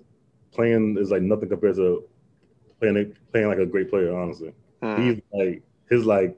playing 0.52 0.98
is 1.00 1.12
like 1.12 1.22
nothing 1.22 1.50
compared 1.50 1.76
to 1.76 2.06
playing 2.80 3.16
playing 3.32 3.50
like 3.50 3.60
a 3.60 3.68
great 3.68 3.92
player. 3.92 4.18
Honestly, 4.18 4.52
Hmm. 4.82 5.00
he's 5.00 5.22
like 5.32 5.62
his 5.92 6.06
like 6.08 6.36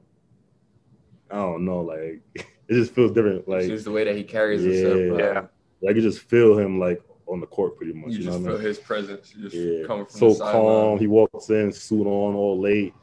I 1.30 1.36
don't 1.36 1.64
know, 1.64 1.80
like 1.80 2.20
it 2.68 2.74
just 2.74 2.94
feels 2.94 3.12
different. 3.12 3.48
Like 3.48 3.66
just 3.66 3.84
the 3.84 3.90
way 3.90 4.04
that 4.04 4.16
he 4.16 4.24
carries 4.24 4.64
Yeah. 4.64 4.72
himself. 4.88 5.20
Yeah. 5.20 5.46
like 5.86 5.96
you 5.96 6.02
just 6.02 6.20
feel 6.20 6.58
him 6.58 6.78
like 6.78 7.00
on 7.26 7.40
the 7.40 7.46
court 7.46 7.76
pretty 7.76 7.92
much. 7.92 8.10
You 8.12 8.18
You, 8.18 8.24
know 8.24 8.30
just 8.32 8.42
what 8.42 8.48
I 8.48 8.52
feel 8.52 8.58
mean? 8.58 8.66
his 8.66 8.78
presence 8.78 9.34
just 9.40 9.54
Yeah, 9.54 9.86
coming 9.86 10.06
from 10.06 10.18
so 10.18 10.32
the 10.34 10.38
calm. 10.40 10.52
sideline. 10.52 10.98
He 10.98 11.06
walks 11.06 11.50
in, 11.50 11.72
suit 11.72 12.06
on, 12.06 12.34
all 12.34 12.60
late. 12.60 12.94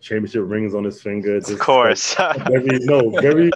Championship 0.00 0.44
rings 0.46 0.74
on 0.74 0.84
his 0.84 1.02
finger. 1.02 1.36
of 1.36 1.58
course. 1.58 2.18
like, 2.18 2.36
very 2.48 2.78
no, 2.84 3.10
very, 3.20 3.50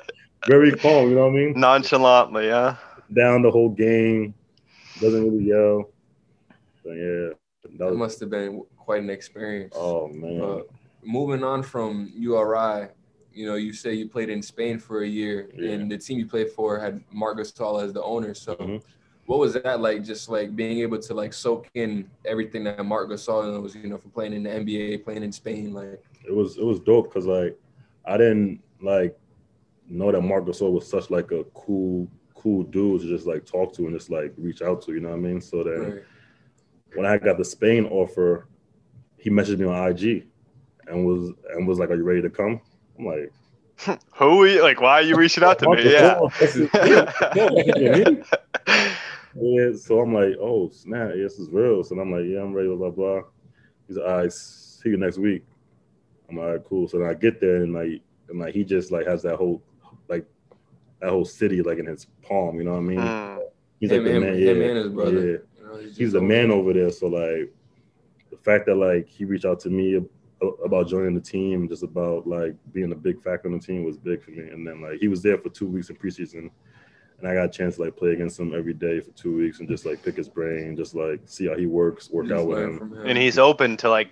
very 0.48 0.72
calm. 0.72 1.09
You 1.11 1.14
know 1.16 1.26
what 1.28 1.33
I 1.35 1.37
mean? 1.37 1.52
Nonchalantly, 1.61 2.46
yeah. 2.46 2.76
Down 3.14 3.42
the 3.42 3.50
whole 3.50 3.68
game, 3.70 4.35
doesn't 5.00 5.22
really 5.30 5.44
yell. 5.44 5.90
So, 6.83 6.90
yeah, 6.92 7.30
that 7.62 7.78
That 7.78 7.94
must 7.94 8.20
have 8.20 8.30
been 8.30 8.62
quite 8.76 9.02
an 9.02 9.11
experience. 9.11 9.74
oh 9.76 10.09
man, 10.09 10.40
Uh, 10.40 10.61
moving 11.04 11.44
on 11.44 11.62
from 11.62 12.11
URI, 12.16 12.88
you 13.40 13.46
know, 13.46 13.55
you 13.66 13.72
say 13.72 13.94
you 13.94 14.07
played 14.16 14.29
in 14.29 14.42
Spain 14.42 14.79
for 14.79 14.96
a 15.03 15.09
year, 15.20 15.37
Yeah. 15.55 15.70
and 15.72 15.90
the 15.90 15.96
team 15.98 16.18
you 16.18 16.26
played 16.26 16.50
for 16.50 16.79
had 16.79 16.94
Marc 17.22 17.38
Gasol 17.38 17.83
as 17.83 17.92
the 17.92 18.03
owner. 18.03 18.35
So, 18.35 18.55
Mhm. 18.57 18.83
what 19.26 19.38
was 19.38 19.53
that 19.55 19.81
like? 19.81 19.98
Just 20.05 20.29
like 20.29 20.55
being 20.55 20.79
able 20.81 20.98
to 20.98 21.12
like 21.14 21.33
soak 21.33 21.62
in 21.74 21.90
everything 22.33 22.62
that 22.64 22.85
Marc 22.85 23.09
Gasol 23.11 23.62
was, 23.62 23.74
you 23.74 23.88
know, 23.88 23.96
from 23.98 24.11
playing 24.11 24.35
in 24.35 24.42
the 24.42 24.50
NBA, 24.50 24.98
playing 25.07 25.22
in 25.22 25.33
Spain. 25.33 25.72
Like, 25.72 26.03
it 26.29 26.35
was 26.40 26.59
it 26.59 26.64
was 26.64 26.79
dope 26.81 27.07
because 27.09 27.26
like 27.26 27.59
I 28.05 28.16
didn't 28.18 28.61
like 28.83 29.16
know 29.88 30.12
that 30.12 30.20
Marc 30.20 30.44
Gasol 30.44 30.72
was 30.72 30.87
such 30.87 31.11
like 31.11 31.33
a 31.33 31.44
cool 31.55 32.09
cool 32.35 32.62
dude 32.62 33.00
to 33.03 33.07
just 33.07 33.26
like 33.26 33.44
talk 33.44 33.72
to 33.74 33.87
and 33.87 33.94
just 33.98 34.11
like 34.11 34.33
reach 34.37 34.61
out 34.62 34.83
to. 34.83 34.92
You 34.94 35.00
know 35.00 35.11
what 35.11 35.16
I 35.24 35.29
mean? 35.29 35.40
So 35.40 35.62
then. 35.64 35.81
right. 35.81 36.03
when 36.94 37.07
I 37.07 37.18
got 37.18 37.38
the 37.38 37.44
Spain 37.44 37.87
offer, 37.87 38.48
he 39.16 39.31
messaged 39.31 39.59
me 39.61 39.66
on 39.66 39.76
IG 39.90 40.26
and 40.88 41.07
was 41.07 41.22
and 41.53 41.68
was 41.68 41.79
like, 41.79 41.90
"Are 41.90 41.94
you 41.94 42.03
ready 42.03 42.22
to 42.22 42.31
come?" 42.31 42.61
I'm 43.01 43.07
like, 43.07 43.33
Who 44.17 44.43
are 44.43 44.47
you? 44.47 44.63
Like, 44.63 44.81
why 44.81 44.93
are 45.01 45.03
you 45.03 45.17
reaching 45.17 45.43
out 45.43 45.59
to 45.61 45.71
me? 45.71 45.91
Yeah. 45.91 46.21
yeah. 47.35 48.23
yeah. 49.35 49.73
So 49.77 50.01
I'm 50.01 50.13
like, 50.13 50.35
"Oh 50.41 50.69
snap, 50.71 51.13
yes, 51.17 51.39
it's 51.39 51.49
real." 51.51 51.83
So 51.83 51.99
I'm 51.99 52.13
like, 52.13 52.25
"Yeah, 52.27 52.43
I'm 52.43 52.53
ready." 52.53 52.69
Blah 52.69 52.77
blah 52.77 52.91
blah. 52.91 53.21
He's 53.89 53.97
like, 53.97 54.07
"All 54.07 54.17
right, 54.19 54.33
see 54.33 54.91
you 54.91 54.97
next 54.97 55.19
week." 55.19 55.45
I'm 56.29 56.37
like, 56.37 56.45
"All 56.47 56.53
right, 56.53 56.65
cool." 56.69 56.89
So 56.89 56.99
then 56.99 57.09
I 57.09 57.15
get 57.15 57.41
there 57.41 57.63
and 57.63 57.73
like 57.73 58.03
and 58.29 58.39
like 58.39 58.55
he 58.55 58.65
just 58.65 58.93
like 58.93 59.07
has 59.07 59.23
that 59.23 59.37
whole 59.37 59.63
like 60.09 60.27
that 61.01 61.11
whole 61.11 61.25
city 61.25 61.63
like 61.63 61.79
in 61.79 61.87
his 61.87 62.07
palm. 62.23 62.57
You 62.59 62.65
know 62.65 62.73
what 62.73 62.79
I 62.79 62.83
mean? 62.83 63.01
Hmm. 63.01 63.39
He's 63.81 63.91
Him- 63.93 64.05
like 64.05 64.13
the 64.13 64.21
man. 64.21 64.35
him 64.35 64.61
yeah, 64.61 64.67
and 64.69 64.77
his 64.77 64.89
brother. 64.89 65.13
Yeah 65.13 65.39
You 65.59 65.65
know, 65.67 65.77
he's, 65.79 65.89
he's 65.97 65.99
just 65.99 66.13
the 66.13 66.19
over 66.19 66.27
man 66.27 66.49
there. 66.49 66.57
over 66.59 66.73
there. 66.75 66.91
So 66.91 67.07
like 67.07 67.51
the 68.31 68.37
fact 68.43 68.67
that 68.67 68.75
like 68.75 69.09
he 69.09 69.25
reached 69.25 69.47
out 69.47 69.59
to 69.61 69.71
me 69.71 69.97
ab- 69.97 70.09
about 70.64 70.88
joining 70.88 71.14
the 71.14 71.20
team, 71.20 71.68
just 71.68 71.83
about 71.83 72.26
like 72.26 72.55
being 72.72 72.92
a 72.92 72.96
big 72.96 73.22
factor 73.22 73.48
in 73.48 73.55
the 73.59 73.64
team 73.64 73.85
was 73.85 73.96
big 73.96 74.22
for 74.22 74.31
me. 74.31 74.48
And 74.48 74.66
then 74.66 74.81
like 74.81 74.98
he 74.98 75.09
was 75.09 75.22
there 75.22 75.38
for 75.38 75.48
two 75.50 75.66
weeks 75.66 75.90
in 75.90 75.96
preseason, 75.96 76.50
and 77.18 77.29
I 77.29 77.35
got 77.35 77.44
a 77.44 77.48
chance 77.48 77.76
to 77.76 77.83
like 77.83 77.96
play 77.96 78.12
against 78.12 78.40
him 78.40 78.55
every 78.55 78.74
day 78.74 79.00
for 79.00 79.11
two 79.12 79.37
weeks 79.37 79.61
and 79.61 79.68
just 79.68 79.85
like 79.85 80.03
pick 80.03 80.16
his 80.16 80.29
brain, 80.29 80.76
just 80.76 80.94
like 80.94 81.20
see 81.26 81.46
how 81.48 81.57
he 81.57 81.66
works, 81.66 82.11
work 82.11 82.26
Just 82.29 82.40
out 82.40 82.46
with 82.46 82.59
him. 82.59 82.79
him. 82.79 83.07
And 83.07 83.18
he's 83.18 83.38
open 83.38 83.76
to 83.79 83.90
like 83.90 84.11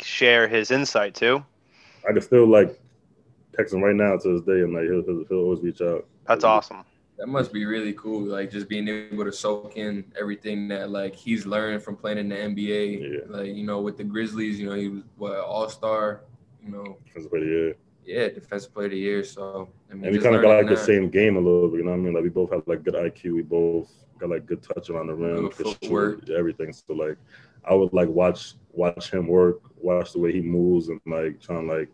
share 0.00 0.46
his 0.46 0.70
insight 0.70 1.14
too. 1.14 1.44
I 2.08 2.12
can 2.12 2.22
still 2.22 2.46
like 2.46 2.78
text 3.56 3.74
him 3.74 3.82
right 3.82 3.94
now 3.94 4.16
to 4.16 4.32
this 4.38 4.42
day, 4.42 4.60
and 4.62 4.72
like 4.72 4.84
he'll, 4.84 5.02
he'll, 5.04 5.24
he'll 5.28 5.38
always 5.38 5.60
reach 5.60 5.80
out. 5.80 6.06
That's 6.26 6.44
awesome. 6.44 6.84
That 7.18 7.28
must 7.28 7.52
be 7.52 7.64
really 7.64 7.92
cool. 7.92 8.22
Like 8.24 8.50
just 8.50 8.68
being 8.68 8.88
able 8.88 9.24
to 9.24 9.32
soak 9.32 9.76
in 9.76 10.04
everything 10.20 10.66
that 10.68 10.90
like 10.90 11.14
he's 11.14 11.46
learned 11.46 11.82
from 11.82 11.96
playing 11.96 12.18
in 12.18 12.28
the 12.28 12.34
NBA. 12.36 13.00
Yeah. 13.00 13.18
Like, 13.28 13.54
you 13.54 13.64
know, 13.64 13.80
with 13.80 13.96
the 13.96 14.04
Grizzlies, 14.04 14.58
you 14.58 14.68
know, 14.68 14.74
he 14.74 14.88
was 14.88 15.02
what 15.16 15.38
all 15.38 15.68
star, 15.68 16.22
you 16.64 16.72
know, 16.72 16.98
That's 17.14 17.26
what 17.26 17.42
he 17.42 17.48
is. 17.48 17.76
yeah, 18.04 18.28
defensive 18.28 18.74
player 18.74 18.86
of 18.86 18.92
the 18.92 18.98
year. 18.98 19.22
So 19.24 19.68
I 19.90 19.94
mean 19.94 20.06
And 20.06 20.16
we 20.16 20.20
kind 20.20 20.34
of 20.34 20.42
got 20.42 20.56
like 20.56 20.68
the 20.68 20.76
same 20.76 21.08
game 21.08 21.36
a 21.36 21.40
little 21.40 21.68
bit, 21.68 21.78
you 21.78 21.84
know 21.84 21.92
what 21.92 21.98
I 21.98 22.00
mean? 22.00 22.14
Like 22.14 22.24
we 22.24 22.30
both 22.30 22.50
have 22.52 22.62
like 22.66 22.82
good 22.82 22.94
IQ. 22.94 23.34
We 23.34 23.42
both 23.42 23.92
got 24.18 24.30
like 24.30 24.46
good 24.46 24.62
touch 24.62 24.90
around 24.90 25.06
the 25.06 25.14
rim, 25.14 25.50
Good 25.50 25.76
shoot, 25.84 26.30
everything. 26.30 26.72
So 26.72 26.94
like 26.94 27.16
I 27.64 27.74
would 27.74 27.92
like 27.92 28.08
watch 28.08 28.54
watch 28.72 29.12
him 29.12 29.28
work, 29.28 29.60
watch 29.76 30.12
the 30.12 30.18
way 30.18 30.32
he 30.32 30.40
moves, 30.40 30.88
and 30.88 31.00
like 31.06 31.40
trying 31.40 31.68
to 31.68 31.74
like 31.74 31.90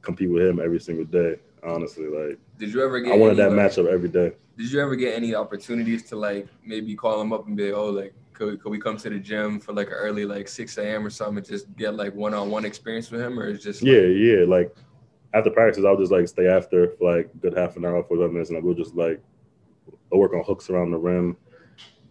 compete 0.00 0.30
with 0.30 0.46
him 0.46 0.60
every 0.60 0.78
single 0.78 1.04
day. 1.06 1.40
Honestly, 1.62 2.06
like 2.06 2.38
Did 2.58 2.72
you 2.72 2.82
ever 2.84 3.00
get? 3.00 3.12
I 3.12 3.16
wanted 3.16 3.36
that 3.38 3.52
like- 3.52 3.72
matchup 3.72 3.92
every 3.92 4.08
day. 4.08 4.32
Did 4.60 4.72
you 4.72 4.80
ever 4.82 4.94
get 4.94 5.14
any 5.14 5.34
opportunities 5.34 6.02
to 6.10 6.16
like 6.16 6.46
maybe 6.62 6.94
call 6.94 7.18
him 7.18 7.32
up 7.32 7.46
and 7.46 7.56
be, 7.56 7.72
oh, 7.72 7.86
like, 7.86 8.12
could, 8.34 8.60
could 8.62 8.68
we 8.70 8.78
come 8.78 8.98
to 8.98 9.08
the 9.08 9.18
gym 9.18 9.58
for 9.58 9.72
like 9.72 9.86
an 9.88 9.94
early 9.94 10.26
like 10.26 10.48
six 10.48 10.76
a.m. 10.76 11.06
or 11.06 11.08
something 11.10 11.38
and 11.38 11.46
just 11.46 11.74
get 11.76 11.94
like 11.94 12.14
one 12.14 12.34
on 12.34 12.50
one 12.50 12.66
experience 12.66 13.10
with 13.10 13.22
him, 13.22 13.38
or 13.38 13.46
is 13.48 13.62
just 13.62 13.82
like- 13.82 13.90
Yeah, 13.90 14.00
yeah. 14.02 14.44
Like 14.46 14.74
after 15.32 15.48
practice, 15.50 15.84
I'll 15.86 15.96
just 15.96 16.12
like 16.12 16.28
stay 16.28 16.46
after 16.46 16.90
for 16.98 17.16
like 17.16 17.30
a 17.34 17.38
good 17.38 17.56
half 17.56 17.76
an 17.78 17.86
hour, 17.86 18.02
forty 18.04 18.22
five 18.22 18.32
minutes, 18.32 18.50
and 18.50 18.58
I 18.58 18.60
will 18.60 18.74
just 18.74 18.94
like 18.94 19.22
I'll 20.12 20.18
work 20.18 20.34
on 20.34 20.44
hooks 20.44 20.68
around 20.68 20.90
the 20.90 20.98
rim, 20.98 21.38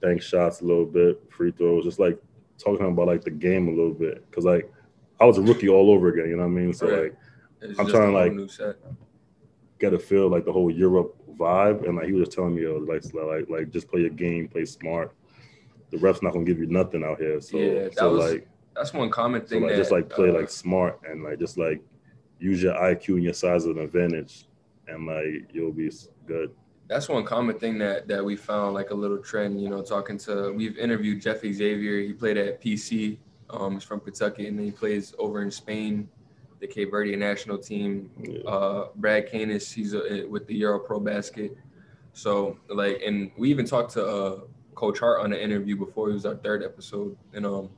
bank 0.01 0.19
shots 0.23 0.61
a 0.61 0.65
little 0.65 0.85
bit, 0.87 1.21
free 1.29 1.51
throws, 1.51 1.83
just 1.83 1.99
like 1.99 2.19
talking 2.57 2.87
about 2.87 3.05
like 3.07 3.23
the 3.23 3.29
game 3.31 3.67
a 3.67 3.71
little 3.71 3.93
bit. 3.93 4.25
Cause 4.31 4.43
like 4.45 4.71
I 5.19 5.25
was 5.25 5.37
a 5.37 5.41
rookie 5.43 5.69
all 5.69 5.91
over 5.91 6.07
again, 6.09 6.29
you 6.29 6.35
know 6.37 6.43
what 6.43 6.49
I 6.49 6.61
mean? 6.61 6.73
So 6.73 6.87
Right. 6.89 7.01
like 7.03 7.15
it's 7.61 7.79
I'm 7.79 7.85
trying 7.87 8.11
to, 8.11 8.17
like- 8.17 8.75
get 9.79 9.93
a 9.93 9.99
feel 9.99 10.27
like 10.29 10.43
the 10.45 10.51
whole 10.51 10.69
Europe 10.71 11.15
vibe, 11.39 11.87
and 11.87 11.97
like 11.97 12.07
he 12.07 12.13
was 12.13 12.25
just 12.27 12.35
telling 12.35 12.55
me, 12.55 12.63
yo, 12.63 12.77
like 12.77 13.03
like 13.13 13.49
like 13.49 13.71
just 13.71 13.87
play 13.89 14.01
your 14.01 14.09
game, 14.11 14.47
play 14.47 14.65
smart. 14.65 15.13
The 15.91 15.97
refs 15.97 16.21
not 16.21 16.33
gonna 16.33 16.45
give 16.45 16.59
you 16.59 16.67
nothing 16.67 17.03
out 17.03 17.19
here, 17.19 17.41
so 17.41 17.57
Yeah, 17.57 17.83
that 17.83 17.95
so 17.95 18.13
was 18.13 18.31
like 18.31 18.47
That's 18.75 18.93
one 18.93 19.09
common 19.09 19.41
so 19.41 19.47
thing. 19.47 19.61
like 19.63 19.71
that, 19.71 19.77
just 19.77 19.91
like 19.91 20.09
play 20.09 20.29
uh, 20.29 20.33
like 20.33 20.49
smart 20.49 20.99
and 21.09 21.23
like 21.23 21.39
just 21.39 21.57
like 21.57 21.81
use 22.39 22.61
your 22.61 22.75
IQ 22.75 23.15
and 23.15 23.23
your 23.23 23.33
size 23.33 23.65
as 23.65 23.75
an 23.75 23.79
advantage, 23.79 24.45
and 24.87 25.07
like 25.07 25.49
you'll 25.53 25.71
be 25.73 25.89
good. 26.27 26.51
that's 26.87 27.09
one 27.09 27.23
common 27.25 27.57
thing 27.57 27.77
that 27.79 28.07
that 28.07 28.23
we 28.23 28.35
found 28.35 28.73
like 28.73 28.89
a 28.91 28.93
little 28.93 29.17
trend 29.19 29.61
you 29.61 29.69
know 29.69 29.81
talking 29.81 30.17
to 30.17 30.51
we've 30.53 30.77
interviewed 30.77 31.21
jeff 31.21 31.41
xavier 31.41 31.99
he 32.01 32.13
played 32.13 32.37
at 32.37 32.61
pc 32.61 33.17
um 33.49 33.73
he's 33.73 33.83
from 33.83 33.99
kentucky 33.99 34.47
and 34.47 34.57
then 34.57 34.65
he 34.65 34.71
plays 34.71 35.13
over 35.19 35.41
in 35.41 35.51
spain 35.51 36.07
the 36.59 36.67
cape 36.67 36.91
verde 36.91 37.15
national 37.15 37.57
team 37.57 38.09
Yeah. 38.21 38.39
uh 38.49 38.87
brad 38.95 39.29
canis 39.31 39.71
he's 39.71 39.93
uh 39.95 40.23
with 40.29 40.45
the 40.47 40.55
euro 40.55 40.79
pro 40.79 40.99
basket 40.99 41.55
so 42.13 42.57
like 42.69 43.01
and 43.05 43.31
we 43.37 43.49
even 43.49 43.65
talked 43.65 43.91
to 43.93 44.05
uh 44.05 44.39
coach 44.75 44.99
hart 44.99 45.21
on 45.21 45.29
the 45.31 45.41
interview 45.41 45.75
before 45.75 46.09
it 46.09 46.13
was 46.13 46.25
our 46.25 46.35
third 46.35 46.63
episode 46.63 47.15
and 47.33 47.45
um 47.45 47.69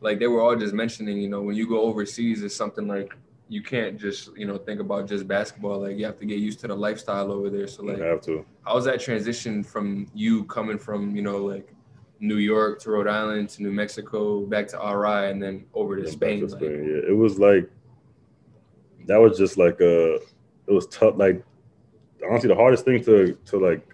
like 0.00 0.18
they 0.18 0.26
were 0.26 0.40
all 0.40 0.56
just 0.56 0.74
mentioning 0.74 1.18
you 1.18 1.28
know 1.28 1.42
when 1.42 1.54
you 1.56 1.66
go 1.68 1.80
overseas 1.82 2.42
it's 2.42 2.56
something 2.56 2.86
like 2.88 3.14
you 3.48 3.62
can't 3.62 3.98
just 3.98 4.34
you 4.36 4.46
know 4.46 4.56
think 4.56 4.80
about 4.80 5.06
just 5.06 5.28
basketball 5.28 5.80
like 5.80 5.96
you 5.98 6.04
have 6.06 6.18
to 6.18 6.24
get 6.24 6.38
used 6.38 6.58
to 6.60 6.66
the 6.68 6.74
lifestyle 6.74 7.30
over 7.30 7.50
there 7.50 7.66
so 7.66 7.82
like 7.82 7.98
you 7.98 8.02
have 8.02 8.20
to. 8.22 8.44
how's 8.64 8.84
that 8.84 8.98
transition 9.00 9.62
from 9.62 10.06
you 10.14 10.44
coming 10.44 10.78
from 10.78 11.14
you 11.14 11.22
know 11.22 11.38
like 11.38 11.68
New 12.20 12.36
York 12.36 12.78
to 12.82 12.90
Rhode 12.92 13.08
Island 13.08 13.48
to 13.50 13.62
New 13.64 13.72
Mexico 13.72 14.42
back 14.46 14.68
to 14.68 14.76
RI 14.78 15.30
and 15.32 15.42
then 15.42 15.64
over 15.74 15.96
to 15.96 16.04
Yeah, 16.04 16.10
Spain? 16.10 16.38
to 16.40 16.46
like- 16.46 16.54
Spain, 16.60 16.84
yeah. 16.88 17.10
It 17.10 17.16
was 17.16 17.36
like 17.40 17.68
that 19.06 19.18
was 19.20 19.38
just 19.38 19.56
like 19.58 19.80
a 19.80 20.14
it 20.16 20.72
was 20.72 20.86
tough. 20.86 21.14
Like 21.16 21.42
honestly, 22.28 22.48
the 22.48 22.54
hardest 22.56 22.84
thing 22.84 23.02
to 23.04 23.36
to 23.46 23.58
like 23.58 23.86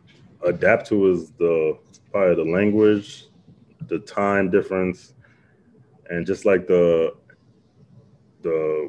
adapt 0.44 0.86
to 0.88 1.10
is 1.12 1.30
the 1.32 1.78
probably 2.10 2.36
the 2.44 2.50
language, 2.50 3.26
the 3.88 3.98
time 4.00 4.50
difference, 4.50 5.14
and 6.10 6.26
just 6.26 6.44
like 6.44 6.66
the 6.66 7.14
the 8.42 8.88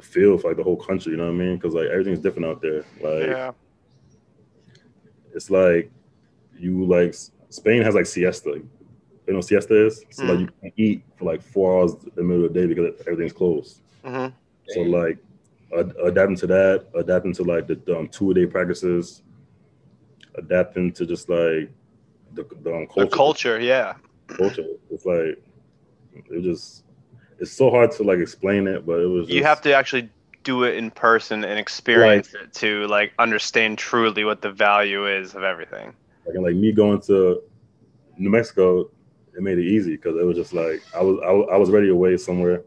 feel 0.00 0.36
for 0.38 0.48
like 0.48 0.56
the 0.56 0.62
whole 0.64 0.76
country. 0.76 1.12
You 1.12 1.18
know 1.18 1.26
what 1.26 1.34
I 1.34 1.36
mean? 1.36 1.56
Because 1.56 1.74
like 1.74 1.86
everything's 1.88 2.20
different 2.20 2.46
out 2.46 2.60
there. 2.62 2.84
Like 3.00 3.28
Yeah. 3.28 3.52
it's 5.34 5.50
like 5.50 5.90
you 6.58 6.84
like 6.84 7.14
Spain 7.50 7.82
has 7.82 7.94
like 7.94 8.06
siesta. 8.06 8.60
You 9.26 9.34
know 9.34 9.40
siesta 9.40 9.86
is? 9.86 10.04
So 10.10 10.26
like 10.26 10.38
Mm. 10.38 10.40
you 10.40 10.48
can 10.60 10.72
eat 10.76 11.02
for 11.16 11.24
like 11.24 11.42
four 11.42 11.80
hours 11.80 11.94
in 11.94 12.10
the 12.14 12.22
middle 12.22 12.44
of 12.44 12.52
the 12.52 12.60
day 12.60 12.66
because 12.66 12.92
everything's 13.06 13.32
closed. 13.32 13.80
hmm 14.04 14.28
So 14.68 14.80
like 14.82 15.18
adapting 15.72 16.36
to 16.36 16.46
that, 16.48 16.86
adapting 16.94 17.32
to 17.34 17.42
like 17.44 17.66
the 17.66 17.96
um, 17.96 18.08
two 18.08 18.34
day 18.34 18.46
practices, 18.46 19.22
adapting 20.36 20.92
to 20.92 21.06
just 21.06 21.28
like 21.28 21.70
the, 22.34 22.44
the 22.62 22.74
um, 22.74 22.80
The 22.96 23.06
culture. 23.06 23.16
culture, 23.16 23.60
yeah. 23.60 23.94
culture. 24.28 24.64
It's 24.90 25.04
like 25.06 25.42
it 26.30 26.42
just 26.42 26.84
it's 27.38 27.52
so 27.52 27.70
hard 27.70 27.90
to 27.92 28.02
like 28.02 28.18
explain 28.18 28.66
it, 28.66 28.86
but 28.86 29.00
it 29.00 29.06
was. 29.06 29.28
You 29.28 29.36
just- 29.40 29.46
have 29.48 29.60
to 29.62 29.74
actually 29.74 30.08
do 30.44 30.64
it 30.64 30.74
in 30.76 30.90
person 30.90 31.44
and 31.44 31.56
experience 31.58 32.34
it 32.34 32.52
to 32.52 32.84
like 32.88 33.12
understand 33.20 33.78
truly 33.78 34.24
what 34.24 34.42
the 34.42 34.50
value 34.50 35.06
is 35.06 35.34
of 35.36 35.44
everything. 35.44 35.94
like, 36.26 36.34
and 36.34 36.42
like 36.44 36.56
me 36.56 36.72
going 36.72 37.00
to 37.02 37.40
New 38.18 38.28
Mexico, 38.30 38.90
it 39.36 39.40
made 39.42 39.58
it 39.58 39.64
easy 39.66 39.92
because 39.92 40.16
it 40.16 40.24
was 40.24 40.36
just 40.36 40.52
like 40.52 40.82
I 40.96 41.00
was 41.02 41.20
I, 41.24 41.30
was- 41.30 41.48
I 41.52 41.56
was 41.56 41.70
ready 41.70 41.88
away 41.90 42.16
somewhere, 42.16 42.62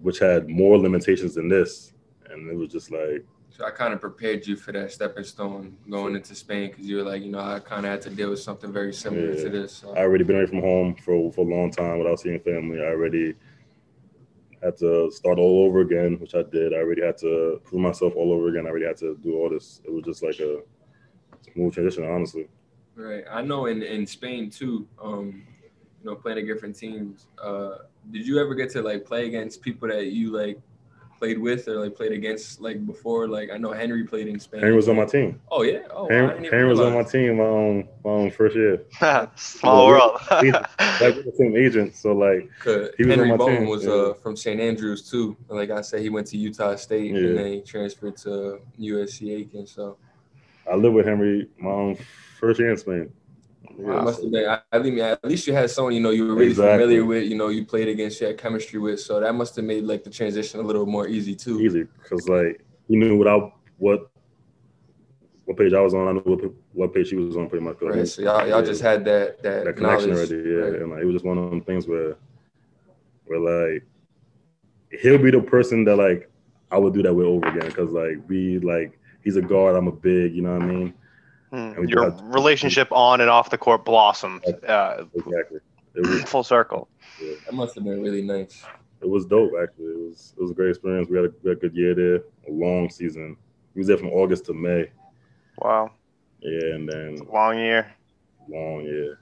which 0.00 0.18
had 0.18 0.48
more 0.48 0.78
limitations 0.78 1.34
than 1.36 1.48
this, 1.48 1.92
and 2.32 2.50
it 2.50 2.56
was 2.56 2.70
just 2.70 2.90
like 2.90 3.24
So 3.50 3.64
I 3.64 3.70
kind 3.70 3.92
of 3.92 4.00
prepared 4.00 4.46
you 4.46 4.56
for 4.56 4.72
that 4.72 4.92
stepping 4.92 5.24
stone 5.24 5.76
going 5.88 6.14
into 6.16 6.34
Spain 6.34 6.70
because 6.70 6.86
you 6.86 6.96
were 6.98 7.02
like, 7.02 7.22
you 7.22 7.30
know, 7.30 7.40
I 7.40 7.58
kind 7.60 7.84
of 7.84 7.90
had 7.90 8.02
to 8.02 8.10
deal 8.10 8.30
with 8.30 8.40
something 8.40 8.72
very 8.72 8.92
similar 8.92 9.32
Yeah. 9.34 9.42
to 9.44 9.50
this. 9.50 9.72
So. 9.72 9.92
I 9.94 10.00
already 10.00 10.24
been 10.24 10.36
away 10.36 10.46
from 10.46 10.60
home 10.60 10.94
for 10.94 11.32
for 11.32 11.42
a 11.46 11.50
long 11.56 11.70
time 11.70 11.98
without 11.98 12.20
seeing 12.20 12.40
family. 12.40 12.80
I 12.80 12.86
already 12.96 13.34
had 14.62 14.76
to 14.78 15.10
start 15.10 15.38
all 15.38 15.64
over 15.66 15.80
again, 15.80 16.18
which 16.20 16.34
I 16.34 16.42
did. 16.42 16.72
I 16.74 16.78
already 16.78 17.02
had 17.02 17.16
to 17.18 17.60
prove 17.64 17.80
myself 17.80 18.14
all 18.14 18.32
over 18.32 18.48
again. 18.48 18.66
I 18.66 18.70
already 18.70 18.86
had 18.86 18.98
to 18.98 19.16
do 19.22 19.36
all 19.38 19.48
this. 19.50 19.80
It 19.84 19.92
was 19.92 20.04
just 20.04 20.22
like 20.22 20.38
a 20.38 20.60
smooth 21.52 21.72
transition, 21.74 22.04
honestly. 22.04 22.46
Right. 22.94 23.24
I 23.30 23.40
know 23.42 23.66
in, 23.66 23.82
in 23.82 24.06
Spain 24.06 24.50
too, 24.50 24.86
um, 25.02 25.42
you 26.02 26.10
know, 26.10 26.14
playing 26.14 26.38
against 26.38 26.54
different 26.56 26.76
teams. 26.76 27.26
Uh, 27.42 27.78
did 28.10 28.26
you 28.26 28.38
ever 28.38 28.54
get 28.54 28.70
to 28.70 28.82
like 28.82 29.04
play 29.04 29.26
against 29.26 29.62
people 29.62 29.88
that 29.88 30.06
you 30.06 30.30
like 30.30 30.58
played 31.20 31.38
with 31.38 31.68
or 31.68 31.76
like 31.84 31.94
played 31.94 32.12
against 32.12 32.60
like 32.60 32.84
before? 32.86 33.28
Like 33.28 33.50
I 33.52 33.58
know 33.58 33.72
Henry 33.72 34.04
played 34.04 34.26
in 34.26 34.40
Spain. 34.40 34.60
Henry 34.60 34.74
was 34.74 34.88
on 34.88 34.96
my 34.96 35.04
team. 35.04 35.40
Oh 35.50 35.62
yeah. 35.62 35.82
Oh, 35.94 36.08
Henry, 36.08 36.28
didn't 36.34 36.52
Henry 36.52 36.68
was 36.68 36.80
on 36.80 36.94
my 36.94 37.02
team 37.04 37.36
my 37.36 37.44
own 37.44 37.88
my 38.04 38.10
own 38.10 38.30
first 38.30 38.56
year. 38.56 38.82
Small 39.36 39.86
world. 39.86 40.18
Like 40.30 40.42
we're 40.42 41.22
the 41.22 41.32
same 41.36 41.56
agent, 41.56 41.94
so 41.94 42.12
like 42.12 42.50
He 42.64 42.70
was 42.70 42.90
on 43.00 43.08
Henry 43.10 43.28
my 43.28 43.36
Bone 43.36 43.56
team, 43.58 43.66
was 43.68 43.84
yeah. 43.84 43.92
uh, 43.92 44.14
from 44.14 44.34
St. 44.36 44.60
Andrews 44.60 45.08
too. 45.08 45.36
And 45.48 45.58
Like 45.58 45.70
I 45.70 45.82
said, 45.82 46.00
he 46.00 46.08
went 46.08 46.26
to 46.28 46.36
Utah 46.38 46.74
State 46.76 47.12
Yeah. 47.12 47.18
and 47.20 47.38
then 47.38 47.46
he 47.52 47.60
transferred 47.60 48.16
to 48.18 48.60
USC 48.80 49.30
Aiken. 49.38 49.66
So 49.66 49.96
I 50.70 50.74
lived 50.74 50.94
with 50.94 51.06
Henry 51.06 51.48
my 51.58 51.70
own 51.70 51.96
first 52.40 52.58
year 52.58 52.70
in 52.70 52.76
Spain. 52.78 53.12
Wow. 53.82 54.02
must 54.02 54.22
have 54.22 54.30
been. 54.30 54.48
I, 54.48 54.60
I 54.72 54.78
mean, 54.78 54.98
at 55.00 55.24
least 55.24 55.46
you 55.46 55.52
had 55.52 55.70
someone 55.70 55.94
you 55.94 56.00
know 56.00 56.10
you 56.10 56.26
were 56.26 56.34
really 56.34 56.50
Exactly. 56.50 56.84
familiar 56.84 57.04
with. 57.04 57.24
You 57.28 57.36
know, 57.36 57.48
you 57.48 57.64
played 57.64 57.88
against, 57.88 58.20
you 58.20 58.26
had 58.28 58.38
chemistry 58.38 58.78
with. 58.78 59.00
So 59.00 59.20
that 59.20 59.34
must 59.34 59.56
have 59.56 59.64
made 59.64 59.84
like 59.84 60.04
the 60.04 60.10
transition 60.10 60.60
a 60.60 60.62
little 60.62 60.86
more 60.86 61.06
easy 61.08 61.34
too. 61.34 61.60
Easy, 61.60 61.84
because 62.02 62.28
like 62.28 62.64
he 62.88 62.96
knew 62.96 63.16
what 63.16 63.28
I 63.28 63.52
what 63.78 64.10
what 65.44 65.56
page 65.56 65.72
I 65.72 65.80
was 65.80 65.94
on. 65.94 66.08
I 66.08 66.12
knew 66.12 66.20
what, 66.24 66.52
what 66.72 66.94
page 66.94 67.08
she 67.08 67.16
was 67.16 67.36
on, 67.36 67.48
pretty 67.48 67.64
much. 67.64 67.76
Right. 67.80 68.06
So 68.06 68.22
y'all, 68.22 68.46
y'all 68.46 68.62
just 68.62 68.82
had 68.82 69.04
that 69.06 69.42
that, 69.42 69.64
that 69.64 69.76
connection 69.76 70.10
knowledge. 70.10 70.30
already. 70.32 70.48
Yeah, 70.48 70.56
Right. 70.56 70.82
and 70.82 70.90
like 70.92 71.02
it 71.02 71.04
was 71.06 71.14
just 71.14 71.24
one 71.24 71.38
of 71.38 71.50
them 71.50 71.62
things 71.62 71.86
where 71.88 72.16
where 73.26 73.38
like 73.72 73.84
he'll 75.00 75.18
be 75.18 75.30
the 75.30 75.40
person 75.40 75.84
that 75.84 75.96
like 75.96 76.30
I 76.70 76.78
would 76.78 76.94
do 76.94 77.02
that 77.02 77.14
with 77.14 77.26
over 77.26 77.46
again 77.48 77.68
because 77.68 77.90
like 77.92 78.18
we 78.28 78.58
like 78.60 78.98
he's 79.24 79.36
a 79.36 79.42
guard, 79.42 79.76
I'm 79.76 79.88
a 79.88 79.92
big, 79.92 80.34
you 80.34 80.42
know 80.42 80.52
what 80.54 80.62
I 80.62 80.66
mean? 80.66 80.94
We 81.52 81.58
do 81.58 81.86
Your 81.88 82.10
have- 82.10 82.20
relationship 82.22 82.88
on 82.92 83.20
and 83.20 83.28
off 83.30 83.50
the 83.50 83.58
court 83.58 83.84
blossomed 83.84 84.44
uh, 84.66 85.04
Exactly. 85.14 85.58
It 85.94 86.06
was 86.06 86.22
full 86.24 86.44
circle. 86.44 86.88
That 87.46 87.52
must 87.54 87.74
have 87.74 87.82
been 87.84 88.00
really 88.02 88.22
nice. 88.22 88.64
it 89.00 89.08
was 89.08 89.26
dope 89.26 89.52
actually. 89.60 89.86
It 89.86 89.98
was 89.98 90.34
it 90.36 90.40
was 90.42 90.50
a 90.52 90.54
great 90.54 90.70
experience. 90.70 91.08
We 91.10 91.16
had 91.16 91.26
a, 91.26 91.32
we 91.42 91.48
had 91.50 91.58
a 91.58 91.60
good 91.60 91.74
year 91.74 91.94
there, 91.94 92.16
a 92.48 92.50
long 92.52 92.88
season. 92.90 93.36
We 93.74 93.80
was 93.80 93.88
there 93.88 93.98
from 93.98 94.08
August 94.10 94.44
to 94.46 94.52
May. 94.54 94.90
Wow, 95.58 95.90
Yeah, 96.40 96.74
and 96.74 96.88
then 96.88 97.16
long 97.32 97.58
year. 97.58 97.92
long 98.48 98.82
year. 98.84 99.18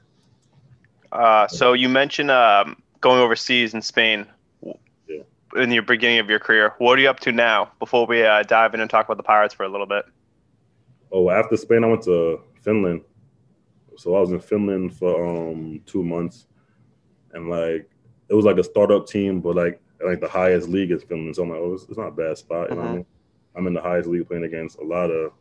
Uh, 1.10 1.48
so 1.48 1.72
you 1.72 1.88
mentioned 1.88 2.30
um, 2.30 2.80
going 3.00 3.20
overseas 3.20 3.72
in 3.74 3.80
Spain 3.82 4.26
Yeah. 4.62 5.22
in 5.56 5.70
the 5.70 5.80
beginning 5.80 6.18
of 6.18 6.28
your 6.28 6.38
career. 6.38 6.74
What 6.78 6.98
are 6.98 7.02
you 7.02 7.08
up 7.08 7.20
to 7.20 7.32
now? 7.32 7.70
Before 7.78 8.06
we 8.06 8.22
uh, 8.24 8.42
dive 8.42 8.74
in 8.74 8.80
and 8.80 8.90
talk 8.90 9.06
about 9.06 9.16
the 9.16 9.22
Pirates 9.22 9.54
for 9.54 9.64
a 9.64 9.68
little 9.68 9.86
bit. 9.86 10.04
Oh, 11.10 11.30
after 11.30 11.56
Spain, 11.56 11.84
I 11.84 11.88
went 11.88 12.02
to 12.02 12.40
Finland. 12.62 13.02
So 13.96 14.14
I 14.14 14.20
was 14.20 14.30
in 14.30 14.40
Finland 14.40 14.94
for 14.94 15.24
um 15.26 15.80
two 15.86 16.02
months, 16.04 16.46
and 17.32 17.48
like 17.50 17.88
it 18.28 18.34
was 18.34 18.44
like 18.44 18.58
a 18.58 18.64
startup 18.64 19.06
team, 19.06 19.40
but 19.40 19.56
like 19.56 19.80
like 20.04 20.20
the 20.20 20.28
highest 20.28 20.68
league 20.68 20.90
is 20.92 21.02
Finland. 21.02 21.34
So 21.36 21.42
I'm 21.42 21.50
like, 21.50 21.58
oh, 21.60 21.74
it's, 21.74 21.84
it's 21.84 21.98
not 21.98 22.08
a 22.08 22.12
bad 22.12 22.38
spot. 22.38 22.70
You 22.70 22.76
know 22.76 22.82
what 22.82 22.90
I 22.90 22.94
mean? 22.96 23.06
I'm 23.56 23.66
in 23.66 23.74
the 23.74 23.80
highest 23.80 24.08
league 24.08 24.28
playing 24.28 24.44
against 24.44 24.78
a 24.78 24.84
lot 24.84 25.10
of 25.10 25.32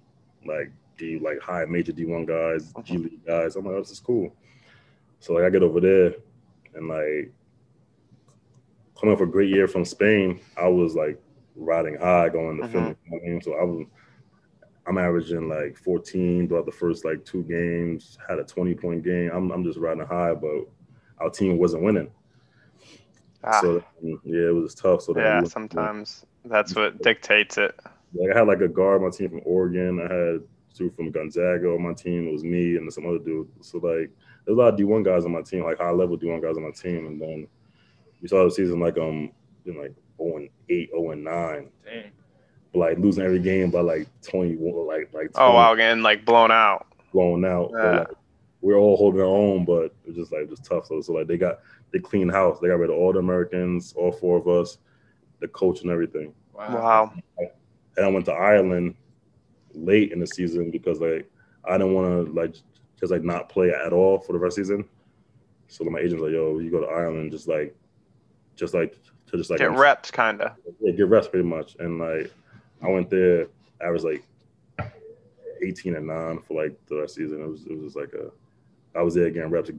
like 0.45 0.71
D 0.97 1.19
like 1.19 1.39
high 1.39 1.65
major 1.65 1.91
D1 1.91 2.25
guys, 2.25 2.73
G 2.83 2.97
League 2.97 3.25
guys. 3.25 3.55
I'm 3.55 3.65
like, 3.65 3.75
oh, 3.75 3.79
this 3.79 3.91
is 3.91 3.99
cool. 3.99 4.33
So 5.19 5.33
like 5.33 5.43
I 5.43 5.49
get 5.51 5.61
over 5.63 5.79
there, 5.79 6.15
and 6.73 6.87
like 6.87 7.31
coming 8.99 9.13
off 9.13 9.21
a 9.21 9.25
great 9.27 9.49
year 9.49 9.67
from 9.67 9.85
Spain, 9.85 10.39
I 10.57 10.67
was 10.67 10.95
like 10.95 11.21
riding 11.55 11.95
high 11.97 12.29
going 12.29 12.57
to 12.57 12.63
Mhm. 12.63 12.71
Finland. 12.71 12.97
You 13.05 13.11
know 13.11 13.17
I 13.23 13.29
mean? 13.29 13.41
So 13.41 13.53
I 13.53 13.63
was 13.63 13.85
I'm 14.87 14.97
averaging 14.97 15.49
like 15.49 15.77
14 15.77 16.47
throughout 16.47 16.65
the 16.65 16.71
first 16.71 17.03
like 17.05 17.23
two 17.25 17.43
games. 17.43 18.17
Had 18.29 18.39
a 18.39 18.43
20 18.43 18.73
point 18.75 19.03
game. 19.03 19.29
I'm 19.33 19.51
I'm 19.51 19.63
just 19.63 19.77
riding 19.79 20.05
high, 20.05 20.33
but 20.33 20.65
our 21.19 21.29
team 21.29 21.57
wasn't 21.57 21.83
winning. 21.83 22.09
Ah, 23.43 23.61
So 23.61 23.83
yeah, 24.01 24.47
it 24.49 24.55
was 24.55 24.73
tough. 24.75 25.01
So 25.01 25.17
yeah, 25.17 25.35
went- 25.39 25.51
sometimes 25.51 26.25
that's 26.45 26.75
what 26.75 27.01
dictates 27.01 27.57
it. 27.57 27.77
Like 28.13 28.33
I 28.33 28.39
had 28.39 28.47
like 28.47 28.61
a 28.61 28.67
guard 28.67 29.01
on 29.01 29.07
my 29.09 29.15
team 29.15 29.29
from 29.29 29.41
Oregon. 29.45 29.99
I 29.99 30.13
had 30.13 30.41
two 30.73 30.89
from 30.91 31.11
Gonzaga 31.11 31.67
on 31.69 31.81
my 31.81 31.93
team. 31.93 32.27
It 32.27 32.31
was 32.31 32.43
me 32.43 32.77
and 32.77 32.91
some 32.91 33.05
other 33.05 33.19
dude. 33.19 33.47
So 33.61 33.77
like 33.79 34.09
there's 34.45 34.57
a 34.57 34.59
lot 34.59 34.73
of 34.73 34.79
D1 34.79 35.03
guys 35.03 35.25
on 35.25 35.31
my 35.33 35.41
team, 35.41 35.63
like 35.63 35.77
high 35.79 35.91
level 35.91 36.17
D1 36.17 36.41
guys 36.41 36.55
on 36.55 36.63
my 36.63 36.71
team. 36.71 37.05
And 37.07 37.21
then 37.21 37.47
we 38.21 38.27
saw 38.29 38.43
the 38.45 38.51
season 38.51 38.79
like 38.79 38.97
um 38.97 39.31
in 39.65 39.77
like 39.77 39.93
0 40.17 40.37
and 40.37 40.49
8, 40.69 40.89
0 40.91 41.11
and 41.11 41.23
9. 41.25 41.69
Dang. 41.83 42.11
But 42.73 42.79
like 42.79 42.97
losing 42.99 43.23
every 43.23 43.39
game 43.39 43.71
by 43.71 43.81
like 43.81 44.07
21, 44.21 44.85
like 44.87 45.09
like 45.13 45.31
20, 45.31 45.35
Oh 45.35 45.53
wow, 45.53 45.73
getting 45.75 46.03
like 46.03 46.25
blown 46.25 46.51
out. 46.51 46.85
blown 47.13 47.45
out. 47.45 47.71
Yeah. 47.73 47.99
like, 47.99 48.07
we're 48.61 48.75
all 48.77 48.97
holding 48.97 49.21
our 49.21 49.27
own, 49.27 49.65
but 49.65 49.93
it's 50.05 50.17
just 50.17 50.31
like 50.31 50.49
just 50.49 50.65
tough. 50.65 50.87
So, 50.87 50.99
so 51.01 51.13
like 51.13 51.27
they 51.27 51.37
got 51.37 51.59
they 51.93 51.99
clean 51.99 52.27
house. 52.27 52.59
They 52.59 52.67
got 52.67 52.79
rid 52.79 52.89
of 52.89 52.97
all 52.97 53.13
the 53.13 53.19
Americans, 53.19 53.93
all 53.95 54.11
four 54.11 54.37
of 54.37 54.47
us, 54.47 54.77
the 55.39 55.47
coach 55.47 55.81
and 55.81 55.91
everything. 55.91 56.33
Wow. 56.53 57.13
And 57.95 58.05
I 58.05 58.09
went 58.09 58.25
to 58.25 58.33
Ireland 58.33 58.95
late 59.73 60.11
in 60.11 60.19
the 60.19 60.27
season 60.27 60.71
because 60.71 60.99
like 60.99 61.29
I 61.65 61.77
didn't 61.77 61.93
want 61.93 62.27
to 62.27 62.33
like 62.33 62.55
just 62.99 63.11
like 63.11 63.23
not 63.23 63.47
play 63.49 63.69
at 63.71 63.93
all 63.93 64.19
for 64.19 64.33
the 64.33 64.39
rest 64.39 64.57
of 64.57 64.65
the 64.67 64.73
season. 64.73 64.89
So 65.67 65.83
my 65.85 65.99
agent's 65.99 66.21
like, 66.23 66.31
"Yo, 66.31 66.59
you 66.59 66.71
go 66.71 66.79
to 66.79 66.87
Ireland, 66.87 67.31
just 67.31 67.47
like, 67.47 67.75
just 68.55 68.73
like 68.73 68.97
to 69.27 69.37
just 69.37 69.49
like 69.49 69.59
Get 69.59 69.71
reps, 69.71 70.09
kinda. 70.11 70.55
yeah, 70.81 70.93
get 70.93 71.07
rest 71.09 71.29
pretty 71.31 71.47
much." 71.47 71.75
And 71.79 71.99
like 71.99 72.31
I 72.81 72.89
went 72.89 73.09
there, 73.09 73.47
I 73.81 73.89
was 73.89 74.03
like 74.03 74.23
eighteen 75.63 75.95
and 75.95 76.07
nine 76.07 76.39
for 76.39 76.61
like 76.63 76.77
the 76.87 76.95
last 76.95 77.15
season. 77.15 77.41
It 77.41 77.47
was 77.47 77.65
it 77.65 77.71
was 77.71 77.83
just 77.85 77.95
like 77.95 78.13
a 78.13 78.31
I 78.97 79.01
was 79.01 79.13
there 79.13 79.29
getting 79.29 79.49
reps, 79.49 79.69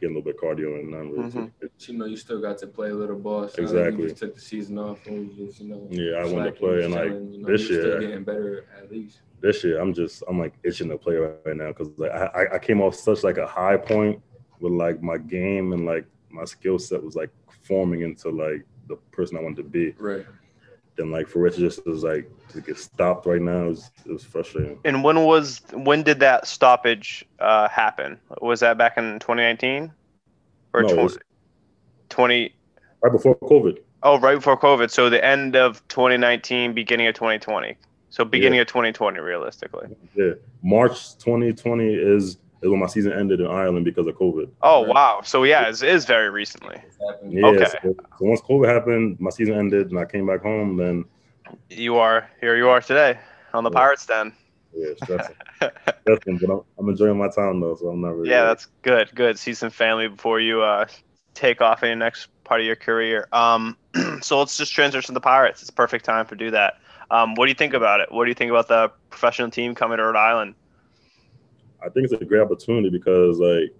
getting 0.00 0.16
a 0.16 0.18
little 0.18 0.22
bit 0.22 0.40
cardio 0.40 0.78
and 0.80 0.90
none 0.90 1.10
really. 1.10 1.30
Mhm. 1.30 1.50
But 1.60 1.88
you 1.88 1.98
know, 1.98 2.04
you 2.04 2.16
still 2.16 2.40
got 2.40 2.58
to 2.58 2.66
play 2.66 2.90
a 2.90 2.94
little 2.94 3.18
ball. 3.18 3.48
So 3.48 3.62
Exactly. 3.62 4.02
You 4.02 4.08
just 4.08 4.20
took 4.20 4.34
the 4.34 4.40
season 4.40 4.78
off 4.78 5.06
and 5.06 5.30
you 5.32 5.46
just, 5.46 5.60
you 5.60 5.68
know. 5.68 5.86
Yeah, 5.90 6.18
I 6.18 6.26
wanted 6.32 6.54
to 6.54 6.60
play, 6.60 6.84
and, 6.84 6.94
like, 6.94 7.10
you 7.10 7.38
know, 7.42 7.48
this 7.48 7.68
you're 7.68 7.80
year- 7.82 7.90
Still 7.98 8.00
getting 8.08 8.24
better 8.24 8.64
at 8.76 8.90
least. 8.90 9.20
this 9.40 9.62
year 9.64 9.80
I'm 9.80 9.92
just 9.94 10.22
I'm 10.28 10.38
like 10.38 10.54
itching 10.64 10.88
to 10.90 10.98
play 10.98 11.16
right 11.16 11.56
now 11.56 11.68
because 11.68 11.88
like 11.96 12.10
I, 12.12 12.26
I- 12.26 12.54
I 12.54 12.58
came 12.58 12.80
off 12.80 12.94
such 12.94 13.22
like 13.24 13.38
a 13.38 13.46
high 13.46 13.76
point 13.76 14.20
with 14.60 14.72
like 14.72 15.02
my 15.02 15.18
game 15.18 15.72
and 15.72 15.86
like 15.86 16.04
my 16.30 16.44
skill 16.44 16.78
set 16.78 17.02
was 17.02 17.14
like 17.16 17.30
forming 17.62 18.00
into 18.02 18.28
like 18.30 18.64
the 18.88 18.96
person 19.12 19.36
I 19.36 19.40
wanted 19.40 19.58
to 19.58 19.68
be. 19.68 19.92
Right. 19.98 20.26
Then 20.98 21.12
like 21.12 21.28
for 21.28 21.46
it 21.46 21.54
to 21.54 21.60
just 21.60 21.86
was 21.86 22.02
like 22.02 22.28
to 22.48 22.60
get 22.60 22.76
stopped 22.76 23.24
right 23.24 23.40
now 23.40 23.66
it 23.66 23.68
was 23.68 23.90
it 24.04 24.12
was 24.12 24.24
frustrating. 24.24 24.80
And 24.84 25.04
when 25.04 25.24
was 25.24 25.62
when 25.72 26.02
did 26.02 26.18
that 26.20 26.46
stoppage 26.46 27.24
uh, 27.38 27.68
happen? 27.68 28.18
Was 28.42 28.60
that 28.60 28.76
back 28.76 28.98
in 28.98 29.20
2019 29.20 29.92
or 30.74 30.82
No, 30.82 30.88
20, 30.88 31.16
20? 32.08 32.54
Right 33.00 33.12
before 33.12 33.36
COVID. 33.36 33.78
Oh, 34.02 34.18
right 34.18 34.34
before 34.34 34.58
COVID. 34.58 34.90
So 34.90 35.08
the 35.08 35.24
end 35.24 35.54
of 35.54 35.86
2019, 35.86 36.74
beginning 36.74 37.06
of 37.06 37.14
2020. 37.14 37.76
So 38.10 38.24
beginning 38.24 38.58
of 38.58 38.66
2020, 38.66 39.20
realistically. 39.20 39.88
Yeah. 40.16 40.32
March 40.62 41.16
2020 41.18 41.94
is 41.94 42.38
is 42.62 42.68
when 42.70 42.80
my 42.80 42.86
season 42.86 43.12
ended 43.12 43.40
in 43.40 43.46
Ireland 43.46 43.84
because 43.84 44.06
of 44.06 44.14
COVID. 44.16 44.50
Oh 44.62 44.84
Right. 44.84 44.94
wow. 44.94 45.20
So 45.24 45.44
yeah, 45.44 45.68
it 45.68 45.82
is 45.82 46.04
very 46.06 46.30
recently. 46.30 46.82
Yeah. 47.28 47.46
Okay. 47.46 47.64
So, 47.66 47.78
so 47.94 47.96
once 48.20 48.40
COVID 48.42 48.68
happened, 48.68 49.20
my 49.20 49.30
season 49.30 49.54
ended 49.54 49.90
and 49.90 49.98
I 49.98 50.04
came 50.04 50.26
back 50.26 50.42
home, 50.42 50.76
then 50.76 51.04
You 51.70 51.96
are 51.96 52.28
here. 52.40 52.56
You 52.56 52.68
are 52.68 52.80
today 52.80 53.18
on 53.54 53.64
the 53.64 53.70
Yeah. 53.70 53.74
Pirates 53.78 54.06
Den. 54.06 54.32
yeah, 54.74 54.94
stressing. 55.02 55.34
stressing. 55.56 55.72
But 56.04 56.50
I'm, 56.50 56.60
I'm 56.78 56.88
enjoying 56.88 57.18
my 57.18 57.28
time 57.28 57.60
though, 57.60 57.74
so 57.76 57.88
I'm 57.88 58.00
not 58.00 58.14
really 58.16 58.30
Yeah, 58.30 58.44
that's 58.44 58.66
good. 58.82 59.14
Good. 59.14 59.38
See 59.38 59.54
some 59.54 59.70
family 59.70 60.08
before 60.08 60.40
you 60.40 60.62
uh, 60.62 60.86
take 61.34 61.60
off 61.60 61.82
in 61.82 61.90
the 61.90 61.96
next 61.96 62.28
part 62.44 62.60
of 62.60 62.66
your 62.66 62.76
career. 62.76 63.28
Um, 63.32 63.76
so 64.22 64.38
let's 64.38 64.56
just 64.56 64.72
transition 64.72 65.08
to 65.08 65.12
the 65.12 65.20
Pirates. 65.20 65.60
It's 65.60 65.70
a 65.70 65.74
perfect 65.74 66.04
time 66.04 66.26
to 66.26 66.34
do 66.36 66.50
that. 66.52 66.74
Um, 67.10 67.34
what 67.34 67.46
do 67.46 67.50
you 67.50 67.54
think 67.54 67.74
about 67.74 68.00
it? 68.00 68.10
What 68.12 68.24
do 68.24 68.30
you 68.30 68.34
think 68.34 68.50
about 68.50 68.68
the 68.68 68.90
professional 69.10 69.50
team 69.50 69.74
coming 69.74 69.98
to 69.98 70.04
Rhode 70.04 70.16
Island? 70.16 70.54
I 71.84 71.88
think 71.88 72.04
it's 72.04 72.12
a 72.12 72.24
great 72.24 72.40
opportunity 72.40 72.90
because 72.90 73.38
like 73.38 73.74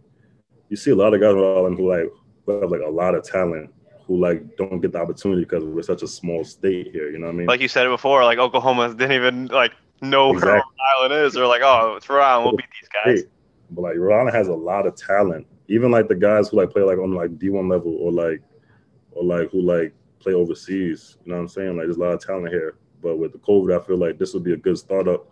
you 0.68 0.76
see 0.76 0.90
a 0.90 0.96
lot 0.96 1.14
of 1.14 1.20
guys 1.20 1.30
in 1.30 1.36
Rhode 1.36 1.58
Island 1.58 1.78
who 1.78 1.88
like 1.88 2.10
who 2.46 2.60
have 2.60 2.70
like 2.70 2.82
a 2.86 2.90
lot 2.90 3.14
of 3.14 3.24
talent 3.24 3.70
who 4.06 4.18
like 4.18 4.56
don't 4.56 4.80
get 4.80 4.92
the 4.92 5.00
opportunity 5.00 5.42
because 5.42 5.62
we're 5.64 5.82
such 5.82 6.02
a 6.02 6.08
small 6.08 6.42
state 6.42 6.90
here. 6.92 7.10
You 7.10 7.18
know 7.18 7.26
what 7.26 7.34
I 7.34 7.36
mean? 7.36 7.46
Like 7.46 7.60
you 7.60 7.68
said 7.68 7.86
it 7.86 7.90
before, 7.90 8.24
like 8.24 8.38
Oklahoma 8.38 8.88
didn't 8.94 9.12
even 9.12 9.46
like 9.46 9.72
know 10.00 10.28
where 10.28 10.38
Exactly. 10.38 10.60
Rhode 10.60 10.96
Island 10.96 11.26
is. 11.26 11.32
They're 11.34 11.46
like, 11.46 11.62
oh, 11.62 11.94
it's 11.96 12.08
Rhode 12.08 12.22
Island. 12.22 12.44
We'll 12.46 12.56
beat 12.56 12.66
these 12.80 12.88
guys. 12.88 13.20
Hey, 13.20 13.28
but 13.70 13.82
like 13.82 13.96
Rhode 13.96 14.20
Island 14.20 14.36
has 14.36 14.48
a 14.48 14.54
lot 14.54 14.86
of 14.86 14.96
talent. 14.96 15.46
Even 15.68 15.90
like 15.90 16.08
the 16.08 16.14
guys 16.14 16.48
who 16.48 16.56
like 16.56 16.70
play 16.70 16.82
like 16.82 16.98
on 16.98 17.12
like 17.12 17.38
D1 17.38 17.70
level 17.70 17.94
or 18.00 18.10
like 18.10 18.40
or 19.12 19.24
like 19.24 19.50
who 19.50 19.60
like 19.60 19.92
play 20.20 20.32
overseas. 20.32 21.18
You 21.24 21.32
know 21.32 21.36
what 21.36 21.42
I'm 21.42 21.48
saying? 21.48 21.76
Like 21.76 21.86
there's 21.86 21.96
a 21.96 22.00
lot 22.00 22.14
of 22.14 22.24
talent 22.24 22.48
here. 22.48 22.76
But 23.02 23.18
with 23.18 23.32
the 23.32 23.38
COVID, 23.38 23.78
I 23.78 23.86
feel 23.86 23.98
like 23.98 24.18
this 24.18 24.32
would 24.32 24.42
be 24.42 24.54
a 24.54 24.56
good 24.56 24.78
startup 24.78 25.30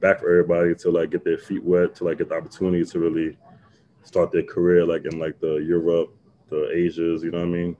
back 0.00 0.20
for 0.20 0.30
everybody 0.30 0.74
to 0.74 0.90
like 0.90 1.10
get 1.10 1.24
their 1.24 1.38
feet 1.38 1.62
wet, 1.62 1.94
to 1.96 2.04
like 2.04 2.18
get 2.18 2.28
the 2.28 2.36
opportunity 2.36 2.84
to 2.84 2.98
really 2.98 3.36
start 4.02 4.30
their 4.32 4.42
career 4.42 4.84
like 4.84 5.04
in 5.04 5.18
like 5.18 5.40
the 5.40 5.56
Europe, 5.56 6.14
the 6.48 6.70
Asias, 6.72 7.22
you 7.22 7.30
know 7.30 7.38
what 7.38 7.46
I 7.46 7.50
mean? 7.50 7.76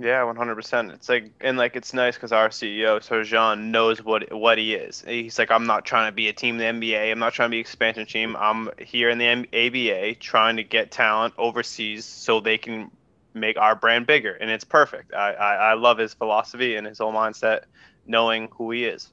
Yeah, 0.00 0.22
one 0.22 0.36
hundred 0.36 0.54
percent. 0.54 0.92
It's 0.92 1.08
like 1.08 1.32
and 1.40 1.58
like 1.58 1.74
it's 1.74 1.92
nice 1.92 2.14
because 2.14 2.30
our 2.30 2.50
CEO 2.50 3.00
Serjan 3.00 3.70
knows 3.70 4.02
what 4.02 4.32
what 4.32 4.56
he 4.56 4.74
is. 4.74 5.02
He's 5.06 5.38
like, 5.38 5.50
I'm 5.50 5.66
not 5.66 5.84
trying 5.84 6.08
to 6.08 6.14
be 6.14 6.28
a 6.28 6.32
team 6.32 6.60
in 6.60 6.80
the 6.80 6.88
NBA. 6.88 7.10
I'm 7.10 7.18
not 7.18 7.32
trying 7.32 7.48
to 7.48 7.50
be 7.50 7.58
expansion 7.58 8.06
team. 8.06 8.36
I'm 8.36 8.70
here 8.78 9.10
in 9.10 9.18
the 9.18 9.26
M- 9.26 9.46
ABA 9.52 10.14
trying 10.16 10.56
to 10.56 10.62
get 10.62 10.92
talent 10.92 11.34
overseas 11.36 12.04
so 12.04 12.38
they 12.38 12.58
can 12.58 12.92
make 13.34 13.58
our 13.58 13.74
brand 13.74 14.06
bigger, 14.06 14.34
and 14.34 14.50
it's 14.50 14.64
perfect. 14.64 15.14
I 15.14 15.32
I, 15.32 15.54
I 15.54 15.74
love 15.74 15.98
his 15.98 16.14
philosophy 16.14 16.76
and 16.76 16.86
his 16.86 16.98
whole 16.98 17.12
mindset, 17.12 17.62
knowing 18.06 18.48
who 18.52 18.70
he 18.70 18.84
is. 18.84 19.10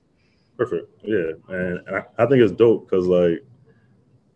Perfect. 0.58 0.90
Yeah, 1.04 1.32
and, 1.50 1.80
and 1.88 1.90
I, 1.90 2.24
I 2.24 2.26
think 2.28 2.42
it's 2.42 2.52
dope 2.52 2.90
because 2.90 3.08
like 3.08 3.44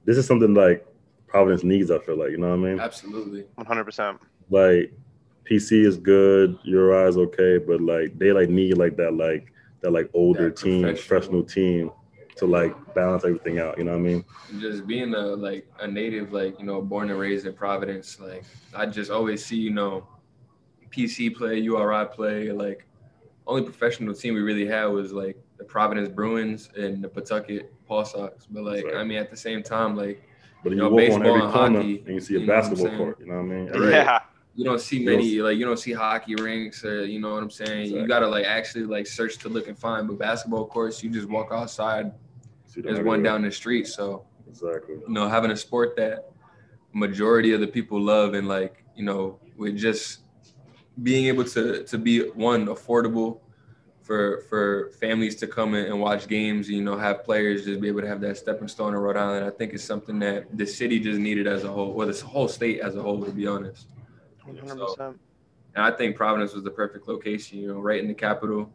this 0.05 0.17
is 0.17 0.25
something 0.25 0.53
like 0.53 0.85
Providence 1.27 1.63
needs. 1.63 1.91
I 1.91 1.99
feel 1.99 2.17
like 2.17 2.31
you 2.31 2.37
know 2.37 2.49
what 2.49 2.55
I 2.67 2.71
mean. 2.71 2.79
Absolutely. 2.79 3.45
One 3.55 3.65
hundred 3.65 3.85
percent. 3.85 4.19
Like 4.49 4.91
PC 5.49 5.85
is 5.85 5.97
good, 5.97 6.57
URI 6.63 7.07
is 7.09 7.17
okay, 7.17 7.57
but 7.57 7.81
like 7.81 8.17
they 8.17 8.31
like 8.31 8.49
need 8.49 8.77
like 8.77 8.97
that 8.97 9.13
like 9.13 9.51
that 9.81 9.91
like 9.91 10.09
older 10.13 10.49
That 10.49 10.57
team, 10.57 10.81
professional. 10.81 11.07
professional 11.07 11.43
team 11.43 11.91
to 12.37 12.45
like 12.45 12.75
balance 12.95 13.23
everything 13.25 13.59
out. 13.59 13.77
You 13.77 13.83
know 13.85 13.91
what 13.91 13.97
I 13.99 14.01
mean? 14.01 14.25
Just 14.59 14.87
being 14.87 15.13
a 15.13 15.19
like 15.19 15.67
a 15.79 15.87
native, 15.87 16.33
like 16.33 16.59
you 16.59 16.65
know, 16.65 16.81
born 16.81 17.09
and 17.09 17.19
raised 17.19 17.45
in 17.45 17.53
Providence, 17.53 18.19
like 18.19 18.43
I 18.75 18.85
just 18.85 19.11
always 19.11 19.45
see, 19.45 19.57
you 19.57 19.71
know, 19.71 20.07
PC 20.89 21.35
play, 21.35 21.59
URI 21.59 22.05
play, 22.07 22.51
like 22.51 22.85
only 23.47 23.63
professional 23.63 24.13
team 24.13 24.33
we 24.35 24.41
really 24.41 24.65
had 24.65 24.85
was 24.85 25.11
like 25.11 25.37
the 25.59 25.65
Providence 25.65 26.09
Bruins 26.09 26.69
and 26.75 27.03
the 27.03 27.09
Pawtucket 27.09 27.71
PawSox. 27.87 28.47
But 28.49 28.63
like, 28.63 28.85
Right. 28.85 28.95
I 28.95 29.03
mean, 29.03 29.19
at 29.19 29.29
the 29.29 29.37
same 29.37 29.61
time, 29.61 29.95
like 29.95 30.23
But 30.63 30.71
You 30.71 30.77
you, 30.77 30.83
know, 30.83 30.89
walk 30.89 30.93
on 30.93 30.97
baseball 30.97 31.27
every 31.27 31.41
and 31.41 31.53
corner 31.53 31.77
hockey, 31.79 32.03
and 32.05 32.15
you 32.15 32.19
see 32.21 32.35
a 32.35 32.39
know 32.39 32.47
basketball 32.47 32.97
court. 32.97 33.19
You 33.19 33.25
know 33.27 33.35
what 33.35 33.41
I 33.41 33.43
mean? 33.45 33.67
Right. 33.69 33.91
Yeah. 33.91 34.19
you 34.55 34.65
don't 34.65 34.81
see 34.81 35.05
many, 35.05 35.39
like 35.41 35.57
you 35.57 35.65
don't 35.65 35.77
see 35.79 35.93
hockey 35.93 36.35
rinks, 36.35 36.83
or 36.83 37.05
you 37.05 37.19
know 37.19 37.33
what 37.33 37.43
I'm 37.43 37.51
saying. 37.51 37.91
You 37.91 38.07
gotta 38.07 38.27
like 38.27 38.45
actually 38.45 38.85
like 38.85 39.05
search 39.07 39.37
to 39.39 39.49
look 39.49 39.67
and 39.67 39.77
find. 39.77 40.07
But 40.07 40.17
basketball 40.17 40.65
courts, 40.67 41.03
you 41.03 41.09
just 41.11 41.29
walk 41.29 41.49
outside. 41.51 42.11
See 42.67 42.81
There's 42.81 42.99
one 43.01 43.21
down 43.23 43.41
the 43.41 43.51
street, 43.51 43.87
so 43.87 44.25
Exactly. 44.47 44.95
you 44.95 45.13
know, 45.13 45.27
having 45.29 45.51
a 45.51 45.57
sport 45.57 45.95
that 45.97 46.31
majority 46.93 47.53
of 47.53 47.59
the 47.61 47.67
people 47.67 47.99
love 48.01 48.33
and 48.33 48.47
like, 48.47 48.83
you 48.95 49.03
know, 49.03 49.39
with 49.57 49.77
just 49.77 50.19
being 51.03 51.25
able 51.27 51.43
to 51.45 51.83
to 51.83 51.97
be 51.97 52.29
one 52.31 52.65
affordable 52.67 53.39
for 54.09 54.41
for 54.49 54.89
families 54.99 55.35
to 55.35 55.45
come 55.45 55.75
in 55.75 55.85
and 55.85 56.01
watch 56.01 56.27
games, 56.27 56.67
you 56.67 56.81
know, 56.81 56.97
have 56.97 57.23
players 57.23 57.63
just 57.63 57.79
be 57.79 57.87
able 57.87 58.01
to 58.01 58.07
have 58.07 58.19
that 58.21 58.37
stepping 58.37 58.67
stone 58.67 58.95
in 58.95 58.99
Rhode 58.99 59.17
Island. 59.17 59.45
I 59.45 59.51
think 59.51 59.71
it's 59.71 59.83
something 59.83 60.17
that 60.17 60.57
the 60.57 60.65
city 60.65 60.99
just 60.99 61.19
needed 61.19 61.45
as 61.45 61.63
a 61.63 61.67
whole, 61.67 61.91
or 61.91 62.07
the 62.07 62.25
whole 62.25 62.47
state 62.47 62.79
as 62.79 62.95
a 62.95 63.03
whole, 63.03 63.23
to 63.23 63.29
be 63.29 63.45
honest. 63.45 63.85
One 64.45 64.57
hundred 64.57 64.79
percent. 64.83 65.19
And 65.75 65.85
I 65.85 65.91
think 65.91 66.15
Providence 66.15 66.55
was 66.55 66.63
the 66.63 66.71
perfect 66.71 67.07
location, 67.07 67.59
you 67.59 67.67
know, 67.67 67.79
right 67.79 68.01
in 68.01 68.07
the 68.07 68.15
capital. 68.15 68.71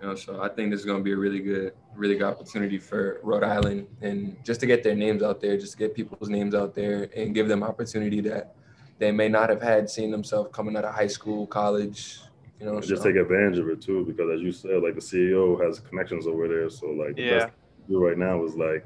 You 0.00 0.08
know, 0.08 0.14
so 0.16 0.42
I 0.42 0.48
think 0.48 0.72
this 0.72 0.80
is 0.80 0.86
going 0.86 0.98
to 0.98 1.04
be 1.04 1.12
a 1.12 1.16
really 1.16 1.38
good, 1.38 1.72
really 1.94 2.16
good 2.16 2.26
opportunity 2.26 2.78
for 2.78 3.20
Rhode 3.22 3.44
Island 3.44 3.86
and 4.02 4.36
just 4.44 4.58
to 4.62 4.66
get 4.66 4.82
their 4.82 4.96
names 4.96 5.22
out 5.22 5.40
there, 5.40 5.56
just 5.56 5.74
to 5.74 5.78
get 5.78 5.94
people's 5.94 6.28
names 6.28 6.56
out 6.56 6.74
there 6.74 7.08
and 7.16 7.36
give 7.36 7.46
them 7.46 7.62
opportunity 7.62 8.20
that 8.22 8.56
they 8.98 9.12
may 9.12 9.28
not 9.28 9.48
have 9.48 9.62
had 9.62 9.88
seen 9.88 10.10
themselves 10.10 10.50
coming 10.52 10.76
out 10.76 10.84
of 10.84 10.92
high 10.92 11.06
school, 11.06 11.46
college. 11.46 12.18
You 12.60 12.66
know, 12.66 12.76
And 12.76 12.82
just 12.86 13.02
so- 13.02 13.08
take 13.10 13.20
advantage 13.20 13.58
of 13.58 13.68
it 13.68 13.80
too, 13.82 14.04
because 14.04 14.30
as 14.30 14.40
you 14.40 14.52
said, 14.52 14.82
like 14.82 14.94
the 14.94 15.00
CEO 15.00 15.60
has 15.64 15.80
connections 15.80 16.26
over 16.26 16.48
there. 16.48 16.70
So 16.70 16.86
like 16.88 17.16
the 17.16 17.22
Yeah. 17.22 17.38
best 17.38 17.46
thing 17.48 17.86
to 17.86 17.92
do 17.92 18.04
right 18.06 18.16
now 18.18 18.44
is 18.44 18.56
like 18.56 18.84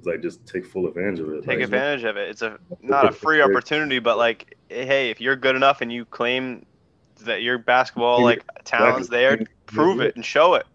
is 0.00 0.06
like 0.06 0.22
just 0.22 0.46
take 0.46 0.66
full 0.66 0.86
advantage 0.88 1.20
of 1.20 1.28
it. 1.30 1.40
Take 1.44 1.58
Like, 1.58 1.60
advantage 1.64 2.04
of 2.04 2.16
it. 2.16 2.28
It's 2.30 2.42
a 2.42 2.58
not 2.82 3.06
a 3.08 3.12
free 3.12 3.40
opportunity, 3.42 3.98
but 3.98 4.16
like, 4.18 4.56
hey, 4.68 5.10
if 5.10 5.20
you're 5.20 5.36
good 5.36 5.56
enough 5.56 5.82
and 5.82 5.92
you 5.92 6.04
claim 6.04 6.66
that 7.22 7.42
your 7.42 7.58
basketball 7.58 8.22
like 8.22 8.42
talents 8.64 9.08
there, 9.08 9.38
prove 9.66 10.00
it 10.00 10.16
and 10.16 10.24
show 10.24 10.54
it. 10.54 10.66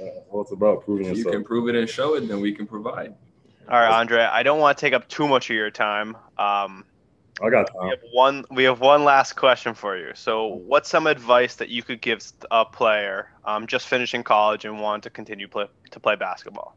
uh, 0.00 0.04
well, 0.30 0.42
it's 0.42 0.52
about 0.52 0.84
proving 0.84 1.06
if 1.06 1.16
you 1.16 1.24
can 1.24 1.42
prove 1.42 1.68
it 1.68 1.74
and 1.74 1.88
show 1.88 2.14
it, 2.14 2.28
then 2.28 2.40
we 2.40 2.52
can 2.52 2.66
provide. 2.66 3.14
All 3.68 3.80
right, 3.80 3.90
Andre. 3.98 4.20
I 4.20 4.42
don't 4.42 4.60
want 4.60 4.76
to 4.76 4.80
take 4.80 4.92
up 4.92 5.08
too 5.08 5.26
much 5.26 5.48
of 5.50 5.56
your 5.56 5.70
time. 5.70 6.16
Um, 6.38 6.84
I 7.42 7.50
got 7.50 7.70
We 7.82 7.90
have 7.90 7.98
one. 8.12 8.44
We 8.50 8.64
have 8.64 8.80
one 8.80 9.04
last 9.04 9.34
question 9.34 9.74
for 9.74 9.96
you. 9.96 10.12
So, 10.14 10.46
what's 10.46 10.88
some 10.88 11.06
advice 11.06 11.54
that 11.56 11.68
you 11.68 11.82
could 11.82 12.00
give 12.00 12.20
a 12.50 12.64
player 12.64 13.30
um, 13.44 13.66
just 13.66 13.88
finishing 13.88 14.22
college 14.22 14.64
and 14.64 14.80
want 14.80 15.02
to 15.02 15.10
continue 15.10 15.46
play 15.46 15.66
to 15.90 16.00
play 16.00 16.16
basketball? 16.16 16.76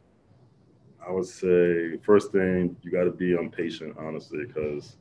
I 1.05 1.12
would 1.12 1.26
say 1.26 1.97
first 2.03 2.34
thing 2.34 2.76
you 2.84 2.91
got 2.91 3.05
to 3.05 3.12
be 3.12 3.34
impatient, 3.34 3.95
honestly, 3.97 4.45
because 4.45 4.97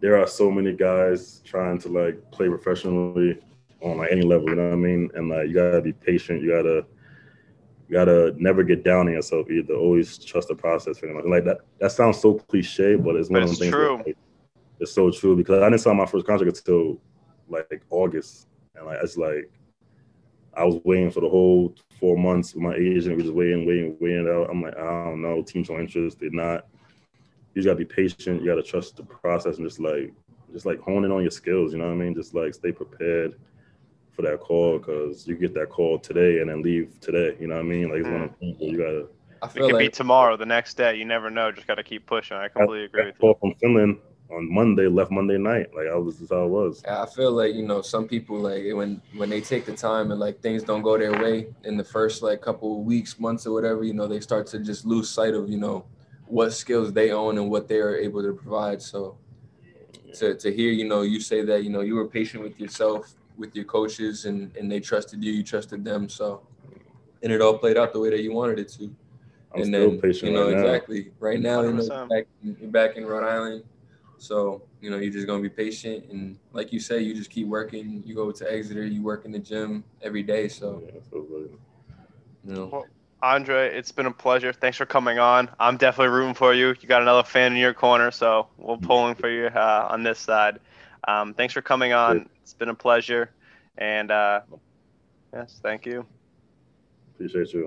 there 0.00 0.18
are 0.20 0.26
so 0.26 0.50
many 0.50 0.74
guys 0.74 1.40
trying 1.44 1.78
to 1.78 1.88
like 1.88 2.30
play 2.30 2.48
professionally 2.48 3.38
on 3.80 3.98
like 3.98 4.12
any 4.12 4.22
level. 4.22 4.50
You 4.50 4.56
know 4.56 4.64
what 4.68 4.74
I 4.74 4.76
mean? 4.76 5.10
And 5.14 5.30
like 5.30 5.48
you 5.48 5.54
gotta 5.54 5.80
be 5.80 5.94
patient. 5.94 6.42
You 6.42 6.50
gotta 6.50 6.84
you 7.88 7.92
gotta 7.94 8.34
never 8.36 8.62
get 8.62 8.84
down 8.84 9.06
on 9.06 9.12
yourself 9.14 9.50
either. 9.50 9.74
Always 9.74 10.18
trust 10.18 10.48
the 10.48 10.54
process. 10.54 10.98
For 10.98 11.06
them. 11.06 11.22
Like 11.30 11.44
that. 11.44 11.60
That 11.78 11.92
sounds 11.92 12.20
so 12.20 12.34
cliche, 12.34 12.96
but 12.96 13.16
it's 13.16 13.30
one 13.30 13.40
But 13.40 13.44
of 13.44 13.50
the 13.50 13.56
things. 13.56 13.72
true. 13.72 13.96
That, 13.98 14.06
like, 14.08 14.16
it's 14.82 14.92
so 14.92 15.10
true 15.10 15.36
because 15.36 15.62
I 15.62 15.68
didn't 15.70 15.80
sign 15.80 15.96
my 15.96 16.06
first 16.06 16.26
contract 16.26 16.58
until 16.58 17.00
like 17.48 17.82
August, 17.90 18.48
and 18.74 18.86
like 18.86 18.98
it's 19.00 19.16
like 19.16 19.50
I 20.54 20.64
was 20.64 20.80
waiting 20.84 21.10
for 21.10 21.20
the 21.20 21.28
whole 21.28 21.74
four 22.00 22.18
months 22.18 22.54
with 22.54 22.64
my 22.64 22.74
agent. 22.74 23.16
We 23.16 23.22
just 23.22 23.34
waiting, 23.34 23.64
waiting, 23.64 23.96
waiting 24.00 24.28
out. 24.28 24.50
I'm 24.50 24.60
like, 24.60 24.76
I 24.76 25.04
don't 25.04 25.22
know. 25.22 25.40
Teams 25.42 25.70
no 25.70 25.78
interest. 25.78 26.18
They're 26.18 26.30
not. 26.30 26.66
You 27.54 27.62
just 27.62 27.66
gotta 27.66 27.78
be 27.78 27.84
patient. 27.84 28.42
You 28.42 28.48
gotta 28.48 28.62
trust 28.62 28.96
the 28.96 29.04
process 29.04 29.58
and 29.58 29.66
just 29.66 29.78
like, 29.78 30.12
just 30.52 30.66
like 30.66 30.80
honing 30.80 31.12
on 31.12 31.22
your 31.22 31.30
skills. 31.30 31.72
You 31.72 31.78
know 31.78 31.86
what 31.86 31.92
I 31.92 31.96
mean? 31.96 32.14
Just 32.14 32.34
like 32.34 32.52
stay 32.54 32.72
prepared 32.72 33.38
for 34.10 34.22
that 34.22 34.40
call 34.40 34.78
because 34.78 35.26
you 35.26 35.36
get 35.36 35.54
that 35.54 35.70
call 35.70 35.98
today 35.98 36.40
and 36.40 36.50
then 36.50 36.60
leave 36.62 36.98
today. 37.00 37.36
You 37.40 37.46
know 37.46 37.54
what 37.54 37.64
I 37.64 37.68
mean? 37.68 37.88
Like 37.88 38.00
it's 38.00 38.08
one 38.08 38.22
of 38.22 38.30
the 38.30 38.36
things 38.36 38.56
you 38.60 38.78
gotta. 38.78 39.06
I 39.42 39.46
It 39.46 39.52
feel 39.52 39.70
could 39.70 39.78
be 39.78 39.88
tomorrow, 39.88 40.36
the 40.36 40.46
next 40.46 40.74
day. 40.74 40.96
You 40.96 41.04
never 41.04 41.30
know. 41.30 41.52
Just 41.52 41.66
got 41.66 41.74
to 41.76 41.82
keep 41.82 42.06
pushing. 42.06 42.36
I 42.36 42.48
completely 42.48 42.84
agree 42.84 43.02
that 43.02 43.06
with 43.06 43.14
you. 43.16 43.20
call 43.20 43.34
from 43.40 43.54
Finland 43.60 43.98
on 44.32 44.52
Monday 44.52 44.86
left 44.88 45.10
Monday 45.10 45.38
night. 45.38 45.74
Like 45.74 45.88
I 45.92 45.96
was, 45.96 46.18
just 46.18 46.32
how 46.32 46.44
it 46.44 46.48
was. 46.48 46.82
I 46.84 47.06
feel 47.06 47.32
like 47.32 47.54
you 47.54 47.66
know 47.66 47.82
some 47.82 48.08
people 48.08 48.38
like 48.38 48.64
when 48.72 49.00
when 49.16 49.30
they 49.30 49.40
take 49.40 49.64
the 49.64 49.74
time 49.74 50.10
and 50.10 50.18
like 50.18 50.40
things 50.40 50.62
don't 50.62 50.82
go 50.82 50.98
their 50.98 51.12
way 51.12 51.48
in 51.64 51.76
the 51.76 51.84
first 51.84 52.22
like 52.22 52.40
couple 52.40 52.78
of 52.78 52.84
weeks, 52.84 53.18
months 53.18 53.46
or 53.46 53.52
whatever, 53.52 53.84
you 53.84 53.94
know 53.94 54.06
they 54.06 54.20
start 54.20 54.46
to 54.48 54.58
just 54.58 54.84
lose 54.84 55.08
sight 55.08 55.34
of 55.34 55.48
you 55.48 55.58
know 55.58 55.84
what 56.26 56.52
skills 56.52 56.92
they 56.92 57.10
own 57.10 57.36
and 57.38 57.50
what 57.50 57.68
they 57.68 57.78
are 57.78 57.96
able 57.96 58.22
to 58.22 58.32
provide. 58.32 58.80
So 58.80 59.18
to 60.14 60.34
to 60.34 60.52
hear 60.52 60.70
you 60.70 60.88
know 60.88 61.02
you 61.02 61.20
say 61.20 61.42
that 61.42 61.64
you 61.64 61.70
know 61.70 61.80
you 61.80 61.94
were 61.94 62.08
patient 62.08 62.42
with 62.42 62.58
yourself, 62.58 63.14
with 63.36 63.54
your 63.54 63.64
coaches, 63.64 64.24
and 64.24 64.54
and 64.56 64.70
they 64.70 64.80
trusted 64.80 65.22
you, 65.22 65.32
you 65.32 65.42
trusted 65.42 65.84
them. 65.84 66.08
So 66.08 66.42
and 67.22 67.32
it 67.32 67.40
all 67.40 67.58
played 67.58 67.76
out 67.76 67.92
the 67.92 68.00
way 68.00 68.10
that 68.10 68.22
you 68.22 68.32
wanted 68.32 68.58
it 68.58 68.68
to. 68.70 68.84
I'm 69.54 69.60
and 69.60 69.66
still 69.66 69.90
then 69.90 70.00
patient 70.00 70.30
you 70.30 70.36
know 70.36 70.46
right 70.46 70.56
now. 70.56 70.62
exactly 70.62 71.10
right 71.20 71.40
now 71.40 71.60
you 71.60 71.72
know 71.74 72.08
back, 72.08 72.26
back 72.72 72.96
in 72.96 73.04
Rhode 73.04 73.28
Island. 73.28 73.64
So, 74.22 74.62
you 74.80 74.88
know, 74.88 74.98
you're 74.98 75.12
just 75.12 75.26
gonna 75.26 75.42
be 75.42 75.48
patient 75.48 76.04
and 76.08 76.38
like 76.52 76.72
you 76.72 76.78
say, 76.78 77.00
you 77.00 77.12
just 77.12 77.28
keep 77.28 77.48
working. 77.48 78.04
You 78.06 78.14
go 78.14 78.30
to 78.30 78.52
Exeter, 78.52 78.86
you 78.86 79.02
work 79.02 79.24
in 79.24 79.32
the 79.32 79.38
gym 79.40 79.82
every 80.00 80.22
day. 80.22 80.46
So, 80.46 80.80
Yeah, 80.86 81.00
so, 81.10 81.26
you 82.44 82.54
know, 82.54 82.86
Andre, 83.20 83.76
it's 83.76 83.90
been 83.90 84.06
a 84.06 84.12
pleasure. 84.12 84.52
Thanks 84.52 84.76
for 84.76 84.86
coming 84.86 85.18
on. 85.18 85.50
I'm 85.58 85.76
definitely 85.76 86.14
rooting 86.14 86.34
for 86.34 86.54
you. 86.54 86.68
You 86.68 86.88
got 86.88 87.02
another 87.02 87.24
fan 87.24 87.50
in 87.52 87.58
your 87.58 87.74
corner, 87.74 88.12
so 88.12 88.46
we're 88.58 88.76
pulling 88.76 89.16
for 89.16 89.28
you 89.28 89.46
uh, 89.46 89.88
on 89.90 90.04
this 90.04 90.20
side. 90.20 90.60
Um, 91.08 91.34
thanks 91.34 91.52
for 91.52 91.62
coming 91.62 91.92
on. 91.92 92.28
It's 92.42 92.54
been 92.54 92.68
a 92.68 92.74
pleasure. 92.74 93.32
And 93.76 94.12
uh, 94.12 94.42
yes, 95.34 95.58
thank 95.62 95.84
you. 95.84 96.06
appreciate 97.16 97.52
you. 97.52 97.66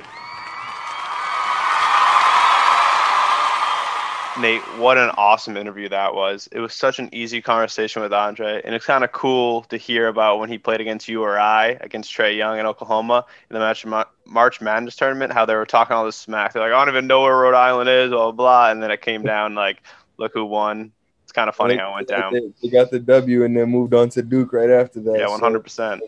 Nate, 4.37 4.61
what 4.77 4.97
an 4.97 5.11
awesome 5.11 5.55
interview 5.55 5.87
that 5.87 6.13
was. 6.13 6.49
It 6.51 6.59
was 6.59 6.73
such 6.73 6.99
an 6.99 7.09
easy 7.13 7.41
conversation 7.41 8.01
with 8.01 8.11
Andre, 8.11 8.61
and 8.65 8.75
it's 8.75 8.85
kind 8.85 9.05
of 9.05 9.13
cool 9.13 9.63
to 9.63 9.77
hear 9.77 10.09
about 10.09 10.39
when 10.39 10.49
he 10.49 10.57
played 10.57 10.81
against 10.81 11.07
URI, 11.07 11.77
against 11.79 12.13
Trae 12.13 12.35
Young 12.35 12.59
in 12.59 12.65
Oklahoma 12.65 13.25
in 13.49 13.53
the 13.53 13.59
March, 13.59 13.85
March 14.25 14.59
Madness 14.59 14.97
tournament, 14.97 15.31
how 15.31 15.45
they 15.45 15.55
were 15.55 15.65
talking 15.65 15.95
all 15.95 16.03
this 16.03 16.17
smack. 16.17 16.51
They're 16.51 16.61
like, 16.61 16.73
I 16.73 16.83
don't 16.83 16.93
even 16.93 17.07
know 17.07 17.21
where 17.21 17.37
Rhode 17.37 17.55
Island 17.55 17.89
is, 17.89 18.09
blah, 18.09 18.25
blah, 18.25 18.31
blah. 18.31 18.71
And 18.71 18.83
then 18.83 18.91
it 18.91 19.01
came 19.01 19.23
down 19.23 19.55
like, 19.55 19.81
look 20.17 20.33
who 20.33 20.43
won. 20.43 20.91
It's 21.23 21.31
kind 21.31 21.47
of 21.47 21.55
funny 21.55 21.77
how 21.77 21.91
it 21.91 21.95
went 21.95 22.07
down. 22.09 22.33
They, 22.33 22.41
they 22.61 22.69
got 22.69 22.91
the 22.91 22.99
W 22.99 23.45
and 23.45 23.55
then 23.55 23.69
moved 23.69 23.93
on 23.93 24.09
to 24.09 24.21
Duke 24.21 24.51
right 24.51 24.69
after 24.69 24.99
that. 24.99 25.17
Yeah, 25.17 25.27
100%. 25.27 26.01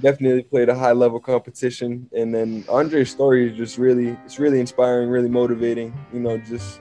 definitely 0.00 0.42
played 0.44 0.70
a 0.70 0.74
high 0.74 0.92
level 0.92 1.20
competition. 1.20 2.08
And 2.16 2.34
then 2.34 2.64
Andre's 2.66 3.10
story 3.10 3.50
is 3.50 3.56
just 3.58 3.76
really, 3.76 4.16
it's 4.24 4.38
really 4.38 4.58
inspiring, 4.58 5.10
really 5.10 5.28
motivating. 5.28 5.94
You 6.14 6.20
know, 6.20 6.38
just 6.38 6.80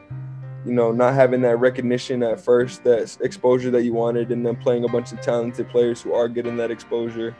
you 0.66 0.74
know, 0.74 0.92
not 0.92 1.14
having 1.14 1.42
that 1.42 1.58
recognition 1.58 2.24
at 2.24 2.40
first, 2.40 2.84
that 2.84 3.18
exposure 3.22 3.70
that 3.72 3.84
you 3.84 3.94
wanted, 3.94 4.32
and 4.32 4.46
then 4.46 4.56
playing 4.56 4.84
a 4.84 4.88
bunch 4.88 5.12
of 5.12 5.22
talented 5.22 5.70
players 5.70 6.02
who 6.02 6.14
are 6.14 6.28
getting 6.28 6.58
that 6.58 6.72
exposure, 6.72 7.36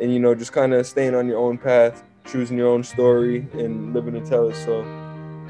and 0.00 0.12
you 0.12 0.20
know, 0.20 0.34
just 0.34 0.52
kind 0.52 0.72
of 0.72 0.86
staying 0.86 1.14
on 1.14 1.26
your 1.26 1.38
own 1.38 1.58
path, 1.58 2.02
choosing 2.26 2.56
your 2.58 2.68
own 2.68 2.84
story, 2.84 3.46
and 3.54 3.92
living 3.94 4.14
to 4.14 4.20
tell 4.20 4.48
it. 4.48 4.56
So, 4.56 4.82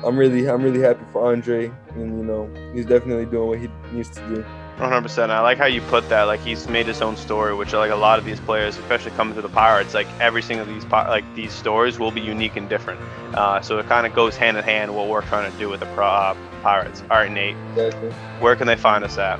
I'm 0.04 0.16
really, 0.16 0.48
I'm 0.48 0.62
really 0.62 0.80
happy 0.80 1.04
for 1.12 1.30
Andre, 1.30 1.70
and 1.94 2.18
you 2.18 2.24
know, 2.24 2.50
he's 2.74 2.86
definitely 2.86 3.26
doing 3.26 3.48
what 3.48 3.58
he 3.58 3.68
needs 3.92 4.10
to 4.10 4.28
do. 4.28 4.44
100%. 4.78 5.30
I 5.30 5.40
like 5.40 5.58
how 5.58 5.66
you 5.66 5.80
put 5.82 6.08
that. 6.08 6.22
Like 6.24 6.40
he's 6.40 6.66
made 6.68 6.86
his 6.86 7.02
own 7.02 7.16
story, 7.16 7.54
which 7.54 7.72
like 7.72 7.90
a 7.90 7.96
lot 7.96 8.18
of 8.18 8.24
these 8.24 8.40
players, 8.40 8.76
especially 8.78 9.10
coming 9.12 9.34
to 9.34 9.42
the 9.42 9.48
Pirates, 9.48 9.94
like 9.94 10.08
every 10.18 10.42
single 10.42 10.66
these 10.66 10.84
like 10.86 11.24
these 11.34 11.52
stories 11.52 11.98
will 11.98 12.10
be 12.10 12.20
unique 12.20 12.56
and 12.56 12.68
different. 12.68 13.00
Uh, 13.34 13.60
so 13.60 13.78
it 13.78 13.86
kind 13.86 14.06
of 14.06 14.14
goes 14.14 14.36
hand 14.36 14.56
in 14.56 14.64
hand 14.64 14.94
what 14.94 15.08
we're 15.08 15.22
trying 15.22 15.50
to 15.52 15.58
do 15.58 15.68
with 15.68 15.80
the 15.80 15.86
pro- 15.94 16.06
uh, 16.06 16.34
Pirates. 16.62 17.02
All 17.10 17.18
right, 17.18 17.30
Nate, 17.30 17.56
Exactly. 17.76 18.10
where 18.40 18.56
can 18.56 18.66
they 18.66 18.76
find 18.76 19.04
us 19.04 19.18
at? 19.18 19.38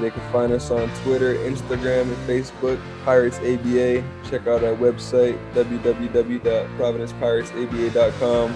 They 0.00 0.10
can 0.10 0.32
find 0.32 0.52
us 0.52 0.70
on 0.70 0.90
Twitter, 1.02 1.34
Instagram, 1.36 2.02
and 2.02 2.16
Facebook, 2.28 2.78
Pirates 3.06 3.38
ABA. 3.38 4.02
Check 4.28 4.46
out 4.46 4.62
our 4.62 4.74
website, 4.74 5.38
www.providencepiratesaba.com. 5.54 8.54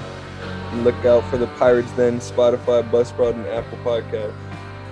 And 0.73 0.85
look 0.85 1.05
out 1.05 1.23
for 1.31 1.39
the 1.39 1.47
Pirates 1.59 1.91
Den, 1.93 2.19
Spotify, 2.19 2.83
Buzzsprout, 2.91 3.35
and 3.35 3.47
Apple 3.47 3.79
Podcast. 3.79 4.35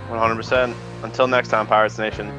100%. 0.08 0.74
Until 1.03 1.26
next 1.26 1.48
time, 1.48 1.66
Pirates 1.66 1.98
Nation. 1.98 2.32